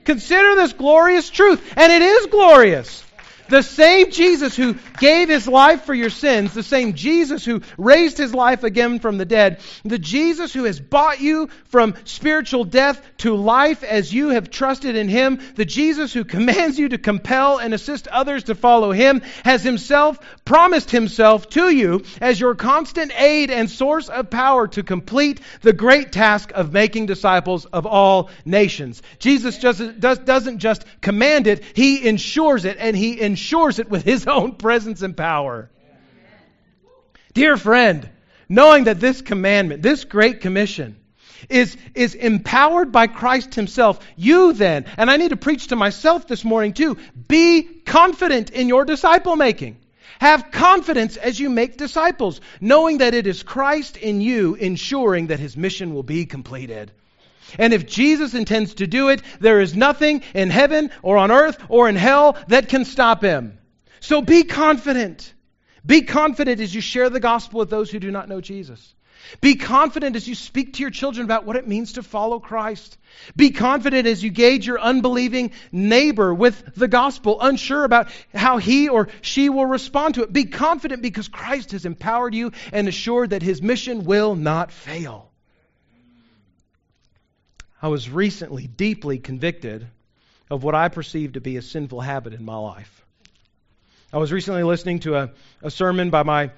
Consider 0.04 0.56
this 0.56 0.72
glorious 0.72 1.28
truth, 1.28 1.74
and 1.76 1.92
it 1.92 2.02
is 2.02 2.26
glorious. 2.26 3.04
The 3.50 3.62
same 3.62 4.12
Jesus 4.12 4.54
who 4.54 4.76
gave 4.98 5.28
his 5.28 5.48
life 5.48 5.84
for 5.84 5.92
your 5.92 6.08
sins, 6.08 6.54
the 6.54 6.62
same 6.62 6.94
Jesus 6.94 7.44
who 7.44 7.62
raised 7.76 8.16
his 8.16 8.32
life 8.32 8.62
again 8.62 9.00
from 9.00 9.18
the 9.18 9.24
dead, 9.24 9.58
the 9.84 9.98
Jesus 9.98 10.52
who 10.52 10.64
has 10.64 10.78
bought 10.78 11.20
you 11.20 11.48
from 11.64 11.96
spiritual 12.04 12.62
death 12.62 13.04
to 13.18 13.34
life 13.34 13.82
as 13.82 14.14
you 14.14 14.28
have 14.28 14.50
trusted 14.50 14.94
in 14.94 15.08
him, 15.08 15.40
the 15.56 15.64
Jesus 15.64 16.12
who 16.12 16.24
commands 16.36 16.78
you 16.78 16.90
to 16.90 16.98
compel 16.98 17.58
and 17.58 17.74
assist 17.74 18.06
others 18.06 18.44
to 18.44 18.54
follow 18.54 18.92
him, 18.92 19.20
has 19.44 19.64
himself 19.64 20.20
promised 20.44 20.92
himself 20.92 21.48
to 21.48 21.70
you 21.70 22.04
as 22.20 22.38
your 22.38 22.54
constant 22.54 23.10
aid 23.20 23.50
and 23.50 23.68
source 23.68 24.08
of 24.08 24.30
power 24.30 24.68
to 24.68 24.84
complete 24.84 25.40
the 25.62 25.72
great 25.72 26.12
task 26.12 26.52
of 26.54 26.72
making 26.72 27.06
disciples 27.06 27.66
of 27.66 27.84
all 27.84 28.30
nations. 28.44 29.02
Jesus 29.18 29.58
just 29.58 29.98
does, 29.98 30.20
doesn't 30.20 30.58
just 30.58 30.84
command 31.00 31.48
it, 31.48 31.64
he 31.74 32.06
ensures 32.06 32.64
it, 32.64 32.76
and 32.78 32.96
he 32.96 33.20
ensures 33.20 33.39
ensures 33.40 33.78
it 33.78 33.88
with 33.88 34.04
his 34.04 34.26
own 34.36 34.54
presence 34.56 35.02
and 35.02 35.16
power. 35.16 35.70
Dear 37.32 37.56
friend, 37.56 38.08
knowing 38.48 38.84
that 38.84 39.00
this 39.00 39.22
commandment, 39.22 39.82
this 39.82 40.04
great 40.04 40.40
commission, 40.40 40.96
is, 41.48 41.76
is 41.94 42.14
empowered 42.14 42.92
by 42.92 43.06
Christ 43.06 43.54
Himself, 43.54 43.98
you 44.16 44.52
then, 44.52 44.84
and 44.98 45.10
I 45.10 45.16
need 45.16 45.30
to 45.30 45.36
preach 45.36 45.68
to 45.68 45.76
myself 45.76 46.26
this 46.26 46.44
morning 46.44 46.74
too, 46.74 46.98
be 47.28 47.62
confident 47.62 48.50
in 48.50 48.68
your 48.68 48.84
disciple 48.84 49.36
making. 49.36 49.78
Have 50.18 50.50
confidence 50.50 51.16
as 51.16 51.40
you 51.40 51.48
make 51.48 51.78
disciples, 51.78 52.42
knowing 52.60 52.98
that 52.98 53.14
it 53.14 53.26
is 53.26 53.42
Christ 53.42 53.96
in 53.96 54.20
you 54.20 54.54
ensuring 54.54 55.28
that 55.28 55.40
His 55.40 55.56
mission 55.56 55.94
will 55.94 56.02
be 56.02 56.26
completed. 56.26 56.92
And 57.58 57.72
if 57.72 57.86
Jesus 57.86 58.34
intends 58.34 58.74
to 58.74 58.86
do 58.86 59.08
it, 59.08 59.22
there 59.40 59.60
is 59.60 59.74
nothing 59.76 60.22
in 60.34 60.50
heaven 60.50 60.90
or 61.02 61.16
on 61.16 61.30
earth 61.30 61.62
or 61.68 61.88
in 61.88 61.96
hell 61.96 62.36
that 62.48 62.68
can 62.68 62.84
stop 62.84 63.22
him. 63.22 63.58
So 64.00 64.22
be 64.22 64.44
confident. 64.44 65.32
Be 65.84 66.02
confident 66.02 66.60
as 66.60 66.74
you 66.74 66.80
share 66.80 67.10
the 67.10 67.20
gospel 67.20 67.60
with 67.60 67.70
those 67.70 67.90
who 67.90 67.98
do 67.98 68.10
not 68.10 68.28
know 68.28 68.40
Jesus. 68.40 68.94
Be 69.40 69.54
confident 69.54 70.16
as 70.16 70.26
you 70.26 70.34
speak 70.34 70.74
to 70.74 70.80
your 70.80 70.90
children 70.90 71.24
about 71.24 71.44
what 71.44 71.56
it 71.56 71.68
means 71.68 71.94
to 71.94 72.02
follow 72.02 72.40
Christ. 72.40 72.96
Be 73.36 73.50
confident 73.50 74.06
as 74.06 74.22
you 74.22 74.30
gauge 74.30 74.66
your 74.66 74.80
unbelieving 74.80 75.52
neighbor 75.70 76.34
with 76.34 76.74
the 76.74 76.88
gospel, 76.88 77.40
unsure 77.40 77.84
about 77.84 78.08
how 78.34 78.58
he 78.58 78.88
or 78.88 79.08
she 79.20 79.48
will 79.48 79.66
respond 79.66 80.14
to 80.14 80.22
it. 80.22 80.32
Be 80.32 80.46
confident 80.46 81.02
because 81.02 81.28
Christ 81.28 81.72
has 81.72 81.84
empowered 81.84 82.34
you 82.34 82.52
and 82.72 82.88
assured 82.88 83.30
that 83.30 83.42
his 83.42 83.62
mission 83.62 84.04
will 84.04 84.34
not 84.34 84.72
fail. 84.72 85.29
I 87.82 87.88
was 87.88 88.10
recently 88.10 88.66
deeply 88.66 89.18
convicted 89.18 89.86
of 90.50 90.62
what 90.62 90.74
I 90.74 90.88
perceive 90.88 91.32
to 91.32 91.40
be 91.40 91.56
a 91.56 91.62
sinful 91.62 92.00
habit 92.00 92.34
in 92.34 92.44
my 92.44 92.56
life. 92.56 93.04
I 94.12 94.18
was 94.18 94.32
recently 94.32 94.64
listening 94.64 94.98
to 95.00 95.16
a, 95.16 95.30
a 95.62 95.70
sermon 95.70 96.10
by 96.10 96.24
my 96.24 96.50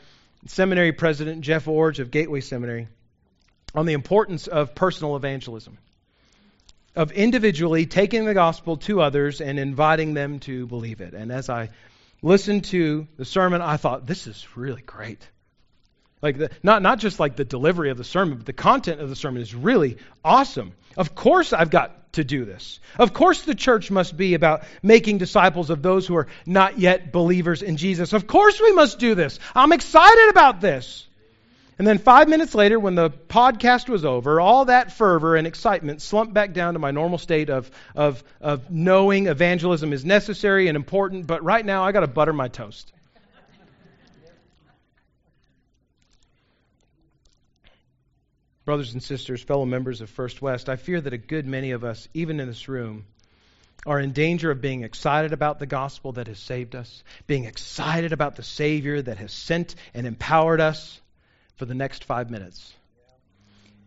seminary 0.47 0.93
president, 0.93 1.43
Jeff 1.43 1.67
Iorg 1.67 1.99
of 1.99 2.11
Gateway 2.11 2.41
Seminary, 2.41 2.89
on 3.75 3.87
the 3.87 3.93
importance 3.93 4.47
of 4.47 4.75
personal 4.75 5.17
evangelism, 5.17 5.79
of 6.97 7.13
individually 7.13 7.87
taking 7.87 8.25
the 8.25 8.35
gospel 8.35 8.79
to 8.79 9.01
others 9.01 9.41
and 9.41 9.59
inviting 9.59 10.15
them 10.15 10.41
to 10.41 10.67
believe 10.67 11.01
it. 11.01 11.15
And 11.15 11.31
as 11.31 11.49
I 11.49 11.71
listened 12.23 12.65
to 12.67 13.07
the 13.17 13.25
sermon, 13.25 13.61
I 13.61 13.77
thought, 13.77 14.07
this 14.07 14.27
is 14.27 14.57
really 14.57 14.83
great. 14.83 15.27
Like 16.23 16.39
the, 16.39 16.51
not 16.63 16.83
not 16.83 17.01
just 17.01 17.19
like 17.19 17.37
the 17.37 17.45
delivery 17.45 17.91
of 17.91 17.99
the 17.99 18.05
sermon, 18.05 18.37
but 18.39 18.47
the 18.47 18.53
content 18.53 19.01
of 19.01 19.09
the 19.09 19.17
sermon 19.17 19.43
is 19.43 19.55
really 19.55 19.99
awesome. 20.25 20.73
Of 20.97 21.15
course, 21.15 21.53
I've 21.53 21.71
got 21.71 22.13
to 22.13 22.25
do 22.25 22.45
this. 22.45 22.81
Of 22.99 23.13
course, 23.13 23.43
the 23.43 23.55
church 23.55 23.91
must 23.91 24.17
be 24.17 24.35
about 24.35 24.65
making 24.83 25.19
disciples 25.19 25.71
of 25.71 25.83
those 25.83 26.07
who 26.07 26.17
are 26.17 26.27
not 26.45 26.79
yet 26.79 27.13
believers 27.13 27.63
in 27.63 27.77
Jesus. 27.77 28.13
Of 28.13 28.27
course, 28.27 28.61
we 28.61 28.73
must 28.73 28.99
do 28.99 29.15
this. 29.15 29.39
I'm 29.55 29.73
excited 29.73 30.29
about 30.31 30.61
this. 30.61 31.07
And 31.79 31.87
then 31.87 31.99
five 31.99 32.29
minutes 32.29 32.55
later, 32.55 32.79
when 32.79 32.95
the 32.95 33.11
podcast 33.11 33.89
was 33.89 34.05
over, 34.05 34.41
all 34.41 34.67
that 34.67 34.93
fervor 34.93 35.37
and 35.37 35.47
excitement 35.47 36.03
slumped 36.03 36.35
back 36.35 36.53
down 36.53 36.75
to 36.75 36.79
my 36.79 36.91
normal 36.91 37.19
state 37.19 37.49
of, 37.49 37.71
of, 37.95 38.23
of 38.41 38.71
knowing 38.71 39.27
evangelism 39.27 39.93
is 39.93 40.05
necessary 40.05 40.69
and 40.69 40.77
important, 40.77 41.27
but 41.27 41.43
right 41.43 41.65
now 41.65 41.83
I 41.83 41.93
got 41.93 42.01
to 42.01 42.07
butter 42.07 42.33
my 42.33 42.49
toast. 42.49 42.93
Brothers 48.65 48.93
and 48.93 49.03
sisters, 49.03 49.43
fellow 49.43 49.65
members 49.65 50.01
of 50.01 50.11
First 50.11 50.41
West, 50.41 50.69
I 50.69 50.77
fear 50.77 51.01
that 51.01 51.13
a 51.13 51.19
good 51.19 51.47
many 51.47 51.73
of 51.73 51.83
us, 51.83 52.09
even 52.15 52.39
in 52.39 52.47
this 52.47 52.69
room, 52.69 53.07
are 53.85 53.99
in 53.99 54.13
danger 54.13 54.53
of 54.53 54.61
being 54.61 54.85
excited 54.85 55.33
about 55.33 55.59
the 55.59 55.67
gospel 55.67 56.13
that 56.13 56.29
has 56.29 56.39
saved 56.39 56.77
us, 56.77 57.03
being 57.27 57.45
excited 57.47 58.13
about 58.13 58.37
the 58.37 58.45
Savior 58.45 59.03
that 59.03 59.19
has 59.19 59.33
sent 59.33 59.75
and 59.95 60.07
empowered 60.07 60.61
us 60.61 61.01
for 61.57 61.65
the 61.65 61.75
next 61.75 62.05
five 62.05 62.31
minutes. 62.31 62.73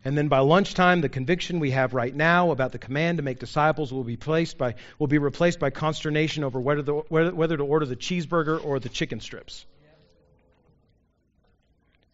And 0.03 0.17
then 0.17 0.27
by 0.27 0.39
lunchtime, 0.39 0.99
the 0.99 1.09
conviction 1.09 1.59
we 1.59 1.71
have 1.71 1.93
right 1.93 2.13
now 2.13 2.51
about 2.51 2.73
the 2.73 2.77
command 2.77 3.17
to 3.17 3.23
make 3.23 3.39
disciples 3.39 3.93
will 3.93 4.03
be, 4.03 4.17
placed 4.17 4.57
by, 4.57 4.75
will 4.99 5.07
be 5.07 5.17
replaced 5.17 5.59
by 5.59 5.69
consternation 5.69 6.43
over 6.43 6.59
whether, 6.59 6.81
the, 6.81 6.93
whether, 6.93 7.33
whether 7.33 7.57
to 7.57 7.63
order 7.63 7.85
the 7.85 7.95
cheeseburger 7.95 8.63
or 8.63 8.79
the 8.79 8.89
chicken 8.89 9.21
strips. 9.21 9.65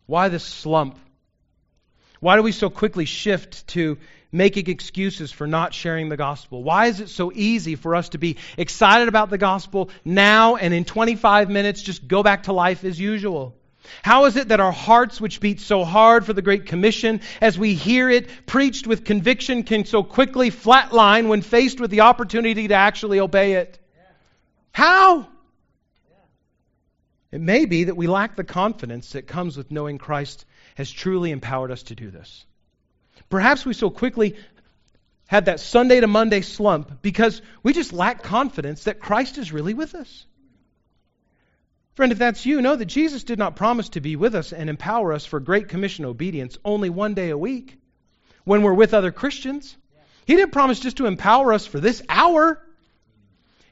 Why 0.06 0.30
this 0.30 0.44
slump 0.44 1.00
why 2.22 2.36
do 2.36 2.44
we 2.44 2.52
so 2.52 2.70
quickly 2.70 3.06
shift 3.06 3.68
to 3.70 3.98
making 4.32 4.70
excuses 4.70 5.32
for 5.32 5.48
not 5.48 5.74
sharing 5.74 6.08
the 6.08 6.16
gospel? 6.16 6.64
Why 6.64 6.86
is 6.86 7.00
it 7.00 7.10
so 7.10 7.32
easy 7.34 7.76
for 7.76 7.96
us 7.96 8.10
to 8.10 8.20
be 8.20 8.38
excited 8.58 9.08
about 9.08 9.30
the 9.30 9.40
gospel 9.40 9.90
now 10.06 10.56
and 10.56 10.74
in 10.74 10.86
25 10.86 11.50
minutes 11.50 11.82
just 11.82 12.08
go 12.08 12.22
back 12.22 12.44
to 12.44 12.54
life 12.54 12.84
as 12.84 13.00
usual? 13.00 13.56
How 14.04 14.26
is 14.26 14.38
it 14.38 14.50
that 14.50 14.60
our 14.60 14.72
hearts, 14.72 15.20
which 15.20 15.42
beat 15.42 15.60
so 15.60 15.84
hard 15.84 16.24
for 16.24 16.34
the 16.34 16.44
Great 16.44 16.68
Commission, 16.68 17.22
as 17.42 17.58
we 17.58 17.74
hear 17.74 18.08
it 18.10 18.30
preached 18.46 18.86
with 18.86 19.04
conviction, 19.04 19.64
can 19.64 19.86
so 19.86 20.04
quickly 20.04 20.52
flatline 20.52 21.28
when 21.28 21.42
faced 21.42 21.80
with 21.80 21.90
the 21.90 22.02
opportunity 22.02 22.68
to 22.68 22.76
actually 22.76 23.20
obey 23.20 23.54
it? 23.54 23.80
How? 24.72 25.28
It 27.32 27.42
may 27.42 27.66
be 27.66 27.86
that 27.86 27.96
we 27.96 28.08
lack 28.08 28.36
the 28.36 28.44
confidence 28.44 29.14
that 29.14 29.28
comes 29.28 29.56
with 29.56 29.72
knowing 29.72 29.98
Christ 29.98 30.46
has 30.76 30.92
truly 30.92 31.32
empowered 31.32 31.72
us 31.72 31.84
to 31.84 31.96
do 31.96 32.12
this. 32.12 32.46
Perhaps 33.30 33.66
we 33.66 33.74
so 33.74 33.90
quickly 33.90 34.36
had 35.28 35.46
that 35.46 35.62
Sunday 35.62 36.02
to 36.02 36.08
Monday 36.08 36.42
slump 36.42 37.02
because 37.02 37.42
we 37.64 37.72
just 37.72 37.94
lack 37.94 38.22
confidence 38.22 38.84
that 38.84 39.00
Christ 39.00 39.38
is 39.38 39.54
really 39.54 39.74
with 39.74 39.96
us. 39.96 40.26
Friend, 41.96 42.12
if 42.12 42.18
that's 42.18 42.46
you, 42.46 42.62
know 42.62 42.76
that 42.76 42.86
Jesus 42.86 43.24
did 43.24 43.40
not 43.40 43.56
promise 43.56 43.90
to 43.90 44.02
be 44.02 44.16
with 44.18 44.36
us 44.36 44.52
and 44.52 44.70
empower 44.70 45.14
us 45.14 45.26
for 45.26 45.40
Great 45.40 45.70
Commission 45.70 46.04
obedience 46.04 46.58
only 46.66 46.90
one 46.90 47.14
day 47.14 47.30
a 47.30 47.38
week 47.38 47.78
when 48.44 48.62
we're 48.62 48.74
with 48.74 48.94
other 48.94 49.12
Christians. 49.12 49.78
He 50.26 50.36
didn't 50.36 50.52
promise 50.52 50.80
just 50.80 50.98
to 50.98 51.06
empower 51.06 51.54
us 51.54 51.66
for 51.66 51.80
this 51.80 52.02
hour. 52.10 52.62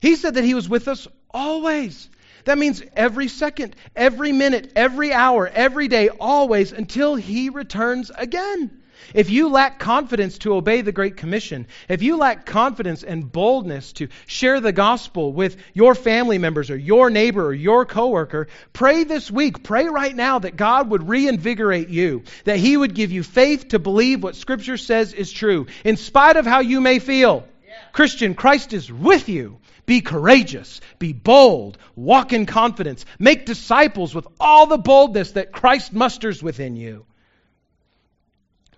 He 0.01 0.15
said 0.15 0.35
that 0.35 0.43
He 0.43 0.53
was 0.53 0.69
with 0.69 0.87
us 0.87 1.07
always. 1.31 2.09
That 2.45 2.57
means 2.57 2.81
every 2.95 3.27
second, 3.27 3.75
every 3.95 4.31
minute, 4.31 4.71
every 4.75 5.13
hour, 5.13 5.47
every 5.47 5.87
day, 5.87 6.09
always 6.09 6.71
until 6.71 7.15
He 7.15 7.49
returns 7.49 8.11
again. 8.15 8.79
If 9.13 9.29
you 9.29 9.49
lack 9.49 9.79
confidence 9.79 10.37
to 10.39 10.53
obey 10.53 10.81
the 10.81 10.91
Great 10.91 11.17
Commission, 11.17 11.67
if 11.87 12.03
you 12.03 12.17
lack 12.17 12.45
confidence 12.45 13.03
and 13.03 13.31
boldness 13.31 13.93
to 13.93 14.09
share 14.27 14.59
the 14.59 14.71
gospel 14.71 15.33
with 15.33 15.57
your 15.73 15.95
family 15.95 16.37
members 16.37 16.69
or 16.69 16.77
your 16.77 17.09
neighbor 17.09 17.47
or 17.47 17.53
your 17.53 17.85
coworker, 17.85 18.47
pray 18.73 19.03
this 19.05 19.31
week, 19.31 19.63
pray 19.63 19.87
right 19.87 20.15
now 20.15 20.39
that 20.39 20.55
God 20.55 20.91
would 20.91 21.07
reinvigorate 21.07 21.89
you, 21.89 22.23
that 22.45 22.57
He 22.57 22.77
would 22.77 22.93
give 22.93 23.11
you 23.11 23.23
faith 23.23 23.69
to 23.69 23.79
believe 23.79 24.21
what 24.21 24.35
Scripture 24.35 24.77
says 24.77 25.13
is 25.13 25.31
true, 25.31 25.67
in 25.83 25.97
spite 25.97 26.37
of 26.37 26.45
how 26.45 26.59
you 26.59 26.81
may 26.81 26.99
feel. 26.99 27.47
Christian, 27.91 28.33
Christ 28.35 28.73
is 28.73 28.91
with 28.91 29.29
you. 29.29 29.59
Be 29.85 30.01
courageous, 30.01 30.81
be 30.99 31.13
bold, 31.13 31.77
walk 31.95 32.31
in 32.31 32.45
confidence, 32.45 33.05
make 33.17 33.45
disciples 33.45 34.13
with 34.13 34.27
all 34.39 34.67
the 34.67 34.77
boldness 34.77 35.31
that 35.31 35.51
Christ 35.51 35.93
musters 35.93 36.43
within 36.43 36.75
you. 36.75 37.05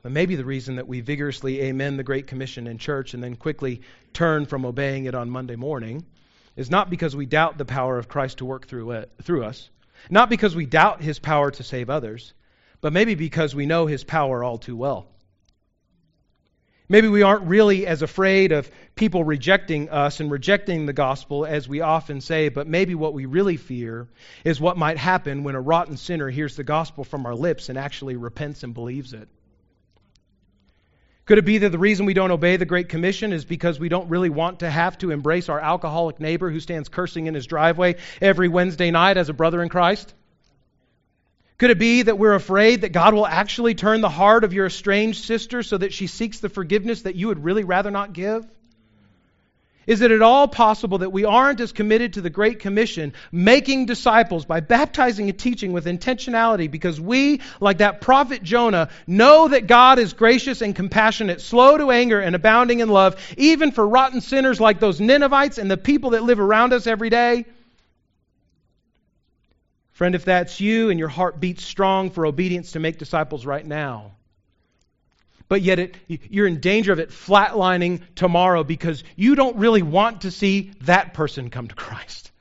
But 0.04 0.14
maybe 0.14 0.36
the 0.36 0.46
reason 0.46 0.78
that 0.78 0.88
we 0.88 1.02
vigorously 1.02 1.62
amen 1.64 1.98
the 1.98 2.04
Great 2.04 2.28
Commission 2.28 2.66
in 2.66 2.78
church 2.78 3.14
and 3.14 3.24
then 3.24 3.36
quickly 3.36 3.82
turn 4.14 4.46
from 4.46 4.66
obeying 4.66 5.06
it 5.06 5.14
on 5.14 5.30
Monday 5.30 5.56
morning 5.56 6.06
is 6.56 6.72
not 6.72 6.90
because 6.90 7.16
we 7.16 7.26
doubt 7.26 7.58
the 7.58 7.66
power 7.66 7.98
of 7.98 8.08
Christ 8.08 8.40
to 8.40 8.46
work 8.46 8.68
through, 8.68 8.92
it, 8.92 9.12
through 9.22 9.44
us, 9.44 9.70
not 10.10 10.30
because 10.30 10.56
we 10.56 10.66
doubt 10.66 11.02
his 11.02 11.20
power 11.20 11.52
to 11.52 11.64
save 11.64 11.90
others, 11.90 12.34
but 12.82 12.94
maybe 12.94 13.16
because 13.16 13.54
we 13.54 13.66
know 13.66 13.86
his 13.86 14.04
power 14.04 14.44
all 14.44 14.58
too 14.58 14.76
well. 14.76 15.11
Maybe 16.92 17.08
we 17.08 17.22
aren't 17.22 17.44
really 17.44 17.88
as 17.88 18.02
afraid 18.02 18.52
of 18.52 18.70
people 18.96 19.24
rejecting 19.24 19.90
us 19.90 20.20
and 20.20 20.30
rejecting 20.30 20.86
the 20.86 20.92
gospel 20.92 21.46
as 21.46 21.66
we 21.66 21.80
often 21.80 22.20
say, 22.20 22.50
but 22.50 22.68
maybe 22.68 22.96
what 22.96 23.14
we 23.14 23.26
really 23.28 23.56
fear 23.56 24.10
is 24.44 24.60
what 24.60 24.76
might 24.76 24.98
happen 24.98 25.46
when 25.46 25.56
a 25.56 25.62
rotten 25.62 25.96
sinner 25.96 26.30
hears 26.30 26.58
the 26.58 26.66
gospel 26.66 27.06
from 27.06 27.26
our 27.26 27.34
lips 27.34 27.70
and 27.70 27.78
actually 27.78 28.18
repents 28.18 28.64
and 28.64 28.74
believes 28.74 29.14
it. 29.14 29.30
Could 31.24 31.38
it 31.38 31.46
be 31.46 31.60
that 31.60 31.70
the 31.70 31.80
reason 31.80 32.06
we 32.06 32.14
don't 32.14 32.30
obey 32.30 32.58
the 32.58 32.66
Great 32.66 32.90
Commission 32.90 33.32
is 33.32 33.46
because 33.46 33.80
we 33.80 33.88
don't 33.88 34.10
really 34.10 34.30
want 34.30 34.60
to 34.60 34.70
have 34.70 34.98
to 34.98 35.12
embrace 35.12 35.48
our 35.48 35.62
alcoholic 35.62 36.20
neighbor 36.20 36.52
who 36.52 36.60
stands 36.60 36.90
cursing 36.90 37.28
in 37.28 37.36
his 37.36 37.46
driveway 37.46 37.96
every 38.22 38.50
Wednesday 38.50 38.92
night 38.92 39.16
as 39.16 39.30
a 39.30 39.34
brother 39.34 39.64
in 39.64 39.70
Christ? 39.70 40.14
Could 41.62 41.70
it 41.70 41.78
be 41.78 42.02
that 42.02 42.18
we're 42.18 42.34
afraid 42.34 42.82
that 42.82 42.92
God 42.92 43.14
will 43.14 43.28
actually 43.28 43.76
turn 43.76 44.02
the 44.02 44.10
heart 44.10 44.44
of 44.44 44.52
your 44.52 44.66
estranged 44.66 45.24
sister 45.26 45.62
so 45.62 45.78
that 45.78 45.94
she 45.94 46.08
seeks 46.08 46.40
the 46.40 46.50
forgiveness 46.50 47.04
that 47.04 47.14
you 47.14 47.28
would 47.28 47.44
really 47.44 47.64
rather 47.64 47.92
not 47.92 48.14
give? 48.14 48.44
Is 49.86 50.02
it 50.02 50.10
at 50.10 50.24
all 50.24 50.48
possible 50.48 50.98
that 50.98 51.12
we 51.12 51.24
aren't 51.24 51.60
as 51.60 51.72
committed 51.72 52.14
to 52.14 52.22
the 52.22 52.32
Great 52.32 52.62
Commission, 52.62 53.14
making 53.32 53.86
disciples 53.86 54.44
by 54.44 54.62
baptizing 54.62 55.30
and 55.30 55.38
teaching 55.38 55.72
with 55.72 55.86
intentionality 55.86 56.72
because 56.72 57.00
we, 57.00 57.42
like 57.60 57.78
that 57.78 58.02
prophet 58.02 58.42
Jonah, 58.42 58.90
know 59.06 59.48
that 59.48 59.68
God 59.68 60.00
is 60.00 60.14
gracious 60.14 60.64
and 60.64 60.76
compassionate, 60.76 61.42
slow 61.42 61.78
to 61.78 61.92
anger 61.92 62.20
and 62.20 62.36
abounding 62.36 62.80
in 62.80 62.90
love, 62.90 63.18
even 63.38 63.72
for 63.72 63.88
rotten 63.88 64.22
sinners 64.22 64.60
like 64.60 64.80
those 64.80 65.00
Ninevites 65.00 65.60
and 65.60 65.70
the 65.70 65.78
people 65.78 66.10
that 66.12 66.24
live 66.24 66.40
around 66.40 66.74
us 66.74 66.88
every 66.88 67.12
day? 67.12 67.46
Friend, 70.02 70.16
if 70.16 70.26
that's 70.26 70.60
you 70.60 70.90
and 70.90 70.98
your 70.98 71.10
heart 71.10 71.40
beats 71.40 71.64
strong 71.64 72.10
for 72.10 72.26
obedience 72.26 72.72
to 72.72 72.80
make 72.80 72.98
disciples 72.98 73.46
right 73.46 73.64
now, 73.64 74.14
but 75.48 75.62
yet 75.62 75.78
it, 75.78 75.96
you're 76.08 76.48
in 76.48 76.60
danger 76.60 76.92
of 76.92 76.98
it 76.98 77.12
flatlining 77.12 78.02
tomorrow 78.16 78.64
because 78.64 79.04
you 79.16 79.36
don't 79.36 79.58
really 79.58 79.84
want 79.84 80.22
to 80.22 80.32
see 80.32 80.72
that 80.86 81.14
person 81.14 81.52
come 81.52 81.68
to 81.68 81.76
Christ. 81.76 82.32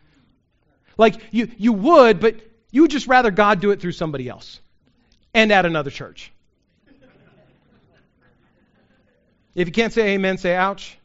Like 0.96 1.20
you, 1.32 1.50
you 1.58 1.74
would, 1.74 2.18
but 2.18 2.36
you 2.70 2.80
would 2.80 2.90
just 2.90 3.08
rather 3.08 3.30
God 3.30 3.60
do 3.60 3.72
it 3.72 3.80
through 3.82 3.92
somebody 3.92 4.26
else 4.26 4.58
and 5.34 5.52
at 5.52 5.66
another 5.66 5.90
church. 5.90 6.32
If 9.54 9.68
you 9.68 9.72
can't 9.72 9.92
say 9.92 10.14
amen, 10.14 10.38
say 10.38 10.56
ouch. 10.56 10.96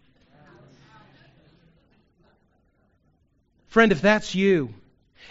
Friend, 3.67 3.91
if 3.91 3.99
that's 3.99 4.33
you, 4.33 4.73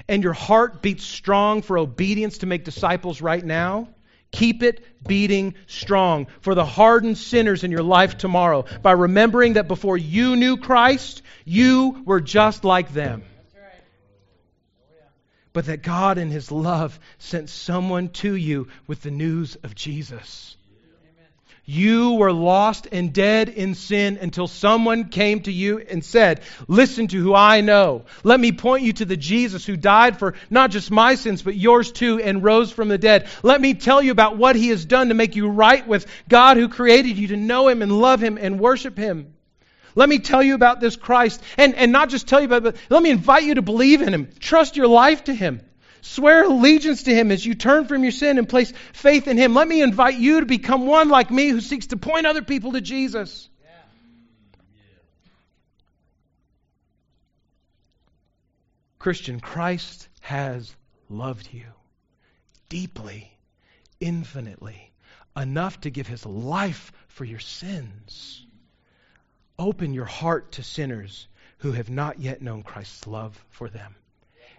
and 0.09 0.23
your 0.23 0.33
heart 0.33 0.83
beats 0.83 1.05
strong 1.05 1.63
for 1.63 1.79
obedience 1.79 2.39
to 2.39 2.47
make 2.47 2.65
disciples 2.65 3.21
right 3.21 3.45
now, 3.45 3.89
keep 4.31 4.63
it 4.63 4.85
beating 5.07 5.55
strong 5.67 6.27
for 6.41 6.55
the 6.55 6.65
hardened 6.65 7.19
sinners 7.19 7.65
in 7.65 7.71
your 7.71 7.83
life 7.83 8.19
tomorrow 8.19 8.65
by 8.83 8.93
remembering 8.93 9.55
that 9.55 9.69
before 9.69 9.97
you 9.97 10.37
knew 10.37 10.57
Christ, 10.57 11.23
you 11.45 12.03
were 12.05 12.21
just 12.21 12.65
like 12.65 12.93
them. 12.93 13.23
But 15.53 15.67
that 15.67 15.83
God, 15.83 16.19
in 16.19 16.31
His 16.31 16.51
love, 16.51 16.99
sent 17.19 17.49
someone 17.49 18.09
to 18.09 18.35
you 18.35 18.67
with 18.89 19.03
the 19.03 19.13
news 19.13 19.57
of 19.63 19.75
Jesus. 19.75 20.57
You 21.67 22.15
were 22.15 22.33
lost 22.33 22.89
and 22.93 23.11
dead 23.11 23.49
in 23.49 23.75
sin 23.75 24.19
until 24.21 24.47
someone 24.47 25.09
came 25.09 25.41
to 25.43 25.53
you 25.53 25.79
and 25.79 26.05
said, 26.05 26.43
Listen 26.69 27.07
to 27.07 27.23
who 27.23 27.35
I 27.35 27.63
know. 27.63 28.05
Let 28.23 28.39
me 28.39 28.53
point 28.53 28.83
you 28.83 28.93
to 28.95 29.07
the 29.07 29.17
Jesus 29.17 29.65
who 29.65 29.77
died 29.77 30.19
for 30.19 30.35
not 30.51 30.71
just 30.71 30.91
my 30.91 31.15
sins, 31.15 31.41
but 31.41 31.57
yours 31.57 31.91
too, 31.91 32.21
and 32.21 32.45
rose 32.45 32.71
from 32.71 32.89
the 32.89 32.99
dead. 32.99 33.29
Let 33.43 33.63
me 33.63 33.73
tell 33.73 34.03
you 34.03 34.13
about 34.13 34.37
what 34.37 34.57
he 34.57 34.69
has 34.69 34.85
done 34.85 35.09
to 35.09 35.15
make 35.15 35.37
you 35.37 35.49
right 35.49 35.87
with 35.87 36.07
God 36.29 36.59
who 36.59 36.69
created 36.69 37.17
you, 37.17 37.29
to 37.29 37.37
know 37.37 37.69
him 37.69 37.81
and 37.81 37.99
love 37.99 38.23
him 38.23 38.37
and 38.39 38.61
worship 38.61 38.99
him. 38.99 39.33
Let 39.95 40.09
me 40.09 40.19
tell 40.19 40.43
you 40.43 40.55
about 40.55 40.81
this 40.81 40.97
Christ. 40.97 41.43
And, 41.57 41.75
and 41.77 41.93
not 41.93 42.11
just 42.11 42.29
tell 42.29 42.41
you 42.41 42.47
about 42.47 42.67
it, 42.67 42.75
but 42.75 42.77
let 42.91 43.03
me 43.03 43.11
invite 43.11 43.45
you 43.45 43.55
to 43.55 43.63
believe 43.63 44.03
in 44.03 44.13
him. 44.13 44.29
Trust 44.39 44.77
your 44.77 44.89
life 44.89 45.25
to 45.25 45.35
him. 45.35 45.63
Swear 46.05 46.45
allegiance 46.45 47.05
to 47.05 47.15
Him 47.15 47.31
as 47.31 47.45
you 47.45 47.55
turn 47.55 47.87
from 47.87 48.03
your 48.03 48.13
sin 48.13 48.37
and 48.37 48.47
place 48.47 48.73
faith 48.93 49.27
in 49.27 49.39
Him. 49.39 49.55
Let 49.55 49.67
me 49.67 49.81
invite 49.81 50.17
you 50.17 50.41
to 50.41 50.47
become 50.47 50.87
one 50.87 51.09
like 51.09 51.31
me 51.31 51.49
who 51.49 51.63
seeks 51.63 51.87
to 51.89 51.97
point 51.97 52.27
other 52.27 52.43
people 52.43 52.73
to 52.73 52.83
Jesus. 52.83 53.49
Christian, 58.99 59.41
Christ 59.41 60.09
has 60.21 60.77
loved 61.09 61.49
you 61.53 61.65
deeply, 62.69 63.31
infinitely, 63.99 64.93
enough 65.35 65.81
to 65.81 65.91
give 65.91 66.07
His 66.07 66.27
life 66.27 66.93
for 67.09 67.25
your 67.25 67.41
sins. 67.41 68.47
Open 69.59 69.95
your 69.95 70.05
heart 70.05 70.53
to 70.53 70.63
sinners 70.63 71.29
who 71.59 71.73
have 71.73 71.89
not 71.89 72.21
yet 72.21 72.43
known 72.43 72.63
Christ's 72.63 73.07
love 73.07 73.43
for 73.49 73.71
them. 73.71 73.95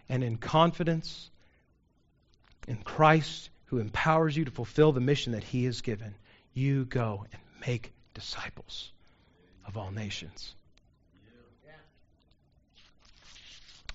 And 0.09 0.23
in 0.23 0.37
confidence, 0.37 1.29
in 2.67 2.77
Christ 2.77 3.49
who 3.65 3.79
empowers 3.79 4.35
you 4.35 4.45
to 4.45 4.51
fulfill 4.51 4.91
the 4.91 5.01
mission 5.01 5.33
that 5.33 5.43
He 5.43 5.65
has 5.65 5.81
given, 5.81 6.15
you 6.53 6.85
go 6.85 7.25
and 7.31 7.41
make 7.65 7.93
disciples 8.13 8.91
of 9.65 9.77
all 9.77 9.91
nations. 9.91 10.55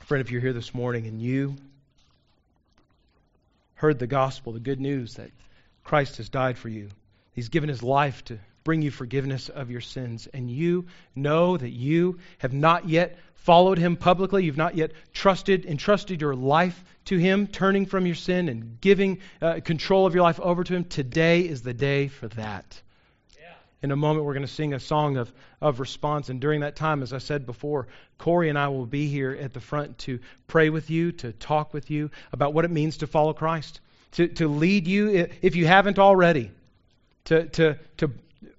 Friend, 0.00 0.20
if 0.20 0.32
you're 0.32 0.40
here 0.40 0.52
this 0.52 0.74
morning 0.74 1.06
and 1.06 1.22
you 1.22 1.54
heard 3.74 3.98
the 3.98 4.08
gospel, 4.08 4.52
the 4.52 4.60
good 4.60 4.80
news 4.80 5.14
that 5.14 5.30
Christ 5.84 6.16
has 6.16 6.28
died 6.28 6.58
for 6.58 6.68
you, 6.68 6.88
He's 7.32 7.48
given 7.48 7.68
His 7.68 7.82
life 7.82 8.24
to 8.24 8.38
bring 8.64 8.82
you 8.82 8.90
forgiveness 8.90 9.48
of 9.48 9.70
your 9.70 9.80
sins, 9.80 10.28
and 10.32 10.50
you 10.50 10.86
know 11.14 11.56
that 11.56 11.70
you 11.70 12.18
have 12.38 12.52
not 12.52 12.88
yet 12.88 13.18
followed 13.34 13.78
him 13.78 13.96
publicly, 13.96 14.44
you've 14.44 14.56
not 14.56 14.76
yet 14.76 14.92
trusted, 15.14 15.64
entrusted 15.64 16.20
your 16.20 16.34
life 16.34 16.84
to 17.06 17.16
him, 17.16 17.46
turning 17.46 17.86
from 17.86 18.04
your 18.04 18.14
sin 18.14 18.48
and 18.48 18.80
giving 18.80 19.18
uh, 19.40 19.60
control 19.64 20.06
of 20.06 20.14
your 20.14 20.22
life 20.22 20.38
over 20.40 20.62
to 20.62 20.74
him, 20.74 20.84
today 20.84 21.40
is 21.40 21.62
the 21.62 21.72
day 21.72 22.08
for 22.08 22.28
that. 22.28 22.80
In 23.82 23.92
a 23.92 23.96
moment, 23.96 24.26
we're 24.26 24.34
going 24.34 24.46
to 24.46 24.52
sing 24.52 24.74
a 24.74 24.80
song 24.80 25.16
of, 25.16 25.32
of 25.62 25.80
response. 25.80 26.28
And 26.28 26.38
during 26.38 26.60
that 26.60 26.76
time, 26.76 27.02
as 27.02 27.14
I 27.14 27.18
said 27.18 27.46
before, 27.46 27.88
Corey 28.18 28.50
and 28.50 28.58
I 28.58 28.68
will 28.68 28.84
be 28.84 29.08
here 29.08 29.32
at 29.40 29.54
the 29.54 29.60
front 29.60 29.96
to 30.00 30.18
pray 30.48 30.68
with 30.68 30.90
you, 30.90 31.12
to 31.12 31.32
talk 31.32 31.72
with 31.72 31.90
you 31.90 32.10
about 32.32 32.52
what 32.52 32.66
it 32.66 32.70
means 32.70 32.98
to 32.98 33.06
follow 33.06 33.32
Christ, 33.32 33.80
to, 34.12 34.28
to 34.28 34.48
lead 34.48 34.86
you, 34.86 35.28
if 35.40 35.56
you 35.56 35.66
haven't 35.66 35.98
already, 35.98 36.50
to, 37.24 37.46
to, 37.46 37.78
to 37.96 38.10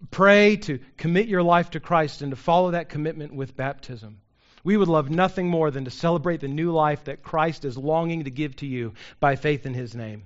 pray, 0.10 0.58
to 0.58 0.80
commit 0.98 1.28
your 1.28 1.44
life 1.44 1.72
to 1.72 1.80
Christ, 1.80 2.22
and 2.22 2.32
to 2.32 2.36
follow 2.36 2.72
that 2.72 2.90
commitment 2.90 3.34
with 3.34 3.56
baptism. 3.56 4.20
We 4.64 4.78
would 4.78 4.88
love 4.88 5.10
nothing 5.10 5.48
more 5.48 5.72
than 5.72 5.86
to 5.86 5.92
celebrate 5.92 6.42
the 6.42 6.48
new 6.48 6.72
life 6.72 7.06
that 7.06 7.24
Christ 7.24 7.66
is 7.66 7.78
longing 7.78 8.26
to 8.26 8.32
give 8.32 8.56
to 8.58 8.68
you 8.68 8.94
by 9.20 9.36
faith 9.36 9.66
in 9.66 9.74
his 9.74 9.96
name. 9.96 10.24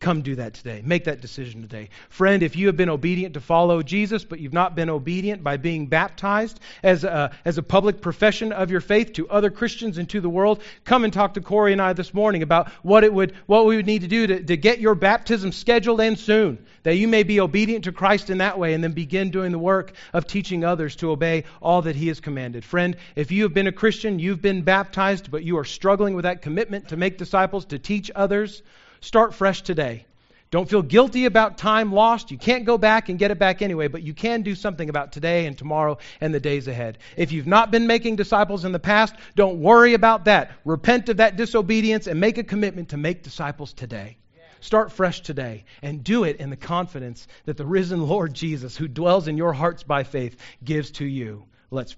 Come 0.00 0.22
do 0.22 0.36
that 0.36 0.54
today. 0.54 0.80
Make 0.82 1.04
that 1.04 1.20
decision 1.20 1.60
today. 1.60 1.90
Friend, 2.08 2.42
if 2.42 2.56
you 2.56 2.68
have 2.68 2.76
been 2.76 2.88
obedient 2.88 3.34
to 3.34 3.40
follow 3.40 3.82
Jesus, 3.82 4.24
but 4.24 4.40
you've 4.40 4.54
not 4.54 4.74
been 4.74 4.88
obedient 4.88 5.44
by 5.44 5.58
being 5.58 5.88
baptized 5.88 6.58
as 6.82 7.04
a, 7.04 7.36
as 7.44 7.58
a 7.58 7.62
public 7.62 8.00
profession 8.00 8.50
of 8.50 8.70
your 8.70 8.80
faith 8.80 9.12
to 9.14 9.28
other 9.28 9.50
Christians 9.50 9.98
and 9.98 10.08
to 10.08 10.22
the 10.22 10.30
world, 10.30 10.62
come 10.86 11.04
and 11.04 11.12
talk 11.12 11.34
to 11.34 11.42
Corey 11.42 11.72
and 11.72 11.82
I 11.82 11.92
this 11.92 12.14
morning 12.14 12.42
about 12.42 12.70
what, 12.82 13.04
it 13.04 13.12
would, 13.12 13.34
what 13.44 13.66
we 13.66 13.76
would 13.76 13.84
need 13.84 14.00
to 14.00 14.08
do 14.08 14.26
to, 14.26 14.42
to 14.42 14.56
get 14.56 14.80
your 14.80 14.94
baptism 14.94 15.52
scheduled 15.52 16.00
and 16.00 16.18
soon, 16.18 16.64
that 16.82 16.96
you 16.96 17.06
may 17.06 17.22
be 17.22 17.38
obedient 17.38 17.84
to 17.84 17.92
Christ 17.92 18.30
in 18.30 18.38
that 18.38 18.58
way 18.58 18.72
and 18.72 18.82
then 18.82 18.92
begin 18.92 19.30
doing 19.30 19.52
the 19.52 19.58
work 19.58 19.92
of 20.14 20.26
teaching 20.26 20.64
others 20.64 20.96
to 20.96 21.10
obey 21.10 21.44
all 21.60 21.82
that 21.82 21.94
He 21.94 22.08
has 22.08 22.20
commanded. 22.20 22.64
Friend, 22.64 22.96
if 23.16 23.30
you 23.30 23.42
have 23.42 23.52
been 23.52 23.66
a 23.66 23.72
Christian, 23.72 24.18
you've 24.18 24.40
been 24.40 24.62
baptized, 24.62 25.30
but 25.30 25.44
you 25.44 25.58
are 25.58 25.64
struggling 25.66 26.14
with 26.14 26.22
that 26.22 26.40
commitment 26.40 26.88
to 26.88 26.96
make 26.96 27.18
disciples, 27.18 27.66
to 27.66 27.78
teach 27.78 28.10
others, 28.14 28.62
Start 29.00 29.34
fresh 29.34 29.62
today. 29.62 30.04
Don't 30.50 30.68
feel 30.68 30.82
guilty 30.82 31.26
about 31.26 31.58
time 31.58 31.92
lost. 31.92 32.32
You 32.32 32.38
can't 32.38 32.64
go 32.64 32.76
back 32.76 33.08
and 33.08 33.18
get 33.18 33.30
it 33.30 33.38
back 33.38 33.62
anyway, 33.62 33.86
but 33.86 34.02
you 34.02 34.12
can 34.12 34.42
do 34.42 34.56
something 34.56 34.88
about 34.88 35.12
today 35.12 35.46
and 35.46 35.56
tomorrow 35.56 35.98
and 36.20 36.34
the 36.34 36.40
days 36.40 36.66
ahead. 36.66 36.98
If 37.16 37.30
you've 37.30 37.46
not 37.46 37.70
been 37.70 37.86
making 37.86 38.16
disciples 38.16 38.64
in 38.64 38.72
the 38.72 38.80
past, 38.80 39.14
don't 39.36 39.60
worry 39.60 39.94
about 39.94 40.24
that. 40.24 40.50
Repent 40.64 41.08
of 41.08 41.18
that 41.18 41.36
disobedience 41.36 42.08
and 42.08 42.18
make 42.18 42.36
a 42.36 42.42
commitment 42.42 42.88
to 42.90 42.96
make 42.96 43.22
disciples 43.22 43.72
today. 43.72 44.16
Start 44.60 44.92
fresh 44.92 45.20
today 45.20 45.64
and 45.82 46.04
do 46.04 46.24
it 46.24 46.36
in 46.36 46.50
the 46.50 46.56
confidence 46.56 47.26
that 47.46 47.56
the 47.56 47.64
risen 47.64 48.06
Lord 48.06 48.34
Jesus, 48.34 48.76
who 48.76 48.88
dwells 48.88 49.28
in 49.28 49.38
your 49.38 49.54
hearts 49.54 49.84
by 49.84 50.02
faith, 50.02 50.36
gives 50.62 50.90
to 50.92 51.06
you. 51.06 51.44
Let's 51.70 51.88